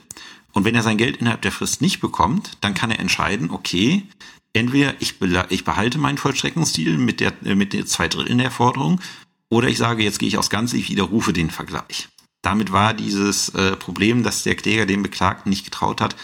Und 0.52 0.64
wenn 0.64 0.76
er 0.76 0.84
sein 0.84 0.98
Geld 0.98 1.16
innerhalb 1.16 1.42
der 1.42 1.50
Frist 1.50 1.80
nicht 1.80 1.98
bekommt, 1.98 2.58
dann 2.60 2.74
kann 2.74 2.92
er 2.92 3.00
entscheiden, 3.00 3.50
okay, 3.50 4.04
entweder 4.52 4.94
ich, 5.00 5.16
ich 5.48 5.64
behalte 5.64 5.98
meinen 5.98 6.16
Vollstreckungstitel 6.18 6.96
mit 6.96 7.18
der, 7.18 7.32
mit 7.42 7.72
den 7.72 7.88
zwei 7.88 8.06
Dritteln 8.06 8.38
der 8.38 8.52
Forderung 8.52 9.00
oder 9.48 9.66
ich 9.66 9.78
sage, 9.78 10.04
jetzt 10.04 10.20
gehe 10.20 10.28
ich 10.28 10.38
aus 10.38 10.48
ganz, 10.48 10.74
ich 10.74 10.88
widerrufe 10.90 11.32
den 11.32 11.50
Vergleich. 11.50 12.08
Damit 12.40 12.70
war 12.70 12.94
dieses 12.94 13.48
äh, 13.48 13.74
Problem, 13.76 14.22
dass 14.22 14.44
der 14.44 14.54
Kläger 14.54 14.86
dem 14.86 15.02
Beklagten 15.02 15.50
nicht 15.50 15.64
getraut 15.64 16.00
hat, 16.00 16.14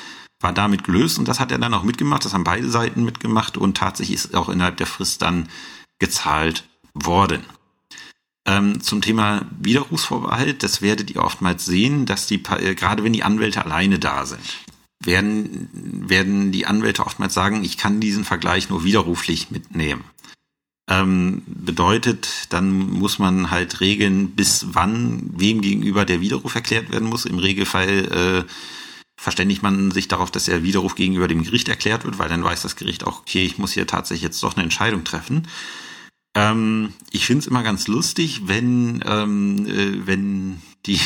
war 0.40 0.52
damit 0.52 0.84
gelöst 0.84 1.18
und 1.18 1.26
das 1.26 1.40
hat 1.40 1.50
er 1.50 1.58
dann 1.58 1.74
auch 1.74 1.82
mitgemacht, 1.82 2.24
das 2.24 2.34
haben 2.34 2.44
beide 2.44 2.68
Seiten 2.68 3.04
mitgemacht 3.04 3.56
und 3.56 3.76
tatsächlich 3.76 4.16
ist 4.16 4.34
auch 4.34 4.48
innerhalb 4.48 4.76
der 4.76 4.86
Frist 4.86 5.22
dann 5.22 5.48
gezahlt 5.98 6.64
worden. 6.94 7.44
Ähm, 8.46 8.80
zum 8.80 9.02
Thema 9.02 9.42
Widerrufsvorbehalt, 9.60 10.62
das 10.62 10.80
werdet 10.80 11.10
ihr 11.10 11.22
oftmals 11.22 11.66
sehen, 11.66 12.06
dass 12.06 12.26
die, 12.26 12.42
äh, 12.44 12.74
gerade 12.74 13.04
wenn 13.04 13.12
die 13.12 13.24
Anwälte 13.24 13.64
alleine 13.64 13.98
da 13.98 14.24
sind, 14.26 14.40
werden, 15.04 15.68
werden 16.08 16.50
die 16.50 16.66
Anwälte 16.66 17.04
oftmals 17.04 17.34
sagen, 17.34 17.62
ich 17.64 17.76
kann 17.76 18.00
diesen 18.00 18.24
Vergleich 18.24 18.70
nur 18.70 18.84
widerruflich 18.84 19.50
mitnehmen. 19.50 20.04
Ähm, 20.88 21.42
bedeutet, 21.46 22.46
dann 22.48 22.70
muss 22.78 23.18
man 23.18 23.50
halt 23.50 23.80
regeln, 23.80 24.30
bis 24.30 24.68
wann 24.72 25.28
wem 25.36 25.60
gegenüber 25.60 26.06
der 26.06 26.22
Widerruf 26.22 26.54
erklärt 26.54 26.90
werden 26.90 27.08
muss. 27.08 27.26
Im 27.26 27.38
Regelfall 27.38 28.46
äh, 28.46 28.52
verständigt 29.18 29.64
man 29.64 29.90
sich 29.90 30.06
darauf, 30.06 30.30
dass 30.30 30.44
der 30.44 30.62
Widerruf 30.62 30.94
gegenüber 30.94 31.26
dem 31.26 31.42
Gericht 31.42 31.68
erklärt 31.68 32.04
wird, 32.04 32.20
weil 32.20 32.28
dann 32.28 32.44
weiß 32.44 32.62
das 32.62 32.76
Gericht 32.76 33.04
auch, 33.04 33.20
okay, 33.20 33.44
ich 33.44 33.58
muss 33.58 33.72
hier 33.72 33.86
tatsächlich 33.86 34.22
jetzt 34.22 34.42
doch 34.44 34.54
eine 34.54 34.62
Entscheidung 34.62 35.02
treffen. 35.02 35.48
Ähm, 36.36 36.92
ich 37.10 37.26
finde 37.26 37.40
es 37.40 37.48
immer 37.48 37.64
ganz 37.64 37.88
lustig, 37.88 38.42
wenn, 38.46 39.02
ähm, 39.04 39.66
äh, 39.66 40.06
wenn 40.06 40.62
die, 40.86 41.00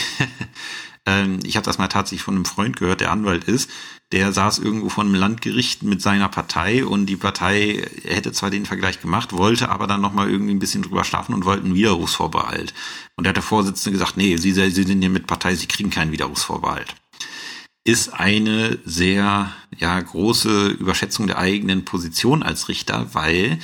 ähm, 1.06 1.40
ich 1.42 1.56
habe 1.56 1.64
das 1.64 1.78
mal 1.78 1.88
tatsächlich 1.88 2.22
von 2.22 2.34
einem 2.34 2.44
Freund 2.44 2.76
gehört, 2.76 3.00
der 3.00 3.12
Anwalt 3.12 3.44
ist, 3.44 3.70
der 4.12 4.30
saß 4.30 4.58
irgendwo 4.58 4.90
von 4.90 5.06
einem 5.06 5.14
Landgericht 5.14 5.82
mit 5.82 6.02
seiner 6.02 6.28
Partei 6.28 6.84
und 6.84 7.06
die 7.06 7.16
Partei 7.16 7.88
hätte 8.04 8.32
zwar 8.32 8.50
den 8.50 8.66
Vergleich 8.66 9.00
gemacht, 9.00 9.32
wollte 9.32 9.70
aber 9.70 9.86
dann 9.86 10.02
nochmal 10.02 10.30
irgendwie 10.30 10.52
ein 10.52 10.58
bisschen 10.58 10.82
drüber 10.82 11.04
schlafen 11.04 11.34
und 11.34 11.46
wollten 11.46 11.74
Widerrufsvorbehalt. 11.74 12.74
Und 13.16 13.24
da 13.24 13.30
hat 13.30 13.36
der 13.36 13.42
Vorsitzende 13.42 13.98
gesagt, 13.98 14.18
nee, 14.18 14.36
Sie, 14.36 14.52
Sie 14.52 14.70
sind 14.70 15.00
hier 15.00 15.08
mit 15.08 15.26
Partei, 15.26 15.54
Sie 15.54 15.66
kriegen 15.66 15.88
keinen 15.88 16.12
Widerrufsvorbehalt. 16.12 16.94
Ist 17.84 18.14
eine 18.14 18.78
sehr 18.84 19.52
ja, 19.76 20.00
große 20.00 20.68
Überschätzung 20.68 21.26
der 21.26 21.38
eigenen 21.38 21.84
Position 21.84 22.42
als 22.42 22.68
Richter, 22.68 23.08
weil 23.12 23.58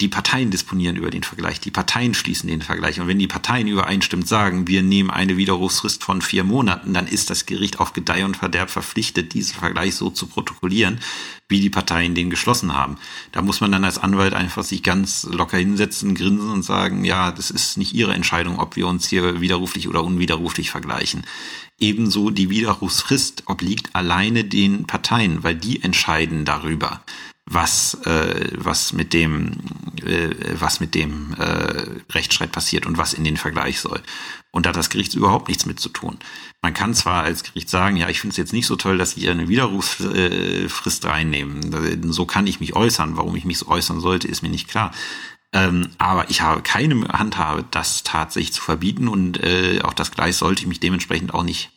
die 0.00 0.08
Parteien 0.08 0.50
disponieren 0.50 0.96
über 0.96 1.10
den 1.10 1.22
Vergleich, 1.22 1.60
die 1.60 1.70
Parteien 1.70 2.14
schließen 2.14 2.48
den 2.48 2.62
Vergleich. 2.62 3.00
Und 3.00 3.08
wenn 3.08 3.18
die 3.18 3.26
Parteien 3.26 3.68
übereinstimmend 3.68 4.26
sagen, 4.26 4.66
wir 4.66 4.82
nehmen 4.82 5.10
eine 5.10 5.36
Widerrufsfrist 5.36 6.02
von 6.02 6.22
vier 6.22 6.42
Monaten, 6.42 6.94
dann 6.94 7.06
ist 7.06 7.28
das 7.28 7.44
Gericht 7.44 7.80
auf 7.80 7.92
Gedeih 7.92 8.24
und 8.24 8.38
Verderb 8.38 8.70
verpflichtet, 8.70 9.34
diesen 9.34 9.56
Vergleich 9.56 9.94
so 9.94 10.08
zu 10.08 10.26
protokollieren, 10.26 11.00
wie 11.48 11.60
die 11.60 11.68
Parteien 11.68 12.14
den 12.14 12.30
geschlossen 12.30 12.74
haben. 12.74 12.96
Da 13.32 13.42
muss 13.42 13.60
man 13.60 13.72
dann 13.72 13.84
als 13.84 13.98
Anwalt 13.98 14.32
einfach 14.32 14.64
sich 14.64 14.82
ganz 14.82 15.24
locker 15.30 15.58
hinsetzen, 15.58 16.14
grinsen 16.14 16.50
und 16.50 16.62
sagen, 16.62 17.04
ja, 17.04 17.30
das 17.30 17.50
ist 17.50 17.76
nicht 17.76 17.92
Ihre 17.92 18.14
Entscheidung, 18.14 18.58
ob 18.58 18.76
wir 18.76 18.86
uns 18.86 19.08
hier 19.08 19.42
widerruflich 19.42 19.86
oder 19.88 20.02
unwiderruflich 20.02 20.70
vergleichen. 20.70 21.24
Ebenso 21.80 22.30
die 22.30 22.50
Widerrufsfrist 22.50 23.44
obliegt 23.46 23.94
alleine 23.94 24.44
den 24.44 24.86
Parteien, 24.86 25.42
weil 25.42 25.56
die 25.56 25.82
entscheiden 25.82 26.44
darüber 26.44 27.02
was 27.50 27.94
äh, 28.06 28.52
was 28.56 28.92
mit 28.92 29.12
dem 29.12 29.52
äh, 30.04 30.30
was 30.54 30.78
mit 30.78 30.94
dem 30.94 31.34
äh, 31.34 31.84
Rechtsstreit 32.12 32.52
passiert 32.52 32.86
und 32.86 32.96
was 32.96 33.12
in 33.12 33.24
den 33.24 33.36
Vergleich 33.36 33.80
soll. 33.80 34.00
Und 34.52 34.66
da 34.66 34.70
hat 34.70 34.76
das 34.76 34.90
Gericht 34.90 35.14
überhaupt 35.14 35.48
nichts 35.48 35.66
mit 35.66 35.80
zu 35.80 35.88
tun. 35.88 36.18
Man 36.62 36.74
kann 36.74 36.94
zwar 36.94 37.24
als 37.24 37.42
Gericht 37.42 37.68
sagen, 37.68 37.96
ja, 37.96 38.08
ich 38.08 38.20
finde 38.20 38.32
es 38.32 38.36
jetzt 38.36 38.52
nicht 38.52 38.66
so 38.66 38.76
toll, 38.76 38.98
dass 38.98 39.12
Sie 39.12 39.28
eine 39.28 39.48
Widerrufsfrist 39.48 41.04
reinnehmen. 41.04 42.12
So 42.12 42.26
kann 42.26 42.46
ich 42.46 42.60
mich 42.60 42.74
äußern. 42.74 43.16
Warum 43.16 43.36
ich 43.36 43.44
mich 43.44 43.58
so 43.58 43.68
äußern 43.68 44.00
sollte, 44.00 44.28
ist 44.28 44.42
mir 44.42 44.48
nicht 44.48 44.68
klar. 44.68 44.92
Ähm, 45.52 45.88
aber 45.98 46.30
ich 46.30 46.42
habe 46.42 46.62
keine 46.62 47.08
Handhabe, 47.08 47.64
das 47.70 48.04
tatsächlich 48.04 48.52
zu 48.52 48.62
verbieten 48.62 49.08
und 49.08 49.42
äh, 49.42 49.80
auch 49.82 49.94
das 49.94 50.12
Gleich 50.12 50.36
sollte 50.36 50.62
ich 50.62 50.68
mich 50.68 50.80
dementsprechend 50.80 51.34
auch 51.34 51.42
nicht 51.42 51.70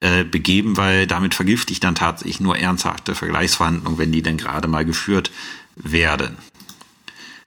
äh, 0.00 0.24
begeben, 0.24 0.78
weil 0.78 1.06
damit 1.06 1.34
vergifte 1.34 1.72
ich 1.72 1.80
dann 1.80 1.94
tatsächlich 1.94 2.40
nur 2.40 2.56
ernsthafte 2.56 3.14
Vergleichsverhandlungen, 3.14 3.98
wenn 3.98 4.12
die 4.12 4.22
denn 4.22 4.38
gerade 4.38 4.68
mal 4.68 4.86
geführt 4.86 5.30
werden. 5.76 6.38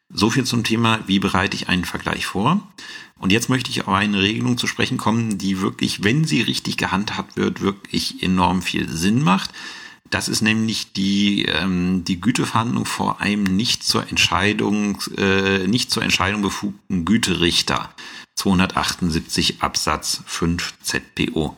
So 0.09 0.30
viel 0.30 0.43
zum 0.43 0.63
Thema, 0.63 0.99
wie 1.07 1.17
bereite 1.17 1.55
ich 1.55 1.69
einen 1.69 1.86
Vergleich 1.86 2.28
vor? 2.28 2.61
Und 3.17 3.32
jetzt 3.32 3.49
möchte 3.49 3.71
ich 3.71 3.88
auf 3.88 3.93
eine 3.93 4.21
Regelung 4.21 4.59
zu 4.59 4.67
sprechen 4.67 4.99
kommen, 4.99 5.39
die 5.39 5.61
wirklich, 5.61 6.03
wenn 6.03 6.26
sie 6.26 6.41
richtig 6.41 6.78
gehandhabt 6.78 7.38
wird, 7.38 7.61
wirklich 7.61 8.21
enorm 8.21 8.61
viel 8.61 8.88
Sinn 8.88 9.24
macht. 9.24 9.51
Das 10.14 10.30
ist 10.30 10.41
nämlich 10.41 10.93
die, 10.93 11.45
ähm, 11.45 12.03
die 12.05 12.22
Güteverhandlung 12.22 12.86
vor 12.86 13.20
einem 13.20 13.45
nicht 13.45 13.84
zur 13.84 14.07
Entscheidung, 14.09 15.01
äh, 15.18 15.66
nicht 15.66 15.89
zur 15.89 16.03
Entscheidung 16.03 16.43
befugten 16.43 17.03
Güterichter. 17.03 17.89
278 18.36 19.64
Absatz 19.64 20.22
5 20.28 20.76
ZPO. 20.84 21.57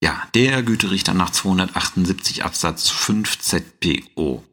Ja, 0.00 0.22
der 0.34 0.62
Güterichter 0.62 1.14
nach 1.14 1.30
278 1.30 2.44
Absatz 2.44 2.90
5 2.90 3.40
ZPO. 3.40 4.44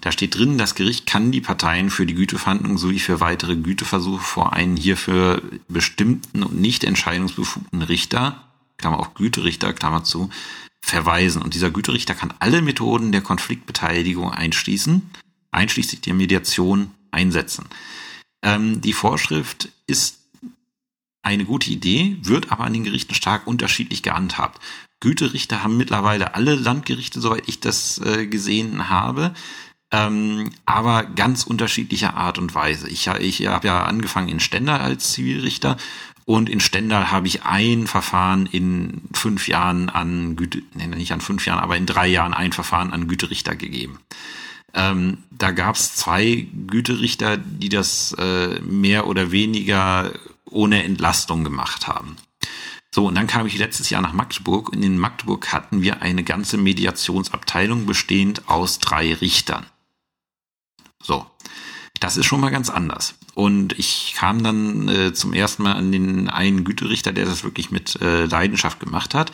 Da 0.00 0.10
steht 0.10 0.36
drin, 0.36 0.58
das 0.58 0.74
Gericht 0.74 1.06
kann 1.06 1.30
die 1.30 1.40
Parteien 1.40 1.90
für 1.90 2.06
die 2.06 2.14
Güteverhandlung 2.14 2.76
sowie 2.76 2.98
für 2.98 3.20
weitere 3.20 3.54
Güteversuche 3.54 4.24
vor 4.24 4.52
einen 4.52 4.76
hierfür 4.76 5.42
bestimmten 5.68 6.42
und 6.42 6.60
nicht 6.60 6.82
entscheidungsbefugten 6.82 7.82
Richter, 7.82 8.48
Klammer 8.78 8.98
auf 8.98 9.14
Güterichter, 9.14 9.72
Klammer 9.72 10.02
zu, 10.02 10.30
verweisen. 10.84 11.40
Und 11.40 11.54
dieser 11.54 11.70
Güterichter 11.70 12.14
kann 12.14 12.34
alle 12.40 12.60
Methoden 12.60 13.10
der 13.10 13.22
Konfliktbeteiligung 13.22 14.30
einschließen, 14.30 15.02
einschließlich 15.50 16.02
der 16.02 16.14
Mediation 16.14 16.90
einsetzen. 17.10 17.64
Ähm, 18.42 18.82
die 18.82 18.92
Vorschrift 18.92 19.70
ist 19.86 20.18
eine 21.22 21.46
gute 21.46 21.70
Idee, 21.70 22.18
wird 22.20 22.52
aber 22.52 22.64
an 22.64 22.74
den 22.74 22.84
Gerichten 22.84 23.14
stark 23.14 23.46
unterschiedlich 23.46 24.02
gehandhabt. 24.02 24.60
Güterichter 25.00 25.62
haben 25.62 25.78
mittlerweile 25.78 26.34
alle 26.34 26.54
Landgerichte, 26.54 27.20
soweit 27.20 27.48
ich 27.48 27.60
das 27.60 27.98
äh, 27.98 28.26
gesehen 28.26 28.90
habe, 28.90 29.32
ähm, 29.90 30.50
aber 30.66 31.04
ganz 31.04 31.44
unterschiedlicher 31.44 32.14
Art 32.14 32.36
und 32.36 32.54
Weise. 32.54 32.90
Ich, 32.90 33.06
ich 33.06 33.46
habe 33.46 33.66
ja 33.66 33.84
angefangen 33.84 34.28
in 34.28 34.40
Stendal 34.40 34.80
als 34.80 35.12
Zivilrichter 35.12 35.78
und 36.24 36.48
in 36.48 36.60
Stendal 36.60 37.10
habe 37.10 37.26
ich 37.26 37.44
ein 37.44 37.86
Verfahren 37.86 38.46
in 38.46 39.02
fünf 39.12 39.46
Jahren 39.46 39.90
an 39.90 40.36
Güte, 40.36 40.62
nee, 40.74 40.86
nicht 40.86 41.12
an 41.12 41.20
fünf 41.20 41.44
Jahren, 41.46 41.60
aber 41.60 41.76
in 41.76 41.86
drei 41.86 42.06
Jahren 42.06 42.32
ein 42.32 42.52
Verfahren 42.52 42.92
an 42.92 43.08
Güterichter 43.08 43.56
gegeben. 43.56 44.00
Ähm, 44.72 45.18
da 45.30 45.50
gab 45.50 45.76
es 45.76 45.94
zwei 45.94 46.46
Güterichter, 46.66 47.36
die 47.36 47.68
das 47.68 48.12
äh, 48.18 48.60
mehr 48.60 49.06
oder 49.06 49.30
weniger 49.30 50.12
ohne 50.50 50.82
Entlastung 50.82 51.44
gemacht 51.44 51.86
haben. 51.86 52.16
So, 52.94 53.06
und 53.06 53.16
dann 53.16 53.26
kam 53.26 53.46
ich 53.46 53.58
letztes 53.58 53.90
Jahr 53.90 54.02
nach 54.02 54.12
Magdeburg 54.12 54.70
und 54.70 54.82
in 54.82 54.98
Magdeburg 54.98 55.52
hatten 55.52 55.82
wir 55.82 56.00
eine 56.00 56.22
ganze 56.22 56.56
Mediationsabteilung 56.56 57.86
bestehend 57.86 58.48
aus 58.48 58.78
drei 58.78 59.14
Richtern. 59.14 59.66
So, 61.02 61.26
das 62.00 62.16
ist 62.16 62.26
schon 62.26 62.40
mal 62.40 62.50
ganz 62.50 62.70
anders. 62.70 63.16
Und 63.34 63.78
ich 63.78 64.14
kam 64.16 64.42
dann 64.42 64.88
äh, 64.88 65.12
zum 65.12 65.32
ersten 65.32 65.64
Mal 65.64 65.72
an 65.72 65.90
den 65.90 66.28
einen 66.28 66.64
Güterichter, 66.64 67.12
der 67.12 67.24
das 67.24 67.44
wirklich 67.44 67.70
mit 67.70 68.00
äh, 68.00 68.26
Leidenschaft 68.26 68.80
gemacht 68.80 69.14
hat. 69.14 69.32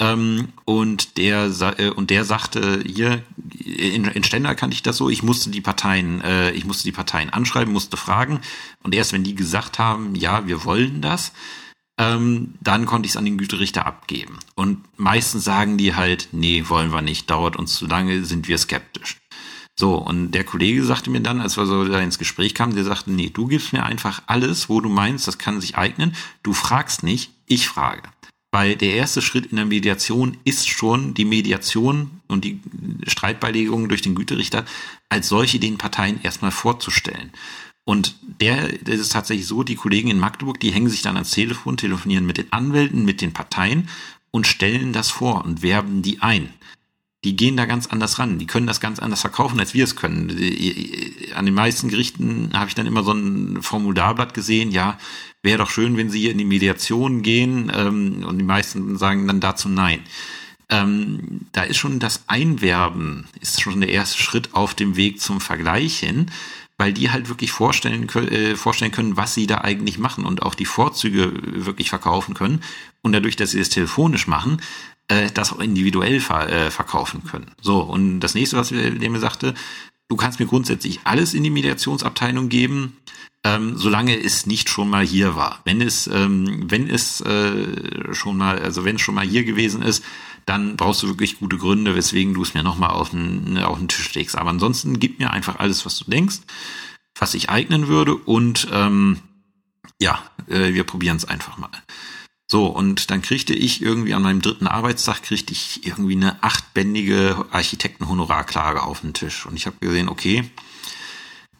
Ähm, 0.00 0.48
und 0.64 1.18
der 1.18 1.50
äh, 1.78 1.90
und 1.90 2.10
der 2.10 2.24
sagte 2.24 2.82
hier 2.84 3.22
in, 3.62 4.06
in 4.06 4.24
Stendal 4.24 4.56
kannte 4.56 4.74
ich 4.74 4.82
das 4.82 4.96
so. 4.96 5.10
Ich 5.10 5.22
musste 5.22 5.50
die 5.50 5.60
Parteien, 5.60 6.22
äh, 6.22 6.50
ich 6.52 6.64
musste 6.64 6.84
die 6.84 6.92
Parteien 6.92 7.30
anschreiben, 7.30 7.72
musste 7.72 7.96
fragen. 7.96 8.40
Und 8.82 8.94
erst 8.94 9.12
wenn 9.12 9.24
die 9.24 9.34
gesagt 9.34 9.78
haben, 9.78 10.14
ja, 10.14 10.46
wir 10.46 10.64
wollen 10.64 11.02
das, 11.02 11.32
ähm, 11.98 12.54
dann 12.62 12.86
konnte 12.86 13.06
ich 13.06 13.12
es 13.12 13.16
an 13.18 13.26
den 13.26 13.36
Güterichter 13.36 13.86
abgeben. 13.86 14.38
Und 14.54 14.78
meistens 14.98 15.44
sagen 15.44 15.76
die 15.76 15.94
halt, 15.94 16.28
nee, 16.32 16.64
wollen 16.68 16.92
wir 16.92 17.02
nicht, 17.02 17.28
dauert 17.28 17.56
uns 17.56 17.74
zu 17.74 17.86
lange, 17.86 18.24
sind 18.24 18.48
wir 18.48 18.56
skeptisch. 18.56 19.19
So, 19.78 19.94
und 19.94 20.32
der 20.32 20.44
Kollege 20.44 20.84
sagte 20.84 21.10
mir 21.10 21.20
dann, 21.20 21.40
als 21.40 21.56
wir 21.56 21.66
so 21.66 21.84
da 21.84 22.00
ins 22.00 22.18
Gespräch 22.18 22.54
kamen, 22.54 22.74
der 22.74 22.84
sagte, 22.84 23.10
nee, 23.10 23.30
du 23.30 23.46
gibst 23.46 23.72
mir 23.72 23.84
einfach 23.84 24.22
alles, 24.26 24.68
wo 24.68 24.80
du 24.80 24.88
meinst, 24.88 25.26
das 25.26 25.38
kann 25.38 25.60
sich 25.60 25.76
eignen. 25.76 26.14
Du 26.42 26.52
fragst 26.52 27.02
nicht, 27.02 27.32
ich 27.46 27.68
frage. 27.68 28.02
Weil 28.52 28.76
der 28.76 28.94
erste 28.94 29.22
Schritt 29.22 29.46
in 29.46 29.56
der 29.56 29.64
Mediation 29.64 30.36
ist 30.44 30.68
schon 30.68 31.14
die 31.14 31.24
Mediation 31.24 32.20
und 32.26 32.44
die 32.44 32.60
Streitbeilegung 33.06 33.88
durch 33.88 34.02
den 34.02 34.14
Güterichter 34.14 34.64
als 35.08 35.28
solche 35.28 35.60
den 35.60 35.78
Parteien 35.78 36.20
erstmal 36.22 36.50
vorzustellen. 36.50 37.30
Und 37.84 38.16
der, 38.40 38.68
das 38.78 39.00
ist 39.00 39.12
tatsächlich 39.12 39.46
so, 39.46 39.62
die 39.62 39.76
Kollegen 39.76 40.10
in 40.10 40.18
Magdeburg, 40.18 40.60
die 40.60 40.72
hängen 40.72 40.90
sich 40.90 41.02
dann 41.02 41.16
ans 41.16 41.30
Telefon, 41.30 41.76
telefonieren 41.76 42.26
mit 42.26 42.38
den 42.38 42.52
Anwälten, 42.52 43.04
mit 43.04 43.20
den 43.20 43.32
Parteien 43.32 43.88
und 44.30 44.46
stellen 44.46 44.92
das 44.92 45.10
vor 45.10 45.44
und 45.44 45.62
werben 45.62 46.02
die 46.02 46.20
ein. 46.20 46.52
Die 47.24 47.36
gehen 47.36 47.56
da 47.56 47.66
ganz 47.66 47.86
anders 47.86 48.18
ran. 48.18 48.38
Die 48.38 48.46
können 48.46 48.66
das 48.66 48.80
ganz 48.80 48.98
anders 48.98 49.20
verkaufen, 49.20 49.60
als 49.60 49.74
wir 49.74 49.84
es 49.84 49.94
können. 49.94 50.30
An 51.34 51.44
den 51.44 51.54
meisten 51.54 51.88
Gerichten 51.88 52.50
habe 52.54 52.68
ich 52.68 52.74
dann 52.74 52.86
immer 52.86 53.04
so 53.04 53.12
ein 53.12 53.60
Formularblatt 53.60 54.32
gesehen. 54.32 54.70
Ja, 54.70 54.98
wäre 55.42 55.58
doch 55.58 55.70
schön, 55.70 55.98
wenn 55.98 56.08
Sie 56.08 56.20
hier 56.20 56.32
in 56.32 56.38
die 56.38 56.46
Mediation 56.46 57.20
gehen. 57.20 57.70
Ähm, 57.74 58.24
und 58.26 58.38
die 58.38 58.44
meisten 58.44 58.96
sagen 58.96 59.26
dann 59.26 59.40
dazu 59.40 59.68
nein. 59.68 60.00
Ähm, 60.70 61.42
da 61.52 61.64
ist 61.64 61.76
schon 61.76 61.98
das 61.98 62.24
Einwerben, 62.26 63.26
ist 63.40 63.60
schon 63.60 63.80
der 63.80 63.90
erste 63.90 64.22
Schritt 64.22 64.54
auf 64.54 64.74
dem 64.74 64.96
Weg 64.96 65.20
zum 65.20 65.40
Vergleichen 65.40 66.30
weil 66.80 66.94
die 66.94 67.10
halt 67.10 67.28
wirklich 67.28 67.52
vorstellen, 67.52 68.08
äh, 68.08 68.56
vorstellen 68.56 68.90
können, 68.90 69.18
was 69.18 69.34
sie 69.34 69.46
da 69.46 69.58
eigentlich 69.58 69.98
machen 69.98 70.24
und 70.24 70.42
auch 70.42 70.54
die 70.54 70.64
Vorzüge 70.64 71.30
wirklich 71.66 71.90
verkaufen 71.90 72.32
können. 72.32 72.62
Und 73.02 73.12
dadurch, 73.12 73.36
dass 73.36 73.50
sie 73.50 73.60
es 73.60 73.68
telefonisch 73.68 74.26
machen, 74.26 74.62
äh, 75.10 75.30
das 75.32 75.52
auch 75.52 75.58
individuell 75.58 76.20
ver 76.20 76.48
äh, 76.48 76.70
verkaufen 76.70 77.24
können. 77.24 77.50
So, 77.60 77.80
und 77.80 78.20
das 78.20 78.34
nächste, 78.34 78.56
was 78.56 78.70
mir 78.70 79.18
sagte, 79.18 79.54
du 80.08 80.16
kannst 80.16 80.40
mir 80.40 80.46
grundsätzlich 80.46 81.00
alles 81.04 81.34
in 81.34 81.42
die 81.42 81.50
Mediationsabteilung 81.50 82.48
geben, 82.48 82.96
ähm, 83.44 83.76
solange 83.76 84.16
es 84.16 84.46
nicht 84.46 84.68
schon 84.68 84.88
mal 84.88 85.04
hier 85.04 85.34
war. 85.34 85.60
Wenn 85.64 85.80
es, 85.80 86.06
ähm, 86.06 86.70
wenn 86.70 86.88
es 86.88 87.20
äh, 87.22 88.14
schon 88.14 88.36
mal, 88.36 88.58
also 88.60 88.84
wenn 88.84 88.96
es 88.96 89.02
schon 89.02 89.14
mal 89.16 89.26
hier 89.26 89.44
gewesen 89.44 89.82
ist, 89.82 90.04
dann 90.46 90.76
brauchst 90.76 91.02
du 91.02 91.08
wirklich 91.08 91.38
gute 91.38 91.58
Gründe, 91.58 91.94
weswegen 91.96 92.34
du 92.34 92.42
es 92.42 92.54
mir 92.54 92.62
nochmal 92.62 92.90
auf 92.90 93.10
den, 93.10 93.58
auf 93.58 93.78
den 93.78 93.88
Tisch 93.88 94.14
legst. 94.14 94.36
Aber 94.36 94.50
ansonsten 94.50 95.00
gib 95.00 95.18
mir 95.18 95.32
einfach 95.32 95.58
alles, 95.58 95.84
was 95.84 95.98
du 95.98 96.10
denkst, 96.10 96.40
was 97.18 97.32
sich 97.32 97.50
eignen 97.50 97.88
würde 97.88 98.14
und 98.14 98.68
ähm, 98.72 99.18
ja, 100.00 100.22
äh, 100.48 100.72
wir 100.72 100.84
probieren 100.84 101.16
es 101.16 101.24
einfach 101.24 101.58
mal. 101.58 101.70
So, 102.50 102.66
und 102.66 103.12
dann 103.12 103.22
kriegte 103.22 103.54
ich 103.54 103.80
irgendwie 103.80 104.12
an 104.12 104.22
meinem 104.22 104.42
dritten 104.42 104.66
Arbeitstag, 104.66 105.22
kriegte 105.22 105.52
ich 105.52 105.86
irgendwie 105.86 106.16
eine 106.16 106.42
achtbändige 106.42 107.46
Architektenhonorarklage 107.52 108.82
auf 108.82 109.02
den 109.02 109.14
Tisch. 109.14 109.46
Und 109.46 109.54
ich 109.54 109.66
habe 109.66 109.76
gesehen, 109.78 110.08
okay, 110.08 110.50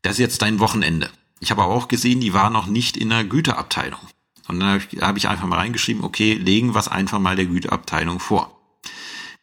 das 0.03 0.14
ist 0.14 0.18
jetzt 0.18 0.43
dein 0.43 0.59
Wochenende. 0.59 1.09
Ich 1.38 1.53
habe 1.53 1.62
aber 1.62 1.74
auch 1.74 1.86
gesehen, 1.86 2.20
die 2.20 2.34
war 2.34 2.51
noch 2.51 2.66
nicht 2.66 2.97
in 2.97 3.11
der 3.11 3.22
Güterabteilung. 3.22 4.01
Und 4.49 4.59
dann 4.59 4.68
habe 4.68 4.82
ich, 4.91 5.01
hab 5.01 5.16
ich 5.16 5.28
einfach 5.28 5.47
mal 5.47 5.59
reingeschrieben, 5.59 6.03
okay, 6.03 6.34
legen 6.34 6.74
wir 6.74 6.80
es 6.80 6.88
einfach 6.88 7.20
mal 7.20 7.36
der 7.36 7.47
Güterabteilung 7.47 8.18
vor. 8.18 8.61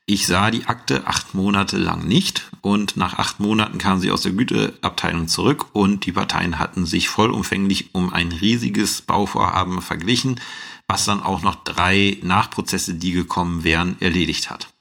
Ich 0.05 0.27
sah 0.27 0.51
die 0.51 0.65
Akte 0.65 1.07
acht 1.07 1.33
Monate 1.33 1.77
lang 1.77 2.05
nicht 2.05 2.51
und 2.59 2.97
nach 2.97 3.19
acht 3.19 3.39
Monaten 3.39 3.77
kam 3.77 4.01
sie 4.01 4.11
aus 4.11 4.21
der 4.21 4.33
Güteabteilung 4.33 5.29
zurück 5.29 5.67
und 5.71 6.05
die 6.05 6.11
Parteien 6.11 6.59
hatten 6.59 6.85
sich 6.85 7.07
vollumfänglich 7.07 7.95
um 7.95 8.11
ein 8.13 8.33
riesiges 8.33 9.01
Bauvorhaben 9.01 9.81
verglichen, 9.81 10.41
was 10.87 11.05
dann 11.05 11.21
auch 11.21 11.41
noch 11.41 11.63
drei 11.63 12.17
Nachprozesse, 12.21 12.95
die 12.95 13.11
gekommen 13.11 13.63
wären, 13.63 13.97
erledigt 13.99 14.49
hat. 14.49 14.73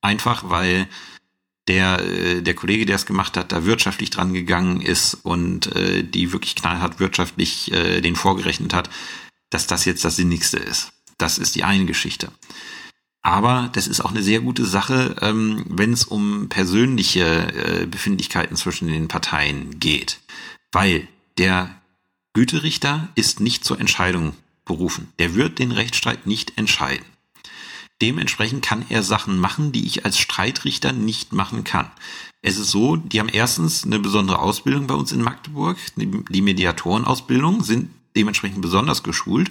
Einfach 0.00 0.50
weil 0.50 0.88
der, 1.68 2.00
äh, 2.00 2.42
der 2.42 2.54
Kollege, 2.54 2.84
der 2.84 2.96
es 2.96 3.06
gemacht 3.06 3.36
hat, 3.36 3.52
da 3.52 3.64
wirtschaftlich 3.64 4.10
dran 4.10 4.34
gegangen 4.34 4.80
ist 4.82 5.14
und 5.14 5.74
äh, 5.74 6.02
die 6.02 6.32
wirklich 6.32 6.54
knallhart 6.54 7.00
wirtschaftlich 7.00 7.72
äh, 7.72 8.02
den 8.02 8.16
vorgerechnet 8.16 8.74
hat, 8.74 8.90
dass 9.50 9.66
das 9.66 9.86
jetzt 9.86 10.04
das 10.04 10.16
Sinnigste 10.16 10.58
ist. 10.58 10.92
Das 11.16 11.38
ist 11.38 11.54
die 11.54 11.64
eine 11.64 11.86
Geschichte. 11.86 12.30
Aber 13.22 13.70
das 13.72 13.86
ist 13.86 14.02
auch 14.02 14.10
eine 14.10 14.22
sehr 14.22 14.40
gute 14.40 14.66
Sache, 14.66 15.16
ähm, 15.22 15.64
wenn 15.66 15.94
es 15.94 16.04
um 16.04 16.50
persönliche 16.50 17.24
äh, 17.24 17.86
Befindlichkeiten 17.86 18.56
zwischen 18.56 18.88
den 18.88 19.08
Parteien 19.08 19.80
geht. 19.80 20.20
Weil 20.72 21.08
der 21.38 21.80
Güterichter 22.34 23.08
ist 23.14 23.40
nicht 23.40 23.64
zur 23.64 23.80
Entscheidung 23.80 24.34
berufen. 24.64 25.08
Der 25.18 25.34
wird 25.34 25.58
den 25.58 25.72
Rechtsstreit 25.72 26.26
nicht 26.26 26.56
entscheiden. 26.56 27.04
Dementsprechend 28.02 28.64
kann 28.64 28.84
er 28.88 29.02
Sachen 29.02 29.38
machen, 29.38 29.72
die 29.72 29.86
ich 29.86 30.04
als 30.04 30.18
Streitrichter 30.18 30.92
nicht 30.92 31.32
machen 31.32 31.64
kann. 31.64 31.90
Es 32.42 32.58
ist 32.58 32.70
so, 32.70 32.96
die 32.96 33.20
haben 33.20 33.28
erstens 33.28 33.84
eine 33.84 33.98
besondere 33.98 34.40
Ausbildung 34.40 34.86
bei 34.86 34.94
uns 34.94 35.12
in 35.12 35.22
Magdeburg. 35.22 35.78
Die 35.96 36.42
Mediatorenausbildung 36.42 37.62
sind 37.62 37.90
dementsprechend 38.16 38.60
besonders 38.60 39.02
geschult. 39.02 39.50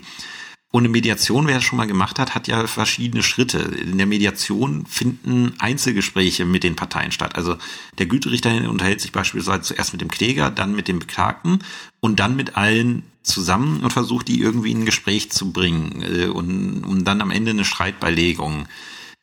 Und 0.71 0.81
eine 0.81 0.89
Mediation, 0.89 1.45
wer 1.47 1.57
es 1.57 1.63
schon 1.63 1.77
mal 1.77 1.85
gemacht 1.85 2.17
hat, 2.17 2.33
hat 2.33 2.47
ja 2.47 2.65
verschiedene 2.65 3.21
Schritte. 3.21 3.59
In 3.59 3.97
der 3.97 4.07
Mediation 4.07 4.87
finden 4.87 5.53
Einzelgespräche 5.59 6.45
mit 6.45 6.63
den 6.63 6.75
Parteien 6.75 7.11
statt. 7.11 7.35
Also 7.35 7.57
der 7.99 8.07
Güterichter 8.07 8.69
unterhält 8.69 8.99
sich 8.99 9.11
beispielsweise 9.11 9.61
zuerst 9.61 9.93
mit 9.93 10.01
dem 10.01 10.09
Kläger, 10.09 10.49
dann 10.49 10.75
mit 10.75 10.87
dem 10.87 10.97
Beklagten 10.97 11.59
und 11.99 12.19
dann 12.19 12.35
mit 12.35 12.57
allen 12.57 13.03
zusammen 13.23 13.81
und 13.81 13.91
versucht, 13.91 14.27
die 14.27 14.41
irgendwie 14.41 14.71
in 14.71 14.81
ein 14.81 14.85
Gespräch 14.85 15.31
zu 15.31 15.51
bringen, 15.51 16.01
äh, 16.01 16.25
und, 16.27 16.83
um 16.83 17.03
dann 17.03 17.21
am 17.21 17.31
Ende 17.31 17.51
eine 17.51 17.65
Streitbeilegung 17.65 18.67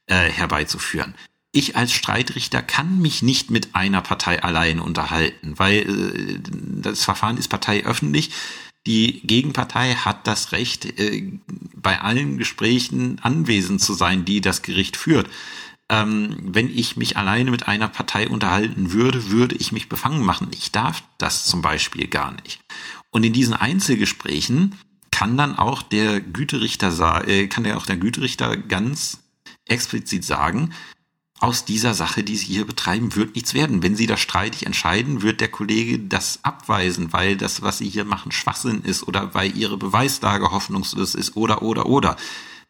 äh, 0.06 0.28
herbeizuführen. 0.28 1.14
Ich 1.52 1.76
als 1.76 1.92
Streitrichter 1.92 2.62
kann 2.62 3.00
mich 3.00 3.22
nicht 3.22 3.50
mit 3.50 3.74
einer 3.74 4.02
Partei 4.02 4.42
allein 4.42 4.78
unterhalten, 4.78 5.58
weil 5.58 5.78
äh, 5.78 6.38
das 6.82 7.04
Verfahren 7.04 7.36
ist 7.36 7.48
parteiöffentlich. 7.48 8.30
Die 8.86 9.20
Gegenpartei 9.26 9.94
hat 9.94 10.26
das 10.26 10.52
Recht, 10.52 10.98
äh, 10.98 11.32
bei 11.74 12.00
allen 12.00 12.38
Gesprächen 12.38 13.18
anwesend 13.20 13.80
zu 13.80 13.94
sein, 13.94 14.24
die 14.24 14.40
das 14.40 14.62
Gericht 14.62 14.96
führt. 14.96 15.28
Ähm, 15.90 16.36
wenn 16.42 16.70
ich 16.70 16.96
mich 16.96 17.16
alleine 17.16 17.50
mit 17.50 17.66
einer 17.66 17.88
Partei 17.88 18.28
unterhalten 18.28 18.92
würde, 18.92 19.30
würde 19.30 19.56
ich 19.56 19.72
mich 19.72 19.88
befangen 19.88 20.24
machen. 20.24 20.48
Ich 20.52 20.70
darf 20.70 21.02
das 21.18 21.46
zum 21.46 21.62
Beispiel 21.62 22.06
gar 22.06 22.30
nicht. 22.42 22.60
Und 23.10 23.24
in 23.24 23.32
diesen 23.32 23.54
Einzelgesprächen 23.54 24.76
kann 25.10 25.36
dann 25.36 25.58
auch 25.58 25.82
der 25.82 26.20
Güterichter, 26.20 27.26
äh, 27.28 27.48
kann 27.48 27.64
der 27.64 27.76
auch 27.76 27.86
der 27.86 27.96
Güterichter 27.96 28.56
ganz 28.56 29.18
explizit 29.66 30.24
sagen, 30.24 30.72
aus 31.40 31.64
dieser 31.64 31.94
Sache, 31.94 32.22
die 32.22 32.36
Sie 32.36 32.46
hier 32.46 32.66
betreiben, 32.66 33.16
wird 33.16 33.34
nichts 33.34 33.54
werden. 33.54 33.82
Wenn 33.82 33.96
Sie 33.96 34.06
das 34.06 34.20
streitig 34.20 34.66
entscheiden, 34.66 35.22
wird 35.22 35.40
der 35.40 35.48
Kollege 35.48 35.98
das 35.98 36.40
abweisen, 36.42 37.14
weil 37.14 37.36
das, 37.36 37.62
was 37.62 37.78
Sie 37.78 37.88
hier 37.88 38.04
machen, 38.04 38.30
Schwachsinn 38.30 38.82
ist 38.82 39.08
oder 39.08 39.34
weil 39.34 39.56
Ihre 39.56 39.78
Beweislage 39.78 40.50
hoffnungslos 40.50 41.14
ist 41.14 41.36
oder, 41.36 41.62
oder, 41.62 41.86
oder. 41.86 42.16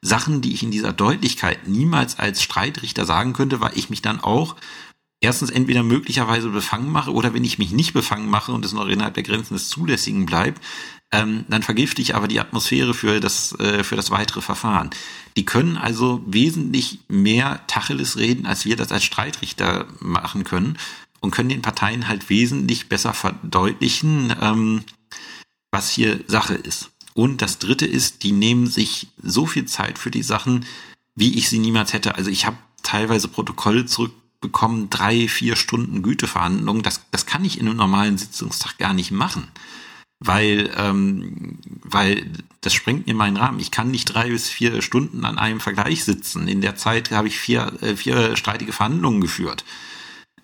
Sachen, 0.03 0.41
die 0.41 0.55
ich 0.55 0.63
in 0.63 0.71
dieser 0.71 0.93
Deutlichkeit 0.93 1.67
niemals 1.67 2.19
als 2.19 2.43
Streitrichter 2.43 3.05
sagen 3.05 3.33
könnte, 3.33 3.61
weil 3.61 3.77
ich 3.77 3.91
mich 3.91 4.03
dann 4.03 4.21
auch 4.21 4.57
erstens 5.21 5.51
entweder 5.51 5.83
möglicherweise 5.83 6.49
befangen 6.49 6.91
mache 6.91 7.13
oder 7.13 7.35
wenn 7.35 7.45
ich 7.45 7.59
mich 7.59 7.73
nicht 7.73 7.93
befangen 7.93 8.29
mache 8.29 8.53
und 8.53 8.65
es 8.65 8.73
noch 8.73 8.87
innerhalb 8.87 9.15
der 9.15 9.23
Grenzen 9.23 9.55
des 9.55 9.69
Zulässigen 9.69 10.27
bleibt, 10.27 10.63
ähm, 11.13 11.45
dann 11.49 11.63
vergifte 11.63 12.01
ich 12.01 12.15
aber 12.15 12.29
die 12.29 12.41
Atmosphäre 12.41 12.95
für 12.95 13.21
das, 13.21 13.59
äh, 13.59 13.85
für 13.85 13.97
das 13.97 14.11
weitere 14.11 14.41
Verfahren. 14.41 14.91
Die 15.37 15.45
können 15.45 15.77
also 15.77 16.23
wesentlich 16.27 17.01
mehr 17.09 17.67
Tacheles 17.67 18.17
reden, 18.17 18.47
als 18.47 18.65
wir 18.65 18.77
das 18.77 18.93
als 18.93 19.05
Streitrichter 19.05 19.87
machen 20.01 20.45
können 20.45 20.79
und 21.21 21.33
können 21.33 21.49
den 21.49 21.63
Parteien 21.63 22.09
halt 22.09 22.31
wesentlich 22.31 22.89
besser 22.89 23.13
verdeutlichen, 23.13 24.35
ähm, 24.41 24.85
was 25.71 25.91
hier 25.91 26.21
Sache 26.27 26.55
ist. 26.55 26.91
Und 27.15 27.43
das 27.43 27.59
Dritte 27.59 27.87
ist, 27.87 28.23
die 28.23 28.33
nehmen 28.33 28.67
sich 28.67 29.09
so 29.23 29.47
viel 29.47 29.67
Zeit 29.67 29.99
für 29.99 30.11
die 30.11 30.23
Sachen, 30.23 30.65
wie 31.17 31.37
ich 31.37 31.49
sie 31.49 31.59
niemals 31.59 31.93
hätte. 31.93 32.15
Also 32.15 32.31
ich 32.31 32.47
habe 32.47 32.57
teilweise 32.83 33.29
Protokolle 33.29 33.85
zurückbekommen, 34.41 34.91
drei, 34.91 35.29
vier 35.29 35.57
Stunden 35.57 36.03
Güteverhandlungen. 36.03 36.83
Das, 36.83 37.03
das 37.11 37.27
kann 37.27 37.45
ich 37.45 37.61
in 37.61 37.69
einem 37.69 37.77
normalen 37.77 38.19
Sitzungstag 38.19 38.79
gar 38.79 38.95
nicht 38.95 39.11
machen 39.11 39.49
weil, 40.21 40.71
ähm, 40.77 41.59
weil 41.83 42.31
das 42.61 42.75
sprengt 42.75 43.07
mir 43.07 43.15
meinen 43.15 43.39
Rahmen. 43.39 43.59
Ich 43.59 43.71
kann 43.71 43.91
nicht 43.91 44.05
drei 44.05 44.29
bis 44.29 44.49
vier 44.49 44.83
Stunden 44.83 45.25
an 45.25 45.39
einem 45.39 45.61
Vergleich 45.61 46.05
sitzen. 46.05 46.47
In 46.47 46.61
der 46.61 46.77
Zeit 46.77 47.11
habe 47.11 47.29
ich 47.29 47.39
vier, 47.39 47.73
äh, 47.81 47.97
vier 47.97 48.37
streitige 48.37 48.73
Verhandlungen 48.73 49.23
geführt 49.23 49.65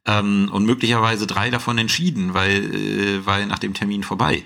ähm, 0.07 0.49
und 0.51 0.65
möglicherweise 0.65 1.27
drei 1.27 1.51
davon 1.51 1.77
entschieden, 1.77 2.33
weil, 2.33 2.75
äh, 2.75 3.27
weil 3.27 3.47
nach 3.47 3.59
dem 3.59 3.75
Termin 3.75 4.03
vorbei. 4.03 4.45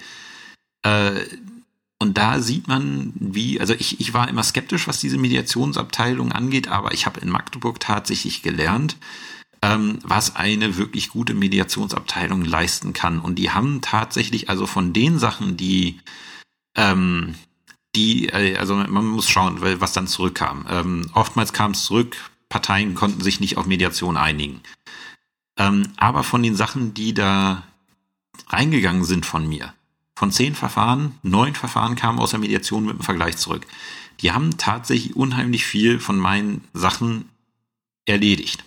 Äh, 0.82 1.20
und 2.00 2.18
da 2.18 2.40
sieht 2.40 2.66
man, 2.66 3.12
wie, 3.14 3.60
also 3.60 3.74
ich, 3.74 4.00
ich 4.00 4.12
war 4.12 4.28
immer 4.28 4.42
skeptisch, 4.42 4.88
was 4.88 5.00
diese 5.00 5.18
Mediationsabteilung 5.18 6.32
angeht, 6.32 6.66
aber 6.66 6.92
ich 6.92 7.06
habe 7.06 7.20
in 7.20 7.28
Magdeburg 7.28 7.78
tatsächlich 7.78 8.42
gelernt, 8.42 8.96
ähm, 9.62 9.98
was 10.02 10.36
eine 10.36 10.76
wirklich 10.76 11.10
gute 11.10 11.34
Mediationsabteilung 11.34 12.44
leisten 12.44 12.92
kann. 12.92 13.20
Und 13.20 13.36
die 13.36 13.50
haben 13.50 13.80
tatsächlich 13.80 14.48
also 14.48 14.66
von 14.66 14.92
den 14.92 15.18
Sachen, 15.18 15.56
die 15.56 16.00
ähm, 16.76 17.34
die, 17.94 18.28
äh, 18.28 18.56
also 18.56 18.74
man 18.74 19.06
muss 19.06 19.28
schauen, 19.28 19.58
was 19.60 19.92
dann 19.92 20.06
zurückkam. 20.06 20.66
Ähm, 20.68 21.10
oftmals 21.14 21.52
kam 21.52 21.72
es 21.72 21.84
zurück, 21.84 22.16
Parteien 22.48 22.94
konnten 22.94 23.20
sich 23.20 23.40
nicht 23.40 23.56
auf 23.56 23.66
Mediation 23.66 24.16
einigen. 24.16 24.60
Ähm, 25.56 25.88
aber 25.96 26.22
von 26.22 26.42
den 26.42 26.56
Sachen, 26.56 26.94
die 26.94 27.14
da 27.14 27.64
reingegangen 28.48 29.04
sind 29.04 29.26
von 29.26 29.48
mir, 29.48 29.74
von 30.14 30.32
zehn 30.32 30.54
Verfahren, 30.54 31.18
neun 31.22 31.54
Verfahren 31.54 31.96
kamen 31.96 32.18
aus 32.18 32.30
der 32.30 32.40
Mediation 32.40 32.84
mit 32.84 32.98
dem 32.98 33.02
Vergleich 33.02 33.36
zurück. 33.36 33.66
Die 34.20 34.32
haben 34.32 34.58
tatsächlich 34.58 35.16
unheimlich 35.16 35.64
viel 35.64 35.98
von 35.98 36.18
meinen 36.18 36.64
Sachen 36.72 37.28
erledigt. 38.04 38.64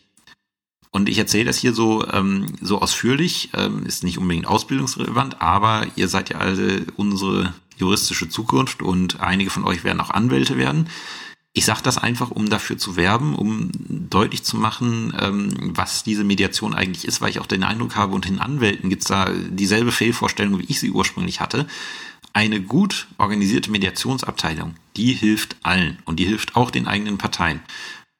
Und 0.93 1.09
ich 1.09 1.17
erzähle 1.17 1.45
das 1.45 1.57
hier 1.57 1.73
so, 1.73 2.07
ähm, 2.07 2.45
so 2.61 2.79
ausführlich, 2.79 3.49
ähm, 3.55 3.83
ist 3.83 4.03
nicht 4.03 4.19
unbedingt 4.19 4.45
ausbildungsrelevant, 4.45 5.41
aber 5.41 5.87
ihr 5.95 6.07
seid 6.07 6.29
ja 6.29 6.37
alle 6.37 6.85
unsere 6.95 7.55
juristische 7.77 8.29
Zukunft 8.29 8.83
und 8.83 9.19
einige 9.19 9.49
von 9.49 9.65
euch 9.65 9.83
werden 9.83 9.99
auch 9.99 10.11
Anwälte 10.11 10.55
werden. 10.55 10.87
Ich 11.51 11.65
sage 11.65 11.81
das 11.81 11.97
einfach, 11.97 12.29
um 12.29 12.47
dafür 12.47 12.77
zu 12.77 12.95
werben, 12.95 13.33
um 13.33 13.71
deutlich 13.89 14.43
zu 14.43 14.55
machen, 14.55 15.15
ähm, 15.19 15.71
was 15.73 16.03
diese 16.03 16.23
Mediation 16.23 16.75
eigentlich 16.75 17.05
ist, 17.05 17.21
weil 17.21 17.31
ich 17.31 17.39
auch 17.39 17.47
den 17.47 17.63
Eindruck 17.63 17.95
habe, 17.95 18.13
unter 18.13 18.29
den 18.29 18.39
Anwälten 18.39 18.91
gibt's 18.91 19.07
da 19.07 19.31
dieselbe 19.49 19.91
Fehlvorstellung, 19.91 20.59
wie 20.59 20.65
ich 20.65 20.79
sie 20.79 20.91
ursprünglich 20.91 21.41
hatte. 21.41 21.65
Eine 22.33 22.61
gut 22.61 23.07
organisierte 23.17 23.71
Mediationsabteilung, 23.71 24.75
die 24.95 25.13
hilft 25.13 25.55
allen 25.63 25.97
und 26.05 26.19
die 26.19 26.25
hilft 26.25 26.55
auch 26.55 26.69
den 26.69 26.85
eigenen 26.85 27.17
Parteien. 27.17 27.61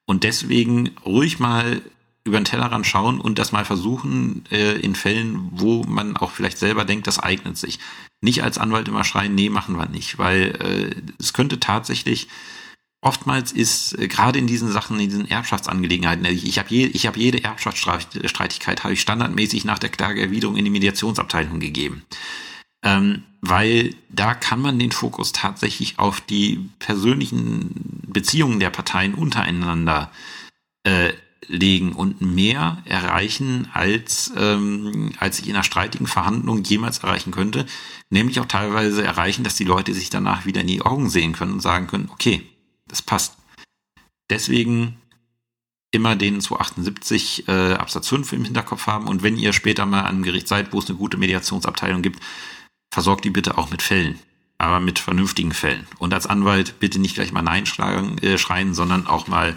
Und 0.06 0.24
deswegen 0.24 0.90
ruhig 1.04 1.38
mal 1.38 1.80
über 2.24 2.40
den 2.40 2.46
Tellerrand 2.46 2.86
schauen 2.86 3.20
und 3.20 3.38
das 3.38 3.52
mal 3.52 3.64
versuchen 3.64 4.44
äh, 4.50 4.78
in 4.80 4.94
Fällen, 4.94 5.48
wo 5.52 5.84
man 5.84 6.16
auch 6.16 6.30
vielleicht 6.30 6.58
selber 6.58 6.84
denkt, 6.84 7.06
das 7.06 7.18
eignet 7.18 7.58
sich. 7.58 7.78
Nicht 8.22 8.42
als 8.42 8.56
Anwalt 8.56 8.88
immer 8.88 9.04
schreien, 9.04 9.34
nee, 9.34 9.50
machen 9.50 9.76
wir 9.76 9.88
nicht, 9.88 10.18
weil 10.18 10.56
äh, 10.60 11.12
es 11.18 11.34
könnte 11.34 11.60
tatsächlich 11.60 12.28
oftmals 13.04 13.52
ist 13.52 13.98
äh, 13.98 14.08
gerade 14.08 14.38
in 14.38 14.46
diesen 14.46 14.72
Sachen, 14.72 14.98
in 14.98 15.10
diesen 15.10 15.30
Erbschaftsangelegenheiten, 15.30 16.24
ich, 16.24 16.46
ich 16.46 16.58
habe 16.58 16.70
je, 16.70 16.86
ich 16.86 17.06
hab 17.06 17.16
jede 17.16 17.44
Erbschaftsstreitigkeit 17.44 18.82
habe 18.82 18.94
ich 18.94 19.02
standardmäßig 19.02 19.64
nach 19.64 19.78
der 19.78 19.90
Klageerwiderung 19.90 20.56
in 20.56 20.64
die 20.64 20.70
Mediationsabteilung 20.70 21.60
gegeben. 21.60 22.04
Ähm, 22.82 23.22
weil 23.40 23.94
da 24.08 24.34
kann 24.34 24.60
man 24.60 24.78
den 24.78 24.92
Fokus 24.92 25.32
tatsächlich 25.32 25.98
auf 25.98 26.22
die 26.22 26.70
persönlichen 26.78 28.02
Beziehungen 28.06 28.60
der 28.60 28.70
Parteien 28.70 29.14
untereinander 29.14 30.10
äh, 30.84 31.12
legen 31.48 31.92
und 31.92 32.20
mehr 32.20 32.82
erreichen, 32.84 33.68
als, 33.72 34.32
ähm, 34.36 35.12
als 35.18 35.38
ich 35.38 35.48
in 35.48 35.54
einer 35.54 35.64
streitigen 35.64 36.06
Verhandlung 36.06 36.62
jemals 36.62 36.98
erreichen 36.98 37.30
könnte. 37.30 37.66
Nämlich 38.10 38.40
auch 38.40 38.46
teilweise 38.46 39.02
erreichen, 39.02 39.44
dass 39.44 39.56
die 39.56 39.64
Leute 39.64 39.94
sich 39.94 40.10
danach 40.10 40.46
wieder 40.46 40.62
in 40.62 40.66
die 40.66 40.82
Augen 40.82 41.10
sehen 41.10 41.32
können 41.32 41.54
und 41.54 41.60
sagen 41.60 41.86
können, 41.86 42.08
okay, 42.12 42.42
das 42.86 43.02
passt. 43.02 43.36
Deswegen 44.30 44.96
immer 45.90 46.16
den 46.16 46.40
278 46.40 47.48
äh, 47.48 47.74
Absatz 47.74 48.08
5 48.08 48.32
im 48.32 48.44
Hinterkopf 48.44 48.86
haben 48.86 49.06
und 49.06 49.22
wenn 49.22 49.38
ihr 49.38 49.52
später 49.52 49.86
mal 49.86 50.00
an 50.00 50.06
einem 50.06 50.22
Gericht 50.22 50.48
seid, 50.48 50.72
wo 50.72 50.80
es 50.80 50.88
eine 50.88 50.98
gute 50.98 51.16
Mediationsabteilung 51.16 52.02
gibt, 52.02 52.20
versorgt 52.92 53.24
die 53.24 53.30
bitte 53.30 53.58
auch 53.58 53.70
mit 53.70 53.80
Fällen, 53.80 54.18
aber 54.58 54.80
mit 54.80 54.98
vernünftigen 54.98 55.52
Fällen. 55.52 55.86
Und 55.98 56.12
als 56.12 56.26
Anwalt 56.26 56.80
bitte 56.80 56.98
nicht 56.98 57.14
gleich 57.14 57.32
mal 57.32 57.42
Nein 57.42 57.66
schlagen, 57.66 58.18
äh, 58.18 58.38
schreien, 58.38 58.74
sondern 58.74 59.06
auch 59.06 59.28
mal 59.28 59.54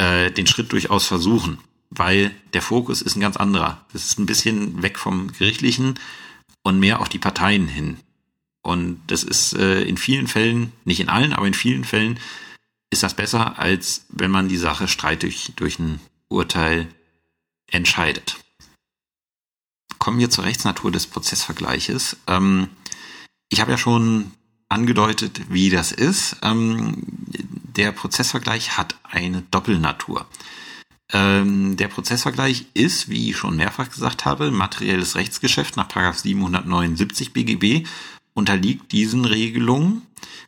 äh, 0.00 0.30
den 0.30 0.46
Schritt 0.46 0.72
durchaus 0.72 1.06
versuchen, 1.06 1.58
weil 1.90 2.34
der 2.54 2.62
Fokus 2.62 3.02
ist 3.02 3.16
ein 3.16 3.20
ganz 3.20 3.36
anderer. 3.36 3.84
Es 3.92 4.06
ist 4.06 4.18
ein 4.18 4.26
bisschen 4.26 4.82
weg 4.82 4.98
vom 4.98 5.30
Gerichtlichen 5.32 5.98
und 6.62 6.80
mehr 6.80 7.00
auf 7.00 7.10
die 7.10 7.18
Parteien 7.18 7.68
hin. 7.68 7.98
Und 8.62 9.00
das 9.08 9.22
ist 9.22 9.52
äh, 9.54 9.82
in 9.82 9.98
vielen 9.98 10.26
Fällen, 10.26 10.72
nicht 10.84 11.00
in 11.00 11.10
allen, 11.10 11.34
aber 11.34 11.46
in 11.46 11.54
vielen 11.54 11.84
Fällen 11.84 12.18
ist 12.90 13.02
das 13.02 13.14
besser, 13.14 13.58
als 13.58 14.06
wenn 14.08 14.30
man 14.30 14.48
die 14.48 14.56
Sache 14.56 14.88
streitig 14.88 15.52
durch 15.56 15.78
einen 15.78 16.00
Urteil 16.28 16.88
entscheidet. 17.66 18.38
Kommen 19.98 20.18
wir 20.18 20.30
zur 20.30 20.44
Rechtsnatur 20.44 20.90
des 20.90 21.06
Prozessvergleiches. 21.06 22.16
Ähm, 22.26 22.68
ich 23.50 23.60
habe 23.60 23.70
ja 23.70 23.78
schon 23.78 24.32
angedeutet, 24.70 25.42
wie 25.50 25.68
das 25.68 25.92
ist. 25.92 26.36
Ähm, 26.42 27.02
der 27.76 27.92
Prozessvergleich 27.92 28.76
hat 28.76 28.96
eine 29.04 29.42
Doppelnatur. 29.50 30.26
Ähm, 31.12 31.76
der 31.76 31.88
Prozessvergleich 31.88 32.66
ist, 32.74 33.08
wie 33.08 33.30
ich 33.30 33.36
schon 33.36 33.56
mehrfach 33.56 33.90
gesagt 33.90 34.24
habe, 34.24 34.50
materielles 34.50 35.16
Rechtsgeschäft 35.16 35.76
nach 35.76 35.88
779 35.88 37.32
BGB, 37.32 37.86
unterliegt 38.34 38.92
diesen 38.92 39.24
Regelungen, 39.24 40.02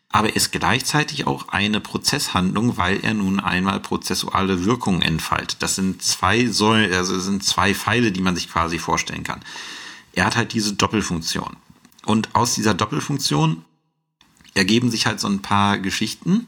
aber 0.09 0.37
ist 0.37 0.53
gleichzeitig 0.53 1.27
auch 1.27 1.49
eine 1.49 1.81
Prozesshandlung, 1.81 2.77
weil 2.77 3.01
er 3.03 3.15
nun 3.15 3.41
einmal 3.41 3.81
prozessuale 3.81 4.65
Wirkungen 4.65 5.03
entfaltet. 5.03 5.63
Das 5.63 5.75
sind 5.75 6.03
zwei 6.03 6.47
Säulen, 6.47 6.93
also 6.93 7.19
sind 7.19 7.43
zwei 7.43 7.75
Pfeile, 7.75 8.13
die 8.13 8.21
man 8.21 8.37
sich 8.37 8.51
quasi 8.51 8.79
vorstellen 8.79 9.25
kann. 9.25 9.41
Er 10.13 10.27
hat 10.27 10.37
halt 10.37 10.53
diese 10.53 10.75
Doppelfunktion. 10.75 11.57
Und 12.05 12.35
aus 12.35 12.55
dieser 12.55 12.75
Doppelfunktion 12.75 13.65
ergeben 14.55 14.91
sich 14.91 15.07
halt 15.07 15.19
so 15.19 15.29
ein 15.29 15.41
paar 15.41 15.79
Geschichten. 15.79 16.47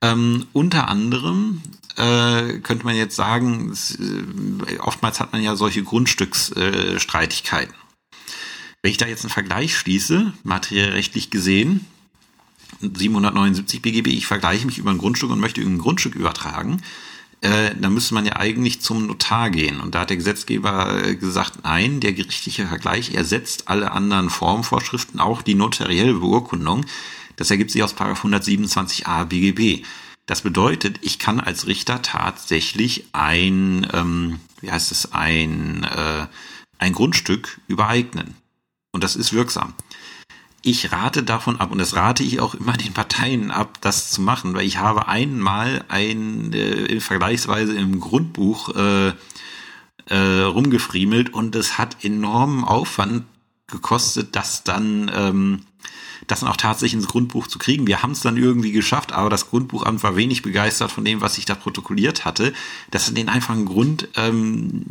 Ähm, 0.00 0.46
unter 0.52 0.88
anderem 0.88 1.60
äh, 1.96 2.58
könnte 2.60 2.84
man 2.84 2.94
jetzt 2.94 3.16
sagen, 3.16 3.70
es, 3.70 3.98
äh, 3.98 4.78
oftmals 4.78 5.18
hat 5.20 5.32
man 5.32 5.42
ja 5.42 5.56
solche 5.56 5.82
Grundstücksstreitigkeiten. 5.82 7.74
Äh, 7.74 8.14
Wenn 8.82 8.90
ich 8.92 8.98
da 8.98 9.06
jetzt 9.06 9.24
einen 9.24 9.30
Vergleich 9.30 9.76
schließe, 9.76 10.32
materiell 10.44 10.90
rechtlich 10.90 11.30
gesehen, 11.30 11.84
779 12.80 13.82
BGB, 13.82 14.08
ich 14.08 14.26
vergleiche 14.26 14.66
mich 14.66 14.78
über 14.78 14.90
ein 14.90 14.98
Grundstück 14.98 15.30
und 15.30 15.40
möchte 15.40 15.60
ein 15.60 15.78
Grundstück 15.78 16.14
übertragen, 16.14 16.82
äh, 17.40 17.74
dann 17.80 17.94
müsste 17.94 18.14
man 18.14 18.26
ja 18.26 18.36
eigentlich 18.36 18.80
zum 18.80 19.06
Notar 19.06 19.50
gehen. 19.50 19.80
Und 19.80 19.94
da 19.94 20.00
hat 20.00 20.10
der 20.10 20.16
Gesetzgeber 20.16 21.04
äh, 21.04 21.14
gesagt, 21.16 21.64
nein, 21.64 22.00
der 22.00 22.12
gerichtliche 22.12 22.66
Vergleich 22.66 23.14
ersetzt 23.14 23.68
alle 23.68 23.92
anderen 23.92 24.30
Formvorschriften, 24.30 25.20
auch 25.20 25.42
die 25.42 25.54
notarielle 25.54 26.14
Beurkundung. 26.14 26.84
Das 27.38 27.52
ergibt 27.52 27.70
sich 27.70 27.84
aus 27.84 27.94
127a 27.94 29.24
BGB. 29.24 29.86
Das 30.26 30.42
bedeutet, 30.42 30.98
ich 31.02 31.20
kann 31.20 31.38
als 31.38 31.68
Richter 31.68 32.02
tatsächlich 32.02 33.06
ein, 33.12 33.86
ähm, 33.92 34.40
wie 34.60 34.70
heißt 34.72 34.90
es, 34.90 35.12
ein, 35.12 35.84
äh, 35.84 36.26
ein 36.78 36.92
Grundstück 36.92 37.60
übereignen. 37.68 38.34
Und 38.90 39.04
das 39.04 39.14
ist 39.14 39.32
wirksam. 39.32 39.72
Ich 40.62 40.90
rate 40.90 41.22
davon 41.22 41.60
ab 41.60 41.70
und 41.70 41.78
das 41.78 41.94
rate 41.94 42.24
ich 42.24 42.40
auch 42.40 42.54
immer 42.56 42.72
den 42.72 42.92
Parteien 42.92 43.52
ab, 43.52 43.78
das 43.80 44.10
zu 44.10 44.20
machen, 44.20 44.54
weil 44.54 44.66
ich 44.66 44.78
habe 44.78 45.06
einmal 45.06 45.84
ein 45.88 46.52
äh, 46.52 46.98
vergleichsweise 46.98 47.78
im 47.78 48.00
Grundbuch 48.00 48.74
äh, 48.74 49.12
äh, 50.06 50.40
rumgefriemelt 50.42 51.32
und 51.32 51.54
es 51.54 51.78
hat 51.78 52.04
enormen 52.04 52.64
Aufwand 52.64 53.26
gekostet, 53.68 54.34
das 54.34 54.64
dann 54.64 55.08
ähm, 55.14 55.60
das 56.28 56.40
dann 56.40 56.48
auch 56.48 56.56
tatsächlich 56.56 56.94
ins 56.94 57.08
Grundbuch 57.08 57.48
zu 57.48 57.58
kriegen. 57.58 57.86
Wir 57.86 58.02
haben 58.02 58.12
es 58.12 58.20
dann 58.20 58.36
irgendwie 58.36 58.72
geschafft, 58.72 59.12
aber 59.12 59.30
das 59.30 59.50
Grundbuchamt 59.50 60.02
war 60.02 60.14
wenig 60.14 60.42
begeistert 60.42 60.92
von 60.92 61.04
dem, 61.04 61.20
was 61.20 61.38
ich 61.38 61.44
da 61.44 61.54
protokolliert 61.54 62.24
hatte. 62.24 62.52
Das 62.90 63.08
ist 63.08 63.16
den 63.16 63.28
einfachen 63.28 63.64
Grund, 63.64 64.08
ähm, 64.14 64.84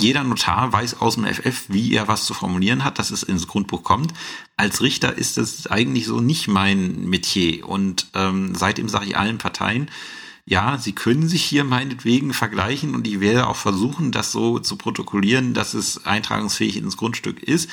jeder 0.00 0.22
Notar 0.22 0.72
weiß 0.72 1.00
aus 1.00 1.16
dem 1.16 1.24
FF, 1.24 1.64
wie 1.68 1.92
er 1.92 2.06
was 2.06 2.24
zu 2.24 2.32
formulieren 2.32 2.84
hat, 2.84 3.00
dass 3.00 3.10
es 3.10 3.24
ins 3.24 3.48
Grundbuch 3.48 3.82
kommt. 3.82 4.14
Als 4.56 4.80
Richter 4.80 5.18
ist 5.18 5.38
das 5.38 5.66
eigentlich 5.66 6.06
so 6.06 6.20
nicht 6.20 6.46
mein 6.46 7.08
Metier. 7.08 7.68
Und 7.68 8.06
ähm, 8.14 8.54
seitdem 8.54 8.88
sage 8.88 9.06
ich 9.06 9.16
allen 9.16 9.38
Parteien, 9.38 9.90
ja, 10.46 10.78
sie 10.78 10.92
können 10.92 11.28
sich 11.28 11.42
hier 11.42 11.64
meinetwegen 11.64 12.32
vergleichen 12.32 12.94
und 12.94 13.06
ich 13.06 13.20
werde 13.20 13.48
auch 13.48 13.56
versuchen, 13.56 14.12
das 14.12 14.32
so 14.32 14.58
zu 14.58 14.76
protokollieren, 14.76 15.52
dass 15.52 15.74
es 15.74 16.06
eintragungsfähig 16.06 16.76
ins 16.76 16.96
Grundstück 16.96 17.42
ist. 17.42 17.68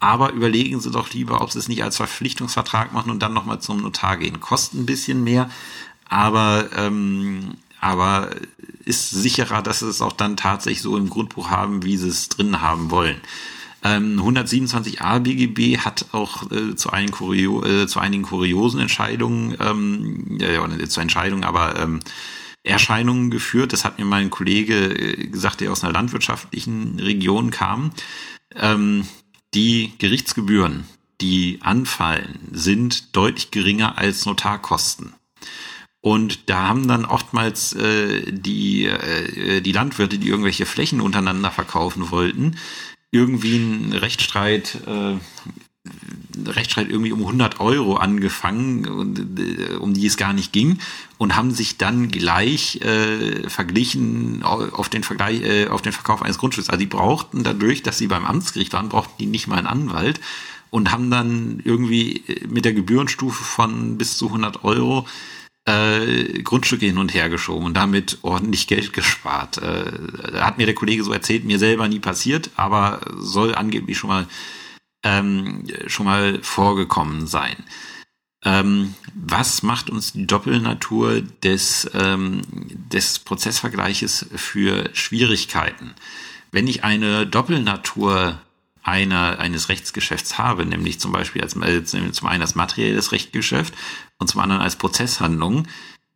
Aber 0.00 0.32
überlegen 0.32 0.80
Sie 0.80 0.90
doch 0.90 1.12
lieber, 1.12 1.42
ob 1.42 1.52
Sie 1.52 1.58
es 1.58 1.68
nicht 1.68 1.84
als 1.84 1.98
Verpflichtungsvertrag 1.98 2.92
machen 2.92 3.10
und 3.10 3.20
dann 3.20 3.34
nochmal 3.34 3.60
zum 3.60 3.82
Notar 3.82 4.16
gehen. 4.16 4.40
Kostet 4.40 4.80
ein 4.80 4.86
bisschen 4.86 5.22
mehr, 5.22 5.50
aber, 6.08 6.70
ähm, 6.76 7.56
aber 7.80 8.30
ist 8.84 9.10
sicherer, 9.10 9.62
dass 9.62 9.80
Sie 9.80 9.88
es 9.88 10.00
auch 10.00 10.14
dann 10.14 10.38
tatsächlich 10.38 10.82
so 10.82 10.96
im 10.96 11.10
Grundbuch 11.10 11.50
haben, 11.50 11.82
wie 11.84 11.98
Sie 11.98 12.08
es 12.08 12.30
drin 12.30 12.62
haben 12.62 12.90
wollen. 12.90 13.20
Ähm, 13.82 14.20
127a 14.20 15.20
BGB 15.20 15.78
hat 15.78 16.06
auch 16.12 16.50
äh, 16.50 16.74
zu, 16.76 16.90
einigen 16.90 17.12
Kurio 17.12 17.64
äh, 17.64 17.86
zu 17.86 17.98
einigen 17.98 18.24
kuriosen 18.24 18.80
Entscheidungen, 18.80 19.56
ähm, 19.58 20.38
ja, 20.38 20.66
nicht 20.66 20.92
zu 20.92 21.00
Entscheidungen, 21.00 21.44
aber 21.44 21.78
ähm, 21.78 22.00
Erscheinungen 22.62 23.30
geführt. 23.30 23.72
Das 23.72 23.84
hat 23.84 23.98
mir 23.98 24.04
mein 24.04 24.28
Kollege 24.28 24.74
äh, 24.74 25.26
gesagt, 25.28 25.60
der 25.60 25.72
aus 25.72 25.82
einer 25.82 25.94
landwirtschaftlichen 25.94 27.00
Region 27.00 27.50
kam. 27.50 27.92
Ähm, 28.54 29.06
die 29.54 29.92
Gerichtsgebühren, 29.98 30.84
die 31.20 31.58
anfallen, 31.62 32.48
sind 32.52 33.14
deutlich 33.16 33.50
geringer 33.50 33.98
als 33.98 34.24
Notarkosten. 34.26 35.14
Und 36.02 36.48
da 36.48 36.68
haben 36.68 36.88
dann 36.88 37.04
oftmals 37.04 37.74
äh, 37.74 38.32
die, 38.32 38.86
äh, 38.86 39.60
die 39.60 39.72
Landwirte, 39.72 40.18
die 40.18 40.28
irgendwelche 40.28 40.64
Flächen 40.64 41.00
untereinander 41.00 41.50
verkaufen 41.50 42.10
wollten, 42.10 42.56
irgendwie 43.10 43.56
einen 43.56 43.92
Rechtsstreit, 43.92 44.78
äh, 44.86 45.16
Rechtsstreit 46.46 46.88
irgendwie 46.88 47.12
um 47.12 47.20
100 47.20 47.60
Euro 47.60 47.96
angefangen, 47.96 49.36
äh, 49.38 49.74
um 49.74 49.94
die 49.94 50.06
es 50.06 50.16
gar 50.16 50.32
nicht 50.32 50.52
ging, 50.52 50.78
und 51.18 51.36
haben 51.36 51.50
sich 51.52 51.78
dann 51.78 52.08
gleich 52.08 52.80
äh, 52.82 53.48
verglichen 53.48 54.42
auf 54.42 54.88
den 54.88 55.02
Vergleich, 55.02 55.42
äh, 55.42 55.68
auf 55.68 55.82
den 55.82 55.92
Verkauf 55.92 56.22
eines 56.22 56.38
Grundstücks. 56.38 56.70
Also 56.70 56.80
die 56.80 56.86
brauchten 56.86 57.42
dadurch, 57.44 57.82
dass 57.82 57.98
sie 57.98 58.06
beim 58.06 58.24
Amtsgericht 58.24 58.72
waren, 58.72 58.88
brauchten 58.88 59.14
die 59.18 59.26
nicht 59.26 59.46
mal 59.46 59.58
einen 59.58 59.66
Anwalt 59.66 60.20
und 60.70 60.92
haben 60.92 61.10
dann 61.10 61.60
irgendwie 61.64 62.24
mit 62.48 62.64
der 62.64 62.72
Gebührenstufe 62.72 63.42
von 63.42 63.98
bis 63.98 64.16
zu 64.16 64.26
100 64.26 64.64
Euro 64.64 65.06
äh, 65.66 66.42
Grundstücke 66.42 66.86
hin 66.86 66.98
und 66.98 67.14
her 67.14 67.28
geschoben 67.28 67.66
und 67.66 67.74
damit 67.74 68.18
ordentlich 68.22 68.66
Geld 68.66 68.92
gespart. 68.92 69.58
Äh, 69.58 70.40
hat 70.40 70.58
mir 70.58 70.66
der 70.66 70.74
Kollege 70.74 71.04
so 71.04 71.12
erzählt, 71.12 71.44
mir 71.44 71.58
selber 71.58 71.88
nie 71.88 71.98
passiert, 71.98 72.50
aber 72.56 73.00
soll 73.18 73.54
angeblich 73.54 73.98
schon 73.98 74.08
mal 74.08 74.26
ähm, 75.02 75.64
schon 75.86 76.06
mal 76.06 76.42
vorgekommen 76.42 77.26
sein. 77.26 77.56
Ähm, 78.42 78.94
was 79.14 79.62
macht 79.62 79.90
uns 79.90 80.12
die 80.12 80.26
Doppelnatur 80.26 81.20
des, 81.20 81.90
ähm, 81.94 82.42
des 82.46 83.18
Prozessvergleiches 83.18 84.26
für 84.34 84.88
Schwierigkeiten? 84.94 85.94
Wenn 86.50 86.66
ich 86.66 86.82
eine 86.82 87.26
Doppelnatur 87.26 88.40
einer, 88.82 89.38
eines 89.38 89.68
Rechtsgeschäfts 89.68 90.38
habe, 90.38 90.64
nämlich 90.64 91.00
zum 91.00 91.12
Beispiel 91.12 91.42
als, 91.42 91.54
äh, 91.56 91.84
zum 91.84 92.28
einen 92.28 92.42
als 92.42 92.54
materielles 92.54 93.12
Rechtsgeschäft 93.12 93.74
und 94.18 94.28
zum 94.28 94.40
anderen 94.40 94.62
als 94.62 94.76
Prozesshandlung, 94.76 95.66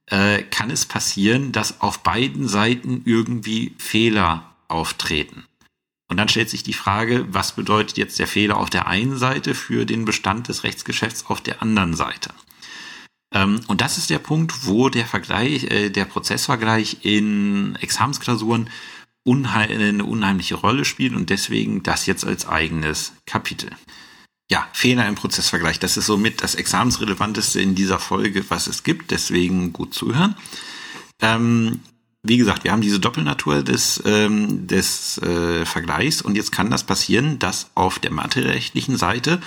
äh, 0.07 0.43
kann 0.43 0.70
es 0.70 0.87
passieren, 0.87 1.53
dass 1.53 1.80
auf 1.80 2.03
beiden 2.03 2.49
Seiten 2.49 3.03
irgendwie 3.05 3.74
Fehler 3.78 4.55
auftreten. 4.68 5.45
Und 6.09 6.19
dann 6.19 6.29
stellt 6.29 6.51
sich 6.51 6.63
die 6.63 6.75
Frage, 6.75 7.27
was 7.31 7.53
bedeutet 7.53 7.97
jetzt 7.97 8.19
der 8.19 8.27
Fehler 8.27 8.59
auf 8.59 8.71
der 8.71 8.87
einen 8.87 9.17
Seite 9.17 9.55
für 9.55 9.87
den 9.87 10.05
Bestand 10.05 10.49
des 10.49 10.65
Rechtsgeschäfts 10.65 11.27
auf 11.27 11.41
der 11.41 11.63
anderen 11.63 11.95
Seite? 11.95 12.31
Ähm, 13.35 13.61
und 13.67 13.81
das 13.81 13.99
ist 13.99 14.11
der 14.11 14.19
Punkt, 14.19 14.67
wo 14.67 14.89
der 14.89 15.07
Vergleich, 15.07 15.65
äh, 15.65 15.91
der 15.91 16.05
Prozessvergleich 16.05 16.99
in 17.03 17.77
Examensklausuren 17.77 18.71
eine 19.27 20.05
unheimliche 20.05 20.55
Rolle 20.55 20.85
spielt 20.85 21.15
und 21.15 21.31
deswegen 21.31 21.83
das 21.83 22.05
jetzt 22.05 22.27
als 22.27 22.47
eigenes 22.47 23.15
Kapitel. 23.27 23.71
Ja, 24.51 24.69
Fehler 24.75 25.09
im 25.09 25.15
Prozessvergleich, 25.15 25.79
das 25.79 25.97
ist 25.97 26.07
somit 26.07 26.43
das 26.43 26.55
Examensrelevanteste 26.55 27.61
in 27.61 27.75
dieser 27.75 27.99
Folge, 27.99 28.45
was 28.51 28.67
es 28.67 28.83
gibt, 28.83 29.11
deswegen 29.11 29.73
gut 29.73 29.95
zuhören. 29.95 30.37
Ähm, 31.23 31.81
wie 32.25 32.39
gesagt, 32.39 32.64
wir 32.64 32.72
haben 32.72 32.81
diese 32.81 33.01
Doppelnatur 33.01 33.62
des, 33.62 34.03
ähm, 34.07 34.66
des 34.66 35.18
äh, 35.18 35.66
Vergleichs 35.66 36.22
und 36.22 36.37
jetzt 36.37 36.53
kann 36.53 36.70
das 36.70 36.83
passieren, 36.83 37.39
dass 37.39 37.70
auf 37.75 37.99
der 37.99 38.12
materiellrechtlichen 38.12 38.97
Seite 38.97 39.41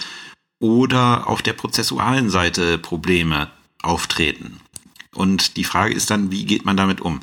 oder 0.59 1.28
auf 1.28 1.41
der 1.41 1.53
prozessualen 1.53 2.30
Seite 2.30 2.78
Probleme 2.78 3.49
auftreten. 3.82 4.59
Und 5.15 5.57
die 5.57 5.63
Frage 5.63 5.95
ist 5.95 6.11
dann, 6.11 6.32
wie 6.32 6.45
geht 6.45 6.65
man 6.65 6.78
damit 6.78 7.01
um? 7.01 7.21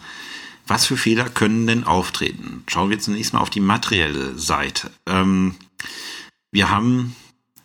Was 0.67 0.87
für 0.87 0.97
Fehler 0.97 1.29
können 1.29 1.69
denn 1.69 1.85
auftreten? 1.85 2.65
Schauen 2.67 2.91
wir 2.91 2.99
zunächst 2.99 3.33
mal 3.33 3.41
auf 3.41 3.51
die 3.51 3.61
materielle 3.61 4.37
Seite. 4.37 4.91
Ähm, 5.07 5.55
wir 6.51 6.69
haben 6.71 7.15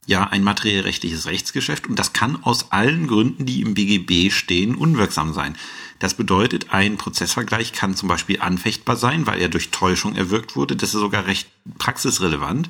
ja 0.10 0.24
ein 0.24 0.44
materiellrechtliches 0.44 1.28
Rechtsgeschäft 1.28 1.88
und 1.88 1.98
das 1.98 2.14
kann 2.14 2.44
aus 2.44 2.72
allen 2.72 3.08
Gründen, 3.08 3.46
die 3.46 3.62
im 3.62 3.76
BGB 3.76 4.32
stehen, 4.34 4.76
unwirksam 4.76 5.34
sein. 5.34 5.56
Das 6.00 6.16
bedeutet, 6.16 6.74
ein 6.74 6.98
Prozessvergleich 6.98 7.74
kann 7.74 7.96
zum 7.96 8.10
Beispiel 8.10 8.42
anfechtbar 8.42 8.96
sein, 8.96 9.28
weil 9.28 9.40
er 9.40 9.50
durch 9.50 9.70
Täuschung 9.70 10.16
erwirkt 10.16 10.56
wurde. 10.56 10.76
Das 10.76 10.94
ist 10.94 11.00
sogar 11.00 11.28
recht 11.28 11.48
praxisrelevant. 11.78 12.70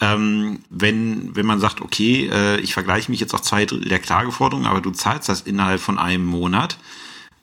Ähm, 0.00 0.60
wenn, 0.70 1.36
wenn 1.36 1.44
man 1.44 1.60
sagt, 1.60 1.82
okay, 1.82 2.30
äh, 2.32 2.60
ich 2.60 2.72
vergleiche 2.72 3.10
mich 3.10 3.20
jetzt 3.20 3.34
auf 3.34 3.42
zwei 3.42 3.66
Drittel 3.66 3.88
der 3.88 3.98
Klageforderung, 3.98 4.64
aber 4.66 4.80
du 4.80 4.90
zahlst 4.92 5.28
das 5.28 5.42
innerhalb 5.42 5.80
von 5.80 5.98
einem 5.98 6.24
Monat, 6.24 6.78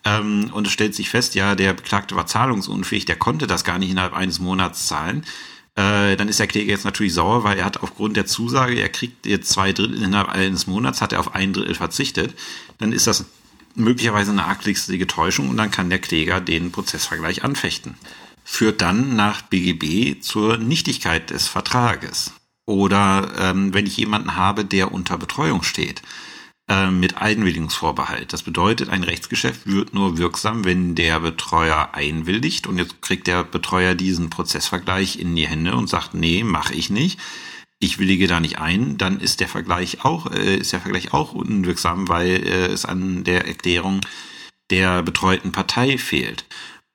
Ähm, 0.05 0.49
und 0.53 0.65
es 0.67 0.73
stellt 0.73 0.95
sich 0.95 1.09
fest, 1.09 1.35
ja, 1.35 1.55
der 1.55 1.73
Beklagte 1.73 2.15
war 2.15 2.25
zahlungsunfähig, 2.27 3.05
der 3.05 3.17
konnte 3.17 3.45
das 3.45 3.63
gar 3.63 3.77
nicht 3.77 3.91
innerhalb 3.91 4.13
eines 4.13 4.39
Monats 4.39 4.87
zahlen. 4.87 5.25
Äh, 5.77 6.17
dann 6.17 6.27
ist 6.27 6.39
der 6.39 6.47
Kläger 6.47 6.71
jetzt 6.71 6.85
natürlich 6.85 7.13
sauer, 7.13 7.43
weil 7.43 7.59
er 7.59 7.65
hat 7.65 7.77
aufgrund 7.77 8.17
der 8.17 8.25
Zusage, 8.25 8.79
er 8.79 8.89
kriegt 8.89 9.27
jetzt 9.27 9.49
zwei 9.49 9.73
Drittel 9.73 10.01
innerhalb 10.01 10.29
eines 10.29 10.65
Monats, 10.65 11.01
hat 11.01 11.13
er 11.13 11.19
auf 11.19 11.35
ein 11.35 11.53
Drittel 11.53 11.75
verzichtet. 11.75 12.33
Dann 12.79 12.91
ist 12.91 13.05
das 13.05 13.25
möglicherweise 13.75 14.31
eine 14.31 14.45
arglistige 14.45 15.05
Täuschung 15.05 15.49
und 15.49 15.57
dann 15.57 15.69
kann 15.69 15.91
der 15.91 15.99
Kläger 15.99 16.41
den 16.41 16.71
Prozessvergleich 16.71 17.43
anfechten. 17.43 17.93
Führt 18.43 18.81
dann 18.81 19.15
nach 19.15 19.43
BGB 19.43 20.19
zur 20.19 20.57
Nichtigkeit 20.57 21.29
des 21.29 21.47
Vertrages. 21.47 22.33
Oder 22.65 23.31
ähm, 23.37 23.73
wenn 23.75 23.85
ich 23.85 23.97
jemanden 23.97 24.35
habe, 24.35 24.65
der 24.65 24.91
unter 24.91 25.19
Betreuung 25.19 25.61
steht, 25.61 26.01
äh, 26.69 26.91
mit 26.91 27.17
Einwilligungsvorbehalt. 27.17 28.33
Das 28.33 28.43
bedeutet, 28.43 28.89
ein 28.89 29.03
Rechtsgeschäft 29.03 29.67
wird 29.67 29.93
nur 29.93 30.17
wirksam, 30.17 30.65
wenn 30.65 30.95
der 30.95 31.19
Betreuer 31.21 31.91
einwilligt 31.93 32.67
und 32.67 32.77
jetzt 32.77 33.01
kriegt 33.01 33.27
der 33.27 33.43
Betreuer 33.43 33.95
diesen 33.95 34.29
Prozessvergleich 34.29 35.17
in 35.17 35.35
die 35.35 35.47
Hände 35.47 35.75
und 35.75 35.87
sagt, 35.87 36.13
nee, 36.13 36.43
mache 36.43 36.73
ich 36.73 36.89
nicht. 36.89 37.19
Ich 37.79 37.99
willige 37.99 38.27
da 38.27 38.39
nicht 38.39 38.59
ein, 38.59 38.97
dann 38.97 39.19
ist 39.19 39.39
der 39.39 39.47
Vergleich 39.47 40.03
auch, 40.03 40.31
äh, 40.31 40.57
ist 40.57 40.73
der 40.73 40.81
Vergleich 40.81 41.13
auch 41.13 41.33
unwirksam, 41.33 42.09
weil 42.09 42.45
äh, 42.45 42.65
es 42.67 42.85
an 42.85 43.23
der 43.23 43.47
Erklärung 43.47 44.01
der 44.69 45.03
betreuten 45.03 45.51
Partei 45.51 45.97
fehlt. 45.97 46.45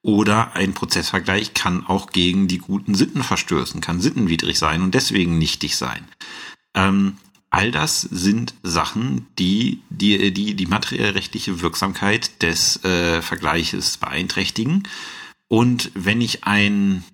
Oder 0.02 0.54
ein 0.54 0.74
Prozessvergleich 0.74 1.54
kann 1.54 1.86
auch 1.86 2.10
gegen 2.10 2.48
die 2.48 2.58
guten 2.58 2.94
Sitten 2.94 3.22
verstößen, 3.22 3.80
kann 3.80 4.00
sittenwidrig 4.00 4.58
sein 4.58 4.82
und 4.82 4.94
deswegen 4.94 5.38
nichtig 5.38 5.76
sein. 5.76 6.08
Ähm, 6.74 7.18
all 7.52 7.70
das 7.70 8.00
sind 8.00 8.54
Sachen, 8.62 9.26
die 9.38 9.82
die, 9.90 10.32
die, 10.32 10.54
die 10.54 10.66
materiellrechtliche 10.66 11.60
Wirksamkeit 11.60 12.42
des 12.42 12.82
äh, 12.82 13.20
Vergleiches 13.20 13.98
beeinträchtigen. 13.98 14.88
Und 15.48 15.90
wenn 15.94 16.22
ich 16.22 16.44
ein, 16.44 17.04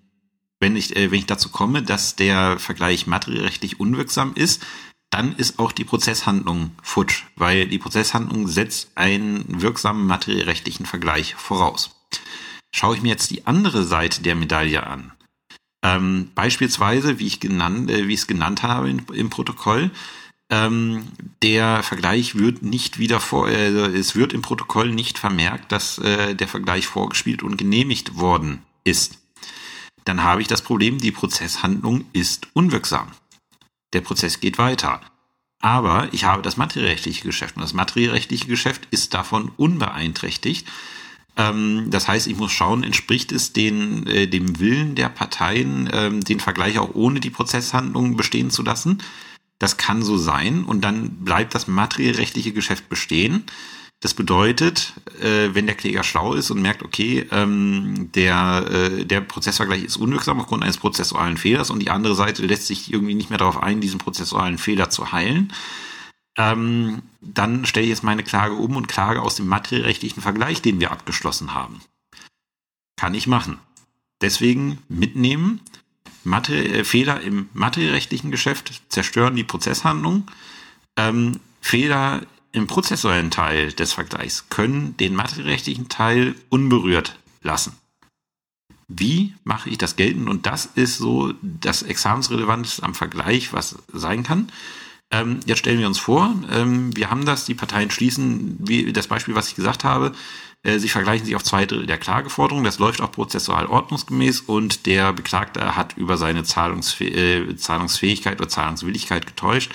wenn 0.61 0.77
ich, 0.77 0.97
äh, 0.97 1.11
wenn 1.11 1.19
ich 1.19 1.27
dazu 1.27 1.49
komme, 1.49 1.83
dass 1.83 2.15
der 2.15 2.59
Vergleich 2.61 3.09
materiellrechtlich 3.09 3.81
unwirksam 3.81 4.33
ist, 4.35 4.65
dann 5.11 5.35
ist 5.35 5.59
auch 5.59 5.73
die 5.73 5.85
Prozesshandlung 5.85 6.71
futsch, 6.83 7.25
weil 7.35 7.67
die 7.67 7.79
Prozesshandlung 7.79 8.47
setzt 8.47 8.91
einen 8.95 9.61
wirksamen 9.61 10.07
materiellrechtlichen 10.07 10.87
Vergleich 10.87 11.35
voraus. 11.35 11.97
Schaue 12.73 12.95
ich 12.95 13.03
mir 13.03 13.09
jetzt 13.09 13.31
die 13.31 13.47
andere 13.47 13.83
Seite 13.83 14.23
der 14.23 14.37
Medaille 14.37 14.87
an, 14.87 15.13
ähm, 15.83 16.31
beispielsweise, 16.35 17.19
wie 17.19 17.27
ich 17.27 17.41
genannt, 17.41 17.91
äh, 17.91 18.09
wie 18.09 18.15
ich 18.15 18.21
es 18.21 18.27
genannt 18.27 18.63
habe 18.63 18.91
in, 18.91 19.05
im 19.13 19.31
Protokoll, 19.31 19.91
ähm, 20.51 21.09
der 21.43 21.83
Vergleich 21.83 22.37
wird 22.37 22.63
nicht 22.63 22.99
wieder 22.99 23.21
vor, 23.21 23.49
äh, 23.49 23.69
es 23.69 24.17
wird 24.17 24.33
im 24.33 24.43
Protokoll 24.43 24.91
nicht 24.93 25.19
vermerkt, 25.19 25.73
dass 25.73 25.99
äh, 25.99 26.35
der 26.35 26.49
Vergleich 26.49 26.87
vorgespielt 26.87 27.43
und 27.43 27.57
genehmigt 27.57 28.17
worden 28.17 28.63
ist. 28.85 29.19
Dann 30.05 30.23
habe 30.23 30.41
ich 30.41 30.49
das 30.49 30.63
Problem, 30.63 30.99
die 30.99 31.13
Prozesshandlung 31.13 32.05
ist 32.13 32.49
unwirksam. 32.55 33.13
Der 33.93 34.01
Prozess 34.01 34.41
geht 34.41 34.59
weiter. 34.59 35.01
Aber 35.61 36.09
ich 36.13 36.25
habe 36.25 36.43
das 36.43 36.57
materiellrechtliche 36.57 37.25
Geschäft 37.25 37.57
und 37.57 37.63
das 37.63 37.75
materiellrechtliche 37.75 38.47
Geschäft 38.47 38.87
ist 38.91 39.13
davon 39.13 39.51
unbeeinträchtigt, 39.57 40.67
ähm, 41.39 41.87
das 41.89 42.09
heißt, 42.09 42.27
ich 42.27 42.37
muss 42.37 42.53
schauen, 42.53 42.83
entspricht 42.83 43.33
es 43.33 43.53
den, 43.53 44.07
äh, 44.09 44.27
dem 44.27 44.59
Willen 44.59 44.97
der 44.97 45.09
Parteien, 45.09 45.89
ähm, 45.93 46.21
den 46.21 46.41
Vergleich 46.41 46.79
auch 46.79 46.95
ohne 46.95 47.21
die 47.21 47.31
Prozesshandlung 47.31 48.17
bestehen 48.17 48.51
zu 48.51 48.63
lassen. 48.63 48.99
Das 49.59 49.77
kann 49.77 50.03
so 50.03 50.17
sein 50.17 50.65
und 50.65 50.83
dann 50.83 51.25
bleibt 51.25 51.55
das 51.55 51.67
materiellrechtliche 51.67 52.53
Geschäft 52.53 52.89
bestehen. 52.89 53.45
Das 54.01 54.15
bedeutet, 54.15 54.93
äh, 55.21 55.55
wenn 55.55 55.67
der 55.67 55.75
Kläger 55.75 56.05
schlau 56.05 56.35
ist 56.35 56.53
und 56.53 56.63
merkt, 56.63 56.85
okay, 56.85 57.27
ähm, 57.33 58.13
der, 58.15 58.67
äh, 58.71 59.05
der 59.05 59.21
Prozessvergleich 59.23 59.83
ist 59.83 59.97
unwirksam 59.97 60.39
aufgrund 60.39 60.63
eines 60.63 60.79
prozessualen 60.79 61.37
Fehlers 61.37 61.71
und 61.71 61.81
die 61.81 61.91
andere 61.91 62.15
Seite 62.15 62.47
lässt 62.47 62.69
sich 62.69 62.93
irgendwie 62.93 63.15
nicht 63.15 63.31
mehr 63.31 63.41
darauf 63.41 63.61
ein, 63.61 63.81
diesen 63.81 63.99
prozessualen 63.99 64.59
Fehler 64.59 64.91
zu 64.91 65.11
heilen, 65.11 65.53
ähm, 66.39 67.03
dann 67.21 67.67
stelle 67.67 67.85
ich 67.85 67.91
jetzt 67.91 68.05
meine 68.05 68.23
Klage 68.23 68.55
um 68.55 68.77
und 68.77 68.87
klage 68.87 69.21
aus 69.21 69.35
dem 69.35 69.49
materiellrechtlichen 69.49 70.23
Vergleich, 70.23 70.63
den 70.63 70.79
wir 70.79 70.93
abgeschlossen 70.93 71.53
haben. 71.53 71.81
Kann 72.97 73.15
ich 73.15 73.27
machen. 73.27 73.59
Deswegen 74.21 74.79
mitnehmen. 74.89 75.61
Materi 76.25 76.67
äh, 76.67 76.85
Fehler 76.85 77.21
im 77.21 77.49
materiellrechtlichen 77.53 78.31
Geschäft 78.31 78.83
zerstören 78.89 79.37
die 79.37 79.45
Prozesshandlung. 79.45 80.31
Ähm, 80.97 81.41
Fehler 81.61 82.23
im 82.53 82.67
prozessuellen 82.67 83.31
Teil 83.31 83.73
des 83.73 83.93
Vergleichs 83.93 84.49
können 84.49 84.97
den 84.97 85.15
materiellrechtlichen 85.15 85.89
Teil 85.89 86.35
unberührt 86.49 87.19
lassen. 87.43 87.77
Wie 88.89 89.35
mache 89.45 89.69
ich 89.69 89.77
das 89.77 89.97
geltend? 89.97 90.29
Und 90.29 90.47
das 90.47 90.67
ist 90.67 90.97
so 90.97 91.35
das 91.43 91.83
Examensrelevanteste 91.83 92.83
am 92.83 92.95
Vergleich, 92.95 93.53
was 93.53 93.77
sein 93.93 94.23
kann. 94.23 94.51
Ähm, 95.11 95.41
jetzt 95.47 95.59
stellen 95.59 95.79
wir 95.79 95.87
uns 95.87 95.99
vor, 95.99 96.35
ähm, 96.51 96.95
wir 96.97 97.11
haben 97.11 97.25
das, 97.25 97.47
die 97.47 97.55
Parteien 97.55 97.91
schließen, 97.91 98.57
wie 98.61 98.93
das 98.93 99.07
Beispiel, 99.07 99.35
was 99.35 99.49
ich 99.49 99.55
gesagt 99.55 99.85
habe, 99.85 100.13
sie 100.65 100.89
vergleichen 100.89 101.25
sich 101.25 101.37
auf 101.37 101.45
zwei 101.45 101.67
Drittel 101.67 101.87
der 101.87 101.99
Klageforderung, 101.99 102.65
das 102.65 102.79
läuft 102.79 103.01
auch 103.01 103.13
prozessual 103.13 103.67
ordnungsgemäß 103.67 104.41
und 104.41 104.87
der 104.87 105.13
Beklagte 105.13 105.77
hat 105.77 105.97
über 105.97 106.17
seine 106.17 106.45
Zahlungsfäh 106.45 107.09
äh, 107.09 107.57
Zahlungsfähigkeit 107.57 108.41
oder 108.41 108.49
Zahlungswilligkeit 108.49 109.27
getäuscht 109.27 109.73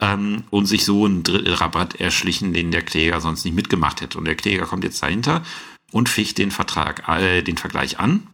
ähm, 0.00 0.44
und 0.50 0.66
sich 0.66 0.84
so 0.84 1.04
einen 1.06 1.22
Drittelrabatt 1.22 2.00
erschlichen, 2.00 2.52
den 2.52 2.70
der 2.70 2.82
Kläger 2.82 3.20
sonst 3.20 3.44
nicht 3.44 3.54
mitgemacht 3.54 4.00
hätte. 4.00 4.18
Und 4.18 4.24
der 4.26 4.34
Kläger 4.34 4.66
kommt 4.66 4.84
jetzt 4.84 5.02
dahinter 5.02 5.42
und 5.92 6.08
ficht 6.08 6.38
den 6.38 6.50
Vertrag, 6.50 7.08
äh, 7.08 7.42
den 7.42 7.56
Vergleich 7.56 7.98
an 7.98 8.26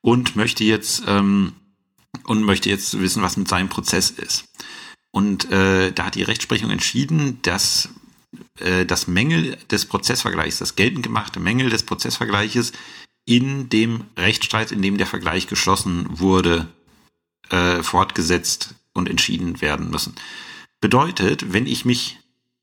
und 0.00 0.36
möchte 0.36 0.64
jetzt 0.64 1.02
ähm, 1.06 1.52
und 2.24 2.42
möchte 2.42 2.68
jetzt 2.68 3.00
wissen, 3.00 3.22
was 3.22 3.36
mit 3.36 3.48
seinem 3.48 3.68
Prozess 3.68 4.10
ist. 4.10 4.44
Und 5.10 5.50
äh, 5.50 5.92
da 5.92 6.06
hat 6.06 6.14
die 6.14 6.22
Rechtsprechung 6.22 6.70
entschieden, 6.70 7.38
dass 7.42 7.90
äh, 8.58 8.86
das 8.86 9.06
Mängel 9.06 9.56
des 9.70 9.86
Prozessvergleichs, 9.86 10.58
das 10.58 10.76
geltend 10.76 11.02
gemachte 11.02 11.40
Mängel 11.40 11.70
des 11.70 11.82
Prozessvergleiches 11.82 12.72
in 13.24 13.68
dem 13.68 14.04
Rechtsstreit, 14.16 14.72
in 14.72 14.82
dem 14.82 14.98
der 14.98 15.06
Vergleich 15.06 15.46
geschlossen 15.46 16.06
wurde, 16.10 16.68
äh, 17.50 17.82
fortgesetzt 17.82 18.74
und 18.94 19.08
entschieden 19.08 19.60
werden 19.60 19.90
müssen. 19.90 20.14
Bedeutet, 20.80 21.52
wenn 21.52 21.66
ich 21.66 21.84
mich 21.84 22.18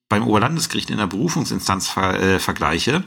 beim 0.09 0.28
Oberlandesgericht 0.28 0.89
in 0.89 0.97
der 0.97 1.07
Berufungsinstanz 1.07 1.88
ver 1.88 2.20
äh, 2.20 2.39
vergleiche 2.39 3.03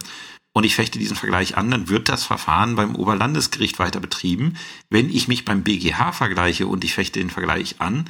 und 0.53 0.65
ich 0.65 0.75
fechte 0.75 0.99
diesen 0.99 1.17
Vergleich 1.17 1.57
an, 1.57 1.71
dann 1.71 1.89
wird 1.89 2.09
das 2.09 2.25
Verfahren 2.25 2.77
beim 2.77 2.95
Oberlandesgericht 2.95 3.79
weiter 3.79 4.01
betrieben. 4.01 4.57
Wenn 4.89 5.11
ich 5.11 5.29
mich 5.29 5.45
beim 5.45 5.65
BGH 5.65 6.13
vergleiche 6.13 6.67
und 6.67 6.85
ich 6.85 6.95
fechte 6.95 7.19
den 7.19 7.31
Vergleich 7.31 7.77
an, 7.81 8.09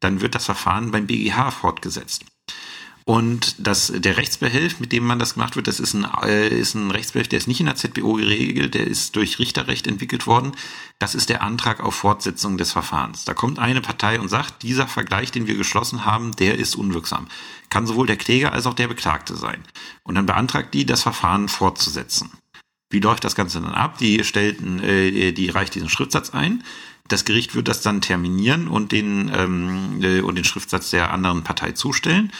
dann 0.00 0.20
wird 0.20 0.34
das 0.34 0.46
Verfahren 0.46 0.90
beim 0.90 1.06
BGH 1.06 1.52
fortgesetzt. 1.52 2.24
Und 3.04 3.56
das, 3.58 3.92
der 3.94 4.16
Rechtsbehelf, 4.16 4.78
mit 4.78 4.92
dem 4.92 5.04
man 5.04 5.18
das 5.18 5.34
gemacht 5.34 5.56
wird, 5.56 5.66
das 5.66 5.80
ist 5.80 5.94
ein, 5.94 6.06
äh, 6.22 6.48
ist 6.48 6.74
ein 6.74 6.90
Rechtsbehelf, 6.90 7.28
der 7.28 7.38
ist 7.38 7.48
nicht 7.48 7.58
in 7.58 7.66
der 7.66 7.74
ZBO 7.74 8.14
geregelt, 8.14 8.74
der 8.74 8.86
ist 8.86 9.16
durch 9.16 9.38
Richterrecht 9.38 9.86
entwickelt 9.88 10.26
worden. 10.26 10.52
Das 11.00 11.16
ist 11.16 11.28
der 11.28 11.42
Antrag 11.42 11.80
auf 11.80 11.96
Fortsetzung 11.96 12.58
des 12.58 12.70
Verfahrens. 12.72 13.24
Da 13.24 13.34
kommt 13.34 13.58
eine 13.58 13.80
Partei 13.80 14.20
und 14.20 14.28
sagt, 14.28 14.62
dieser 14.62 14.86
Vergleich, 14.86 15.32
den 15.32 15.48
wir 15.48 15.56
geschlossen 15.56 16.04
haben, 16.04 16.36
der 16.36 16.58
ist 16.58 16.76
unwirksam. 16.76 17.26
Kann 17.70 17.86
sowohl 17.86 18.06
der 18.06 18.16
Kläger 18.16 18.52
als 18.52 18.66
auch 18.66 18.74
der 18.74 18.88
Beklagte 18.88 19.36
sein. 19.36 19.64
Und 20.04 20.14
dann 20.14 20.26
beantragt 20.26 20.72
die, 20.72 20.86
das 20.86 21.02
Verfahren 21.02 21.48
fortzusetzen. 21.48 22.30
Wie 22.90 23.00
läuft 23.00 23.24
das 23.24 23.34
Ganze 23.34 23.60
dann 23.60 23.74
ab? 23.74 23.98
Die 23.98 24.22
stellt, 24.22 24.60
äh, 24.82 25.32
die 25.32 25.48
reicht 25.48 25.74
diesen 25.74 25.88
Schriftsatz 25.88 26.30
ein. 26.30 26.62
Das 27.08 27.24
Gericht 27.24 27.54
wird 27.54 27.66
das 27.66 27.80
dann 27.80 28.00
terminieren 28.00 28.68
und 28.68 28.92
den, 28.92 29.30
ähm, 29.34 30.00
äh, 30.02 30.20
und 30.20 30.36
den 30.36 30.44
Schriftsatz 30.44 30.90
der 30.90 31.10
anderen 31.10 31.42
Partei 31.42 31.72
zustellen. 31.72 32.32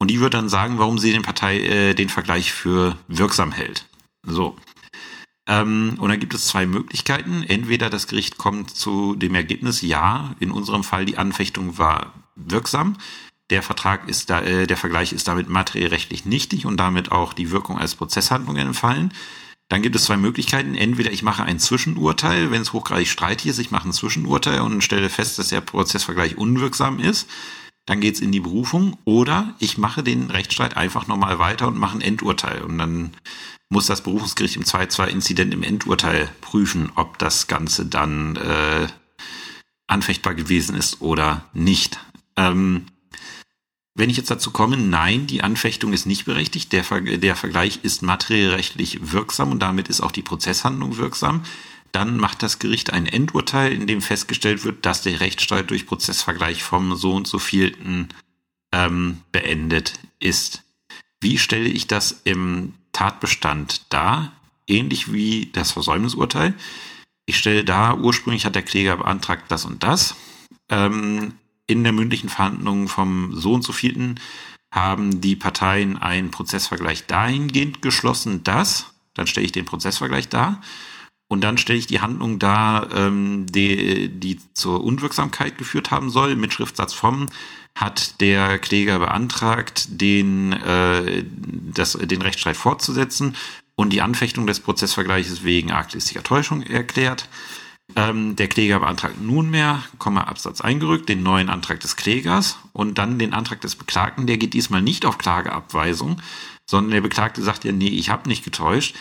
Und 0.00 0.08
die 0.08 0.20
wird 0.20 0.34
dann 0.34 0.48
sagen, 0.48 0.78
warum 0.78 0.98
sie 0.98 1.12
den 1.12 1.22
Partei 1.22 1.60
äh, 1.60 1.94
den 1.94 2.08
Vergleich 2.08 2.52
für 2.52 2.96
wirksam 3.06 3.52
hält. 3.52 3.86
So. 4.24 4.56
Ähm, 5.46 5.96
und 5.98 6.08
dann 6.08 6.18
gibt 6.18 6.32
es 6.32 6.46
zwei 6.46 6.64
Möglichkeiten. 6.64 7.44
Entweder 7.46 7.90
das 7.90 8.06
Gericht 8.06 8.38
kommt 8.38 8.70
zu 8.70 9.14
dem 9.14 9.34
Ergebnis, 9.34 9.82
ja, 9.82 10.34
in 10.40 10.52
unserem 10.52 10.84
Fall 10.84 11.04
die 11.04 11.18
Anfechtung 11.18 11.76
war 11.76 12.14
wirksam. 12.34 12.96
Der 13.50 13.62
Vertrag 13.62 14.08
ist 14.08 14.30
da, 14.30 14.40
äh, 14.40 14.66
der 14.66 14.78
Vergleich 14.78 15.12
ist 15.12 15.28
damit 15.28 15.50
materiellrechtlich 15.50 16.24
nichtig 16.24 16.64
und 16.64 16.78
damit 16.78 17.12
auch 17.12 17.34
die 17.34 17.50
Wirkung 17.50 17.78
als 17.78 17.94
Prozesshandlung 17.94 18.56
entfallen. 18.56 19.12
Dann 19.68 19.82
gibt 19.82 19.96
es 19.96 20.04
zwei 20.04 20.16
Möglichkeiten. 20.16 20.74
Entweder 20.76 21.12
ich 21.12 21.22
mache 21.22 21.44
ein 21.44 21.58
Zwischenurteil, 21.58 22.50
wenn 22.50 22.62
es 22.62 22.72
hochgradig 22.72 23.08
streitig 23.08 23.48
ist, 23.48 23.58
ich 23.58 23.70
mache 23.70 23.88
ein 23.88 23.92
Zwischenurteil 23.92 24.60
und 24.60 24.82
stelle 24.82 25.10
fest, 25.10 25.38
dass 25.38 25.48
der 25.48 25.60
Prozessvergleich 25.60 26.38
unwirksam 26.38 27.00
ist. 27.00 27.28
Dann 27.90 28.00
geht 28.00 28.14
es 28.14 28.20
in 28.20 28.30
die 28.30 28.38
Berufung. 28.38 28.96
Oder 29.04 29.52
ich 29.58 29.76
mache 29.76 30.04
den 30.04 30.30
Rechtsstreit 30.30 30.76
einfach 30.76 31.08
nochmal 31.08 31.40
weiter 31.40 31.66
und 31.66 31.76
mache 31.76 31.98
ein 31.98 32.02
Endurteil. 32.02 32.62
Und 32.62 32.78
dann 32.78 33.10
muss 33.68 33.86
das 33.86 34.04
Berufungsgericht 34.04 34.54
im 34.54 34.62
2-2-Inzident 34.62 35.52
im 35.52 35.64
Endurteil 35.64 36.28
prüfen, 36.40 36.92
ob 36.94 37.18
das 37.18 37.48
Ganze 37.48 37.86
dann 37.86 38.36
äh, 38.36 38.86
anfechtbar 39.88 40.36
gewesen 40.36 40.76
ist 40.76 41.00
oder 41.00 41.46
nicht. 41.52 41.98
Ähm, 42.36 42.86
wenn 43.96 44.08
ich 44.08 44.18
jetzt 44.18 44.30
dazu 44.30 44.52
komme, 44.52 44.76
nein, 44.76 45.26
die 45.26 45.42
Anfechtung 45.42 45.92
ist 45.92 46.06
nicht 46.06 46.26
berechtigt, 46.26 46.72
der, 46.72 46.84
Ver 46.84 47.00
der 47.00 47.34
Vergleich 47.34 47.80
ist 47.82 48.02
materiellrechtlich 48.02 49.10
wirksam 49.10 49.50
und 49.50 49.58
damit 49.58 49.88
ist 49.88 50.00
auch 50.00 50.12
die 50.12 50.22
Prozesshandlung 50.22 50.96
wirksam, 50.96 51.42
dann 51.92 52.16
macht 52.16 52.42
das 52.42 52.58
Gericht 52.58 52.92
ein 52.92 53.06
Endurteil, 53.06 53.72
in 53.72 53.86
dem 53.86 54.02
festgestellt 54.02 54.64
wird, 54.64 54.86
dass 54.86 55.02
der 55.02 55.20
Rechtsstreit 55.20 55.70
durch 55.70 55.86
Prozessvergleich 55.86 56.62
vom 56.62 56.94
so 56.94 57.12
und 57.14 57.26
so 57.26 57.38
vielten 57.38 58.08
ähm, 58.72 59.22
beendet 59.32 59.98
ist. 60.18 60.62
Wie 61.20 61.38
stelle 61.38 61.68
ich 61.68 61.86
das 61.86 62.20
im 62.24 62.74
Tatbestand 62.92 63.82
dar? 63.92 64.32
Ähnlich 64.66 65.12
wie 65.12 65.50
das 65.52 65.72
Versäumnisurteil. 65.72 66.54
Ich 67.26 67.38
stelle 67.38 67.64
dar, 67.64 68.00
ursprünglich 68.00 68.46
hat 68.46 68.54
der 68.54 68.62
Kläger 68.62 68.96
beantragt 68.96 69.44
das 69.48 69.64
und 69.64 69.82
das. 69.82 70.16
Ähm, 70.68 71.34
in 71.66 71.84
der 71.84 71.92
mündlichen 71.92 72.28
Verhandlung 72.28 72.88
vom 72.88 73.34
so 73.34 73.52
und 73.52 73.62
so 73.62 73.72
vielten 73.72 74.18
haben 74.72 75.20
die 75.20 75.36
Parteien 75.36 75.96
einen 75.96 76.30
Prozessvergleich 76.30 77.06
dahingehend 77.06 77.82
geschlossen, 77.82 78.44
dass, 78.44 78.86
dann 79.14 79.26
stelle 79.26 79.46
ich 79.46 79.52
den 79.52 79.64
Prozessvergleich 79.64 80.28
dar, 80.28 80.60
und 81.30 81.42
dann 81.42 81.58
stelle 81.58 81.78
ich 81.78 81.86
die 81.86 82.00
Handlung 82.00 82.40
dar, 82.40 82.92
ähm, 82.92 83.46
die, 83.48 84.08
die 84.08 84.40
zur 84.52 84.82
Unwirksamkeit 84.82 85.56
geführt 85.58 85.92
haben 85.92 86.10
soll, 86.10 86.34
mit 86.34 86.52
Schriftsatz 86.52 86.92
vom, 86.92 87.26
hat 87.76 88.20
der 88.20 88.58
Kläger 88.58 88.98
beantragt, 88.98 89.86
den, 89.90 90.52
äh, 90.52 91.22
das, 91.72 91.92
den 91.92 92.20
Rechtsstreit 92.20 92.56
fortzusetzen 92.56 93.36
und 93.76 93.92
die 93.92 94.02
Anfechtung 94.02 94.48
des 94.48 94.58
Prozessvergleiches 94.58 95.44
wegen 95.44 95.70
arglistiger 95.70 96.24
Täuschung 96.24 96.62
erklärt. 96.64 97.28
Ähm, 97.94 98.34
der 98.34 98.48
Kläger 98.48 98.80
beantragt 98.80 99.22
nunmehr, 99.22 99.84
Komma, 99.98 100.22
Absatz 100.22 100.60
eingerückt, 100.60 101.08
den 101.08 101.22
neuen 101.22 101.48
Antrag 101.48 101.78
des 101.78 101.94
Klägers 101.94 102.58
und 102.72 102.98
dann 102.98 103.20
den 103.20 103.34
Antrag 103.34 103.60
des 103.60 103.76
Beklagten. 103.76 104.26
Der 104.26 104.36
geht 104.36 104.52
diesmal 104.52 104.82
nicht 104.82 105.06
auf 105.06 105.16
Klageabweisung, 105.16 106.20
sondern 106.68 106.90
der 106.90 107.02
Beklagte 107.02 107.40
sagt 107.40 107.64
ja, 107.64 107.70
nee, 107.70 107.88
ich 107.88 108.10
habe 108.10 108.28
nicht 108.28 108.44
getäuscht. 108.44 108.96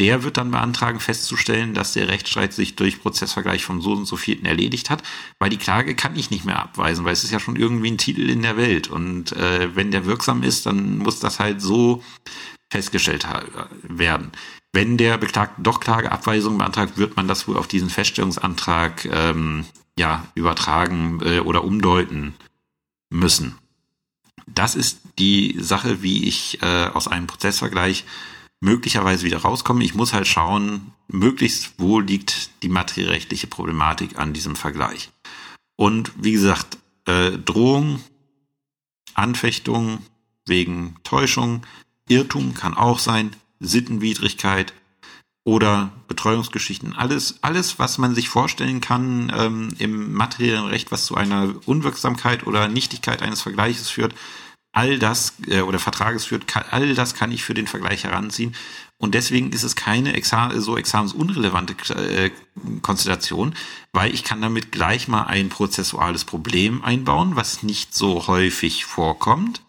Der 0.00 0.24
wird 0.24 0.38
dann 0.38 0.50
beantragen, 0.50 0.98
festzustellen, 0.98 1.72
dass 1.72 1.92
der 1.92 2.08
Rechtsstreit 2.08 2.52
sich 2.52 2.74
durch 2.74 3.00
Prozessvergleich 3.00 3.64
vom 3.64 3.80
so 3.80 3.92
und 3.92 4.06
so 4.06 4.16
vierten 4.16 4.44
erledigt 4.44 4.90
hat, 4.90 5.04
weil 5.38 5.50
die 5.50 5.56
Klage 5.56 5.94
kann 5.94 6.16
ich 6.16 6.30
nicht 6.30 6.44
mehr 6.44 6.58
abweisen, 6.58 7.04
weil 7.04 7.12
es 7.12 7.22
ist 7.22 7.30
ja 7.30 7.38
schon 7.38 7.54
irgendwie 7.54 7.92
ein 7.92 7.98
Titel 7.98 8.28
in 8.28 8.42
der 8.42 8.56
Welt. 8.56 8.88
Und 8.88 9.32
äh, 9.32 9.74
wenn 9.76 9.92
der 9.92 10.04
wirksam 10.04 10.42
ist, 10.42 10.66
dann 10.66 10.98
muss 10.98 11.20
das 11.20 11.38
halt 11.38 11.62
so 11.62 12.02
festgestellt 12.72 13.24
werden. 13.84 14.32
Wenn 14.72 14.96
der 14.96 15.16
Beklagte 15.16 15.62
doch 15.62 15.78
Klageabweisung 15.78 16.58
beantragt, 16.58 16.98
wird 16.98 17.16
man 17.16 17.28
das 17.28 17.46
wohl 17.46 17.56
auf 17.56 17.68
diesen 17.68 17.88
Feststellungsantrag 17.88 19.04
ähm, 19.04 19.64
ja, 19.96 20.26
übertragen 20.34 21.20
äh, 21.22 21.38
oder 21.38 21.62
umdeuten 21.62 22.34
müssen. 23.10 23.56
Das 24.48 24.74
ist 24.74 25.00
die 25.20 25.56
Sache, 25.60 26.02
wie 26.02 26.26
ich 26.26 26.60
äh, 26.62 26.86
aus 26.86 27.06
einem 27.06 27.28
Prozessvergleich 27.28 28.04
möglicherweise 28.64 29.26
wieder 29.26 29.38
rauskomme. 29.38 29.84
Ich 29.84 29.94
muss 29.94 30.14
halt 30.14 30.26
schauen, 30.26 30.92
möglichst 31.06 31.74
wo 31.76 32.00
liegt 32.00 32.62
die 32.62 32.70
materiellrechtliche 32.70 33.46
Problematik 33.46 34.18
an 34.18 34.32
diesem 34.32 34.56
Vergleich. 34.56 35.10
Und 35.76 36.12
wie 36.16 36.32
gesagt, 36.32 36.78
äh, 37.06 37.32
Drohung, 37.32 38.00
Anfechtung 39.12 39.98
wegen 40.46 40.96
Täuschung, 41.04 41.62
Irrtum 42.08 42.54
kann 42.54 42.74
auch 42.74 42.98
sein, 42.98 43.36
Sittenwidrigkeit 43.60 44.72
oder 45.44 45.92
Betreuungsgeschichten. 46.08 46.94
Alles, 46.94 47.42
alles, 47.42 47.78
was 47.78 47.98
man 47.98 48.14
sich 48.14 48.30
vorstellen 48.30 48.80
kann 48.80 49.30
ähm, 49.36 49.74
im 49.78 50.14
materiellen 50.14 50.66
Recht, 50.66 50.90
was 50.90 51.04
zu 51.04 51.16
einer 51.16 51.54
Unwirksamkeit 51.66 52.46
oder 52.46 52.68
Nichtigkeit 52.68 53.20
eines 53.20 53.42
Vergleiches 53.42 53.90
führt, 53.90 54.14
all 54.74 54.98
das 54.98 55.34
äh, 55.48 55.60
oder 55.60 55.78
Vertrages 55.78 56.26
führt, 56.26 56.46
kann, 56.46 56.64
all 56.70 56.94
das 56.94 57.14
kann 57.14 57.32
ich 57.32 57.44
für 57.44 57.54
den 57.54 57.66
Vergleich 57.66 58.04
heranziehen. 58.04 58.54
Und 58.98 59.14
deswegen 59.14 59.52
ist 59.52 59.62
es 59.62 59.76
keine 59.76 60.14
exa 60.14 60.50
so 60.60 60.76
examensunrelevante 60.76 61.74
äh, 61.94 62.30
Konstellation, 62.82 63.54
weil 63.92 64.12
ich 64.12 64.24
kann 64.24 64.42
damit 64.42 64.72
gleich 64.72 65.08
mal 65.08 65.24
ein 65.24 65.48
prozessuales 65.48 66.24
Problem 66.24 66.84
einbauen, 66.84 67.36
was 67.36 67.62
nicht 67.62 67.94
so 67.94 68.26
häufig 68.26 68.84
vorkommt. 68.84 69.62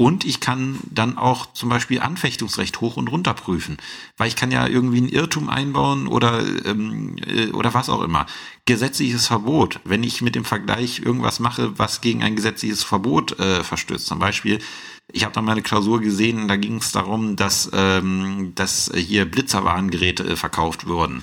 Und 0.00 0.24
ich 0.24 0.40
kann 0.40 0.78
dann 0.90 1.18
auch 1.18 1.52
zum 1.52 1.68
Beispiel 1.68 2.00
Anfechtungsrecht 2.00 2.80
hoch 2.80 2.96
und 2.96 3.08
runter 3.08 3.34
prüfen, 3.34 3.76
weil 4.16 4.28
ich 4.28 4.34
kann 4.34 4.50
ja 4.50 4.66
irgendwie 4.66 4.96
einen 4.96 5.10
Irrtum 5.10 5.50
einbauen 5.50 6.08
oder 6.08 6.42
ähm, 6.64 7.16
äh, 7.26 7.48
oder 7.48 7.74
was 7.74 7.90
auch 7.90 8.00
immer. 8.00 8.24
Gesetzliches 8.64 9.26
Verbot, 9.26 9.78
wenn 9.84 10.02
ich 10.02 10.22
mit 10.22 10.36
dem 10.36 10.46
Vergleich 10.46 11.00
irgendwas 11.00 11.38
mache, 11.38 11.78
was 11.78 12.00
gegen 12.00 12.22
ein 12.22 12.34
gesetzliches 12.34 12.82
Verbot 12.82 13.38
äh, 13.40 13.62
verstößt. 13.62 14.06
Zum 14.06 14.18
Beispiel, 14.18 14.60
ich 15.12 15.24
habe 15.24 15.34
da 15.34 15.42
mal 15.42 15.52
eine 15.52 15.60
Klausur 15.60 16.00
gesehen, 16.00 16.48
da 16.48 16.56
ging 16.56 16.76
es 16.76 16.92
darum, 16.92 17.36
dass 17.36 17.68
ähm, 17.74 18.52
dass 18.54 18.90
hier 18.94 19.26
Blitzerwarngeräte 19.26 20.24
äh, 20.24 20.36
verkauft 20.36 20.86
wurden. 20.86 21.22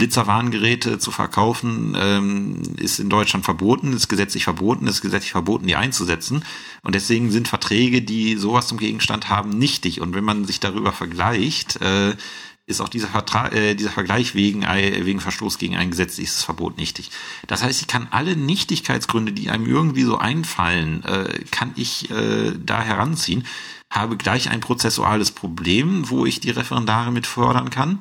Blitzerwarngeräte 0.00 0.98
zu 0.98 1.10
verkaufen, 1.10 1.94
ähm, 1.94 2.62
ist 2.78 3.00
in 3.00 3.10
Deutschland 3.10 3.44
verboten, 3.44 3.92
ist 3.92 4.08
gesetzlich 4.08 4.44
verboten, 4.44 4.86
ist 4.86 5.02
gesetzlich 5.02 5.32
verboten, 5.32 5.66
die 5.66 5.76
einzusetzen. 5.76 6.42
Und 6.82 6.94
deswegen 6.94 7.30
sind 7.30 7.48
Verträge, 7.48 8.00
die 8.00 8.36
sowas 8.36 8.66
zum 8.66 8.78
Gegenstand 8.78 9.28
haben, 9.28 9.50
nichtig. 9.50 10.00
Und 10.00 10.14
wenn 10.14 10.24
man 10.24 10.46
sich 10.46 10.58
darüber 10.58 10.92
vergleicht, 10.92 11.82
äh, 11.82 12.16
ist 12.64 12.80
auch 12.80 12.88
dieser, 12.88 13.08
Vertrag, 13.08 13.54
äh, 13.54 13.74
dieser 13.74 13.90
Vergleich 13.90 14.34
wegen, 14.34 14.62
wegen 14.62 15.20
Verstoß 15.20 15.58
gegen 15.58 15.76
ein 15.76 15.90
gesetzliches 15.90 16.44
Verbot 16.44 16.78
nichtig. 16.78 17.10
Das 17.46 17.62
heißt, 17.62 17.82
ich 17.82 17.86
kann 17.86 18.08
alle 18.10 18.36
Nichtigkeitsgründe, 18.36 19.32
die 19.32 19.50
einem 19.50 19.66
irgendwie 19.66 20.04
so 20.04 20.16
einfallen, 20.16 21.04
äh, 21.04 21.44
kann 21.50 21.72
ich 21.76 22.10
äh, 22.10 22.52
da 22.58 22.80
heranziehen, 22.80 23.44
habe 23.90 24.16
gleich 24.16 24.48
ein 24.48 24.60
prozessuales 24.60 25.30
Problem, 25.32 26.08
wo 26.08 26.24
ich 26.24 26.40
die 26.40 26.52
Referendare 26.52 27.12
mit 27.12 27.26
fördern 27.26 27.68
kann. 27.68 28.00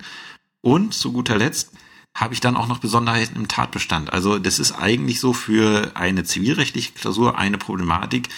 Und 0.61 0.93
zu 0.93 1.11
guter 1.11 1.37
Letzt 1.37 1.71
habe 2.15 2.33
ich 2.33 2.41
dann 2.41 2.57
auch 2.57 2.67
noch 2.67 2.79
Besonderheiten 2.79 3.35
im 3.35 3.47
Tatbestand. 3.47 4.11
Also 4.11 4.39
das 4.39 4.59
ist 4.59 4.73
eigentlich 4.73 5.19
so 5.19 5.33
für 5.33 5.91
eine 5.95 6.23
zivilrechtliche 6.23 6.91
Klausur 6.93 7.37
eine 7.37 7.57
Problematik, 7.57 8.29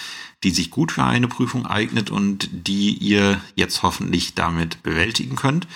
die 0.44 0.50
sich 0.50 0.70
gut 0.70 0.92
für 0.92 1.04
eine 1.04 1.28
Prüfung 1.28 1.66
eignet 1.66 2.10
und 2.10 2.48
die 2.52 2.94
ihr 2.94 3.40
jetzt 3.54 3.82
hoffentlich 3.82 4.34
damit 4.34 4.82
bewältigen 4.82 5.36
könnt. 5.36 5.66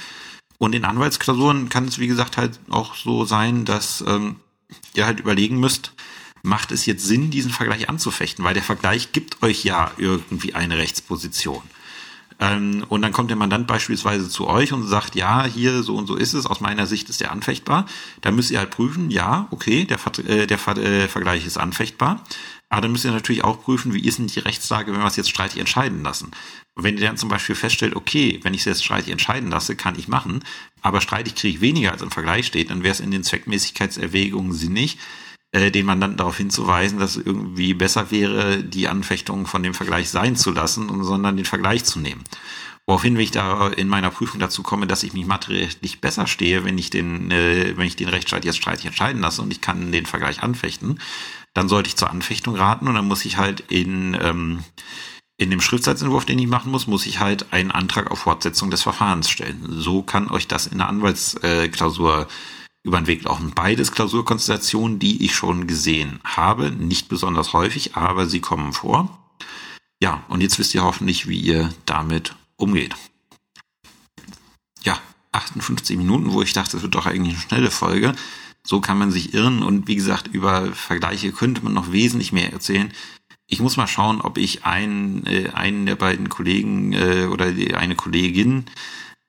Und 0.59 0.75
in 0.75 0.85
Anwaltsklausuren 0.85 1.69
kann 1.69 1.87
es, 1.87 1.99
wie 1.99 2.07
gesagt, 2.07 2.37
halt 2.37 2.59
auch 2.71 2.95
so 2.95 3.25
sein, 3.25 3.65
dass 3.65 4.03
ähm, 4.07 4.37
ihr 4.95 5.07
halt 5.07 5.21
überlegen 5.21 5.61
müsst, 5.61 5.93
macht 6.43 6.73
es 6.73 6.87
jetzt 6.87 7.05
Sinn, 7.05 7.31
diesen 7.31 7.51
Vergleich 7.51 7.89
anzufechten, 7.89 8.45
weil 8.45 8.55
der 8.55 8.63
Vergleich 8.63 9.13
gibt 9.13 9.43
euch 9.43 9.65
ja 9.65 9.91
irgendwie 9.99 10.55
eine 10.55 10.79
Rechtsposition. 10.79 11.63
Ähm, 12.39 12.85
und 12.89 13.03
dann 13.03 13.13
kommt 13.13 13.31
der 13.31 13.37
Mandant 13.37 13.67
beispielsweise 13.67 14.29
zu 14.29 14.47
euch 14.47 14.73
und 14.73 14.87
sagt, 14.87 15.15
ja, 15.15 15.45
hier 15.45 15.83
so 15.83 15.97
und 15.97 16.07
so 16.07 16.17
ist 16.17 16.35
es, 16.35 16.47
aus 16.47 16.61
meiner 16.61 16.87
Sicht 16.87 17.09
ist 17.09 17.21
der 17.21 17.33
anfechtbar. 17.33 17.87
Da 18.21 18.31
müsst 18.31 18.51
ihr 18.51 18.59
halt 18.59 18.71
prüfen, 18.71 19.11
ja, 19.11 19.49
okay, 19.51 19.85
der, 19.85 19.99
äh, 20.29 20.47
der 20.47 20.69
äh, 20.77 21.09
Vergleich 21.09 21.47
ist 21.47 21.57
anfechtbar. 21.57 22.23
Aber 22.69 22.83
dann 22.83 22.93
müsst 22.93 23.05
ihr 23.05 23.13
natürlich 23.13 23.45
auch 23.45 23.63
prüfen, 23.63 23.95
wie 23.95 24.05
ist 24.05 24.19
denn 24.19 24.27
die 24.27 24.41
Rechtslage, 24.41 24.93
wenn 24.93 25.01
wir 25.01 25.07
es 25.07 25.17
jetzt 25.17 25.31
streitig 25.31 25.61
entscheiden 25.61 26.03
lassen. 26.03 26.33
Und 26.75 26.85
wenn 26.85 26.99
ihr 26.99 27.07
dann 27.07 27.17
zum 27.17 27.29
Beispiel 27.29 27.55
feststellt, 27.55 27.97
okay, 27.97 28.41
wenn 28.43 28.55
ich 28.55 28.61
es 28.61 28.67
jetzt 28.67 28.85
streitig 28.85 29.13
entscheiden 29.13 29.51
lasse, 29.51 29.77
kann 29.77 29.99
ich 29.99 30.09
machen, 30.09 30.45
aber 30.83 31.01
streitig 31.01 31.37
kriege 31.37 31.57
ich 31.57 31.61
weniger 31.61 31.93
als 31.93 32.03
im 32.03 32.11
Vergleich 32.11 32.47
steht, 32.47 32.71
dann 32.71 32.83
wäre 32.83 32.93
es 32.93 33.01
in 33.01 33.11
den 33.11 33.23
Zweckmäßigkeitserwägungen 33.23 34.53
sinnig, 34.53 34.99
äh, 35.57 35.71
den 35.71 35.87
Mandanten 35.87 36.19
darauf 36.19 36.37
hinzuweisen, 36.37 36.99
dass 36.99 37.17
es 37.17 37.25
irgendwie 37.25 37.73
besser 37.73 38.11
wäre, 38.11 38.63
die 38.63 38.89
Anfechtung 38.89 39.47
von 39.47 39.63
dem 39.63 39.73
Vergleich 39.73 40.11
sein 40.11 40.37
zu 40.37 40.53
lassen, 40.53 41.03
sondern 41.03 41.37
den 41.37 41.47
Vergleich 41.47 41.85
zu 41.85 41.99
nehmen. 41.99 42.25
Woraufhin, 42.87 43.17
ich 43.17 43.31
da 43.31 43.69
in 43.69 43.89
meiner 43.89 44.11
Prüfung 44.11 44.39
dazu 44.39 44.63
komme, 44.63 44.87
dass 44.87 45.03
ich 45.03 45.15
mich 45.15 45.25
materiell 45.25 45.69
besser 46.03 46.27
stehe, 46.27 46.65
wenn 46.65 46.77
ich 46.77 46.91
den, 46.91 47.31
äh, 47.31 47.73
wenn 47.75 47.87
ich 47.87 47.97
den 47.97 48.11
Rechtsstreit 48.11 48.45
jetzt 48.45 48.59
streitig 48.59 48.85
entscheiden 48.85 49.23
lasse 49.23 49.41
und 49.41 49.51
ich 49.51 49.63
kann 49.63 49.93
den 49.93 50.05
Vergleich 50.05 50.43
anfechten, 50.43 51.01
dann 51.55 51.71
sollte 51.71 51.89
ich 51.89 51.97
zur 51.97 52.11
Anfechtung 52.11 52.55
raten 52.55 52.87
und 52.87 52.95
dann 52.95 53.09
muss 53.09 53.25
ich 53.25 53.39
halt 53.39 53.61
in, 53.71 54.15
ähm, 54.21 54.63
in 55.39 55.51
dem 55.51 55.63
Schriftsatzentwurf, 55.63 56.27
den 56.27 56.39
ich 56.39 56.49
machen 56.49 56.71
muss, 56.71 56.87
muss 56.87 57.07
ich 57.07 57.19
halt 57.19 57.51
einen 57.55 57.71
Antrag 57.71 58.11
auf 58.11 58.19
Fortsetzung 58.19 58.71
des 58.71 58.83
Verfahrens 58.83 59.31
stellen. 59.31 59.67
So 59.71 60.03
kann 60.03 60.31
euch 60.31 60.49
das 60.49 60.67
in 60.67 60.79
der 60.79 60.89
Anwaltsklausur 60.89 62.29
über 62.87 62.99
den 62.99 63.09
Weg 63.09 63.25
laufen. 63.25 63.51
Beides 63.53 63.91
Klausurkonstellationen, 63.91 65.01
die 65.01 65.25
ich 65.25 65.35
schon 65.35 65.67
gesehen 65.67 66.21
habe, 66.25 66.71
nicht 66.71 67.09
besonders 67.09 67.53
häufig, 67.53 67.97
aber 67.97 68.27
sie 68.27 68.41
kommen 68.41 68.73
vor. 68.73 69.19
Ja, 70.01 70.23
und 70.29 70.41
jetzt 70.41 70.59
wisst 70.59 70.73
ihr 70.75 70.85
hoffentlich, 70.85 71.27
wie 71.27 71.39
ihr 71.39 71.75
damit 71.85 72.37
umgeht. 72.57 72.95
Ja, 74.85 74.99
58 75.33 75.97
Minuten, 75.97 76.33
wo 76.33 76.43
ich 76.43 76.53
dachte, 76.53 76.73
das 76.73 76.83
wird 76.83 76.95
doch 76.95 77.07
eigentlich 77.07 77.35
eine 77.35 77.43
schnelle 77.43 77.71
Folge. 77.73 78.15
So 78.63 78.81
kann 78.81 78.99
man 78.99 79.11
sich 79.11 79.35
irren 79.35 79.63
und 79.65 79.89
wie 79.89 79.97
gesagt, 79.97 80.29
über 80.29 80.73
Vergleiche 80.73 81.33
könnte 81.33 81.65
man 81.65 81.75
noch 81.75 81.91
wesentlich 81.91 82.33
mehr 82.33 82.53
erzählen. 82.53 82.93
Ich 83.49 83.61
muss 83.61 83.77
mal 83.77 83.87
schauen, 83.89 84.21
ob 84.21 84.39
ich 84.39 84.65
einen, 84.65 85.27
äh, 85.27 85.51
einen 85.51 85.87
der 85.87 85.97
beiden 85.97 86.29
Kollegen 86.29 86.93
äh, 86.93 87.27
oder 87.31 87.53
die, 87.53 87.75
eine 87.75 87.97
Kollegin 87.97 88.67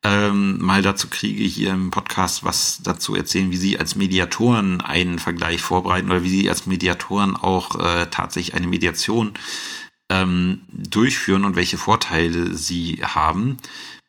ähm, 0.04 0.60
mal 0.60 0.82
dazu 0.82 1.08
kriege, 1.10 1.43
hier 1.43 1.72
im 1.72 1.91
Podcast 1.91 2.43
was 2.43 2.80
dazu 2.84 3.16
erzählen, 3.16 3.52
wie 3.52 3.58
Sie 3.58 3.80
als 3.80 3.95
Mediatoren 3.95 4.82
einen 4.82 5.20
Vergleich 5.20 5.62
vorbereiten 5.62 6.10
oder 6.10 6.24
wie 6.24 6.30
Sie 6.30 6.50
als 6.50 6.66
Mediatoren 6.66 7.36
auch 7.36 7.76
äh, 7.80 8.08
tatsächlich 8.12 8.56
eine 8.56 8.68
Mediation 8.68 9.34
ähm, 10.10 10.62
durchführen 10.72 11.45
und 11.45 11.56
welche 11.56 11.78
Vorteile 11.78 12.54
sie 12.54 13.02
haben. 13.04 13.58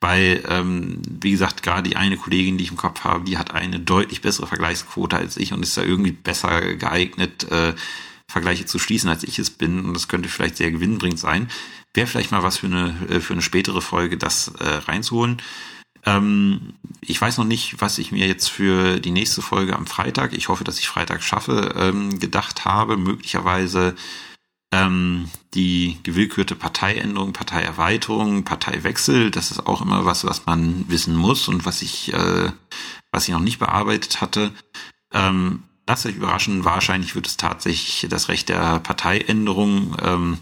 Weil, 0.01 0.45
ähm, 0.49 1.03
wie 1.09 1.33
gesagt, 1.33 1.65
gerade 1.65 1.89
die 1.89 1.97
eine 1.97 2.17
Kollegin, 2.17 2.57
die 2.57 2.65
ich 2.65 2.71
im 2.71 2.77
Kopf 2.77 3.03
habe, 3.03 3.25
die 3.25 3.37
hat 3.37 3.51
eine 3.51 3.81
deutlich 3.81 4.21
bessere 4.21 4.47
Vergleichsquote 4.47 5.17
als 5.17 5.37
ich 5.37 5.53
und 5.53 5.63
ist 5.63 5.77
da 5.77 5.83
irgendwie 5.83 6.13
besser 6.13 6.77
geeignet, 6.77 7.51
äh, 7.51 7.75
Vergleiche 8.31 8.67
zu 8.67 8.79
schließen, 8.79 9.09
als 9.09 9.25
ich 9.25 9.41
es 9.41 9.51
bin. 9.51 9.85
Und 9.87 9.95
das 9.95 10.07
könnte 10.07 10.29
vielleicht 10.29 10.57
sehr 10.57 10.71
gewinnbringend 10.71 11.19
sein. 11.19 11.49
Wäre 11.95 12.07
vielleicht 12.07 12.31
mal 12.31 12.45
was 12.45 12.59
für 12.59 12.67
eine, 12.67 12.95
äh, 13.09 13.21
für 13.21 13.33
eine 13.33 13.43
spätere 13.43 13.81
Folge, 13.81 14.17
das 14.17 14.53
äh, 14.61 14.69
reinzuholen. 14.69 15.43
Ähm, 16.09 16.75
ich 17.01 17.21
weiß 17.21 17.39
noch 17.39 17.45
nicht, 17.45 17.81
was 17.81 17.99
ich 17.99 18.13
mir 18.13 18.27
jetzt 18.27 18.49
für 18.49 18.99
die 19.01 19.11
nächste 19.11 19.43
Folge 19.43 19.77
am 19.77 19.87
Freitag, 19.87 20.33
ich 20.33 20.49
hoffe, 20.49 20.65
dass 20.65 20.79
ich 20.79 20.89
Freitag 20.89 21.23
schaffe, 21.23 21.75
ähm, 21.77 22.19
gedacht 22.19 22.65
habe. 22.65 22.97
Möglicherweise 22.97 23.95
ähm, 24.73 25.31
die 25.55 25.99
gewillkürte 26.03 26.55
Parteiänderung, 26.55 27.33
Parteierweiterung, 27.33 28.45
Parteiwechsel. 28.45 29.31
Das 29.31 29.51
ist 29.51 29.67
auch 29.67 29.83
immer 29.83 30.05
was, 30.05 30.25
was 30.25 30.47
man 30.47 30.87
wissen 30.89 31.15
muss 31.15 31.49
und 31.49 31.67
was 31.67 31.83
ich, 31.83 32.13
äh, 32.13 32.53
was 33.13 33.29
ich 33.29 33.35
noch 33.35 33.41
nicht 33.41 33.59
bearbeitet 33.59 34.21
hatte. 34.21 34.53
Ähm, 35.13 35.65
lasst 35.87 36.07
euch 36.07 36.17
überraschen, 36.17 36.65
wahrscheinlich 36.65 37.15
wird 37.15 37.27
es 37.27 37.37
tatsächlich 37.37 38.07
das 38.11 38.29
Recht 38.29 38.49
der 38.49 38.81
Parteiänderung. 38.81 39.97
Ähm, 40.03 40.39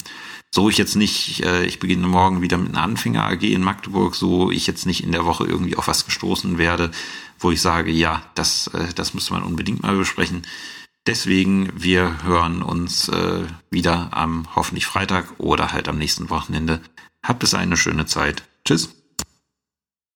so 0.57 0.70
ich 0.70 0.78
jetzt 0.78 0.96
nicht, 0.96 1.44
äh, 1.44 1.66
ich 1.66 1.80
beginne 1.80 2.07
morgen 2.07 2.40
wieder 2.40 2.57
mit 2.57 2.70
einer 2.70 2.82
Anfänger 2.82 3.24
AG 3.24 3.42
in 3.42 3.62
Magdeburg, 3.62 4.14
so 4.14 4.50
ich 4.50 4.66
jetzt 4.66 4.86
nicht 4.86 5.04
in 5.04 5.12
der 5.12 5.26
Woche 5.26 5.44
irgendwie 5.44 5.76
auf 5.76 5.86
was 5.86 6.07
gestoßen 6.07 6.57
werde, 6.57 6.90
wo 7.38 7.50
ich 7.50 7.61
sage, 7.61 7.90
ja, 7.90 8.22
das, 8.34 8.68
äh, 8.68 8.94
das 8.94 9.12
müsste 9.12 9.34
man 9.34 9.42
unbedingt 9.42 9.82
mal 9.82 9.94
besprechen. 9.94 10.46
Deswegen, 11.07 11.70
wir 11.74 12.24
hören 12.24 12.62
uns 12.62 13.11
äh, 13.11 13.44
wieder 13.70 14.09
am 14.12 14.48
hoffentlich 14.57 14.86
Freitag 14.86 15.26
oder 15.36 15.72
halt 15.72 15.88
am 15.88 15.98
nächsten 15.98 16.30
Wochenende. 16.30 16.80
Habt 17.22 17.44
es 17.44 17.52
eine 17.52 17.76
schöne 17.76 18.07
Zeit. 18.07 18.42
Tschüss. 18.64 18.95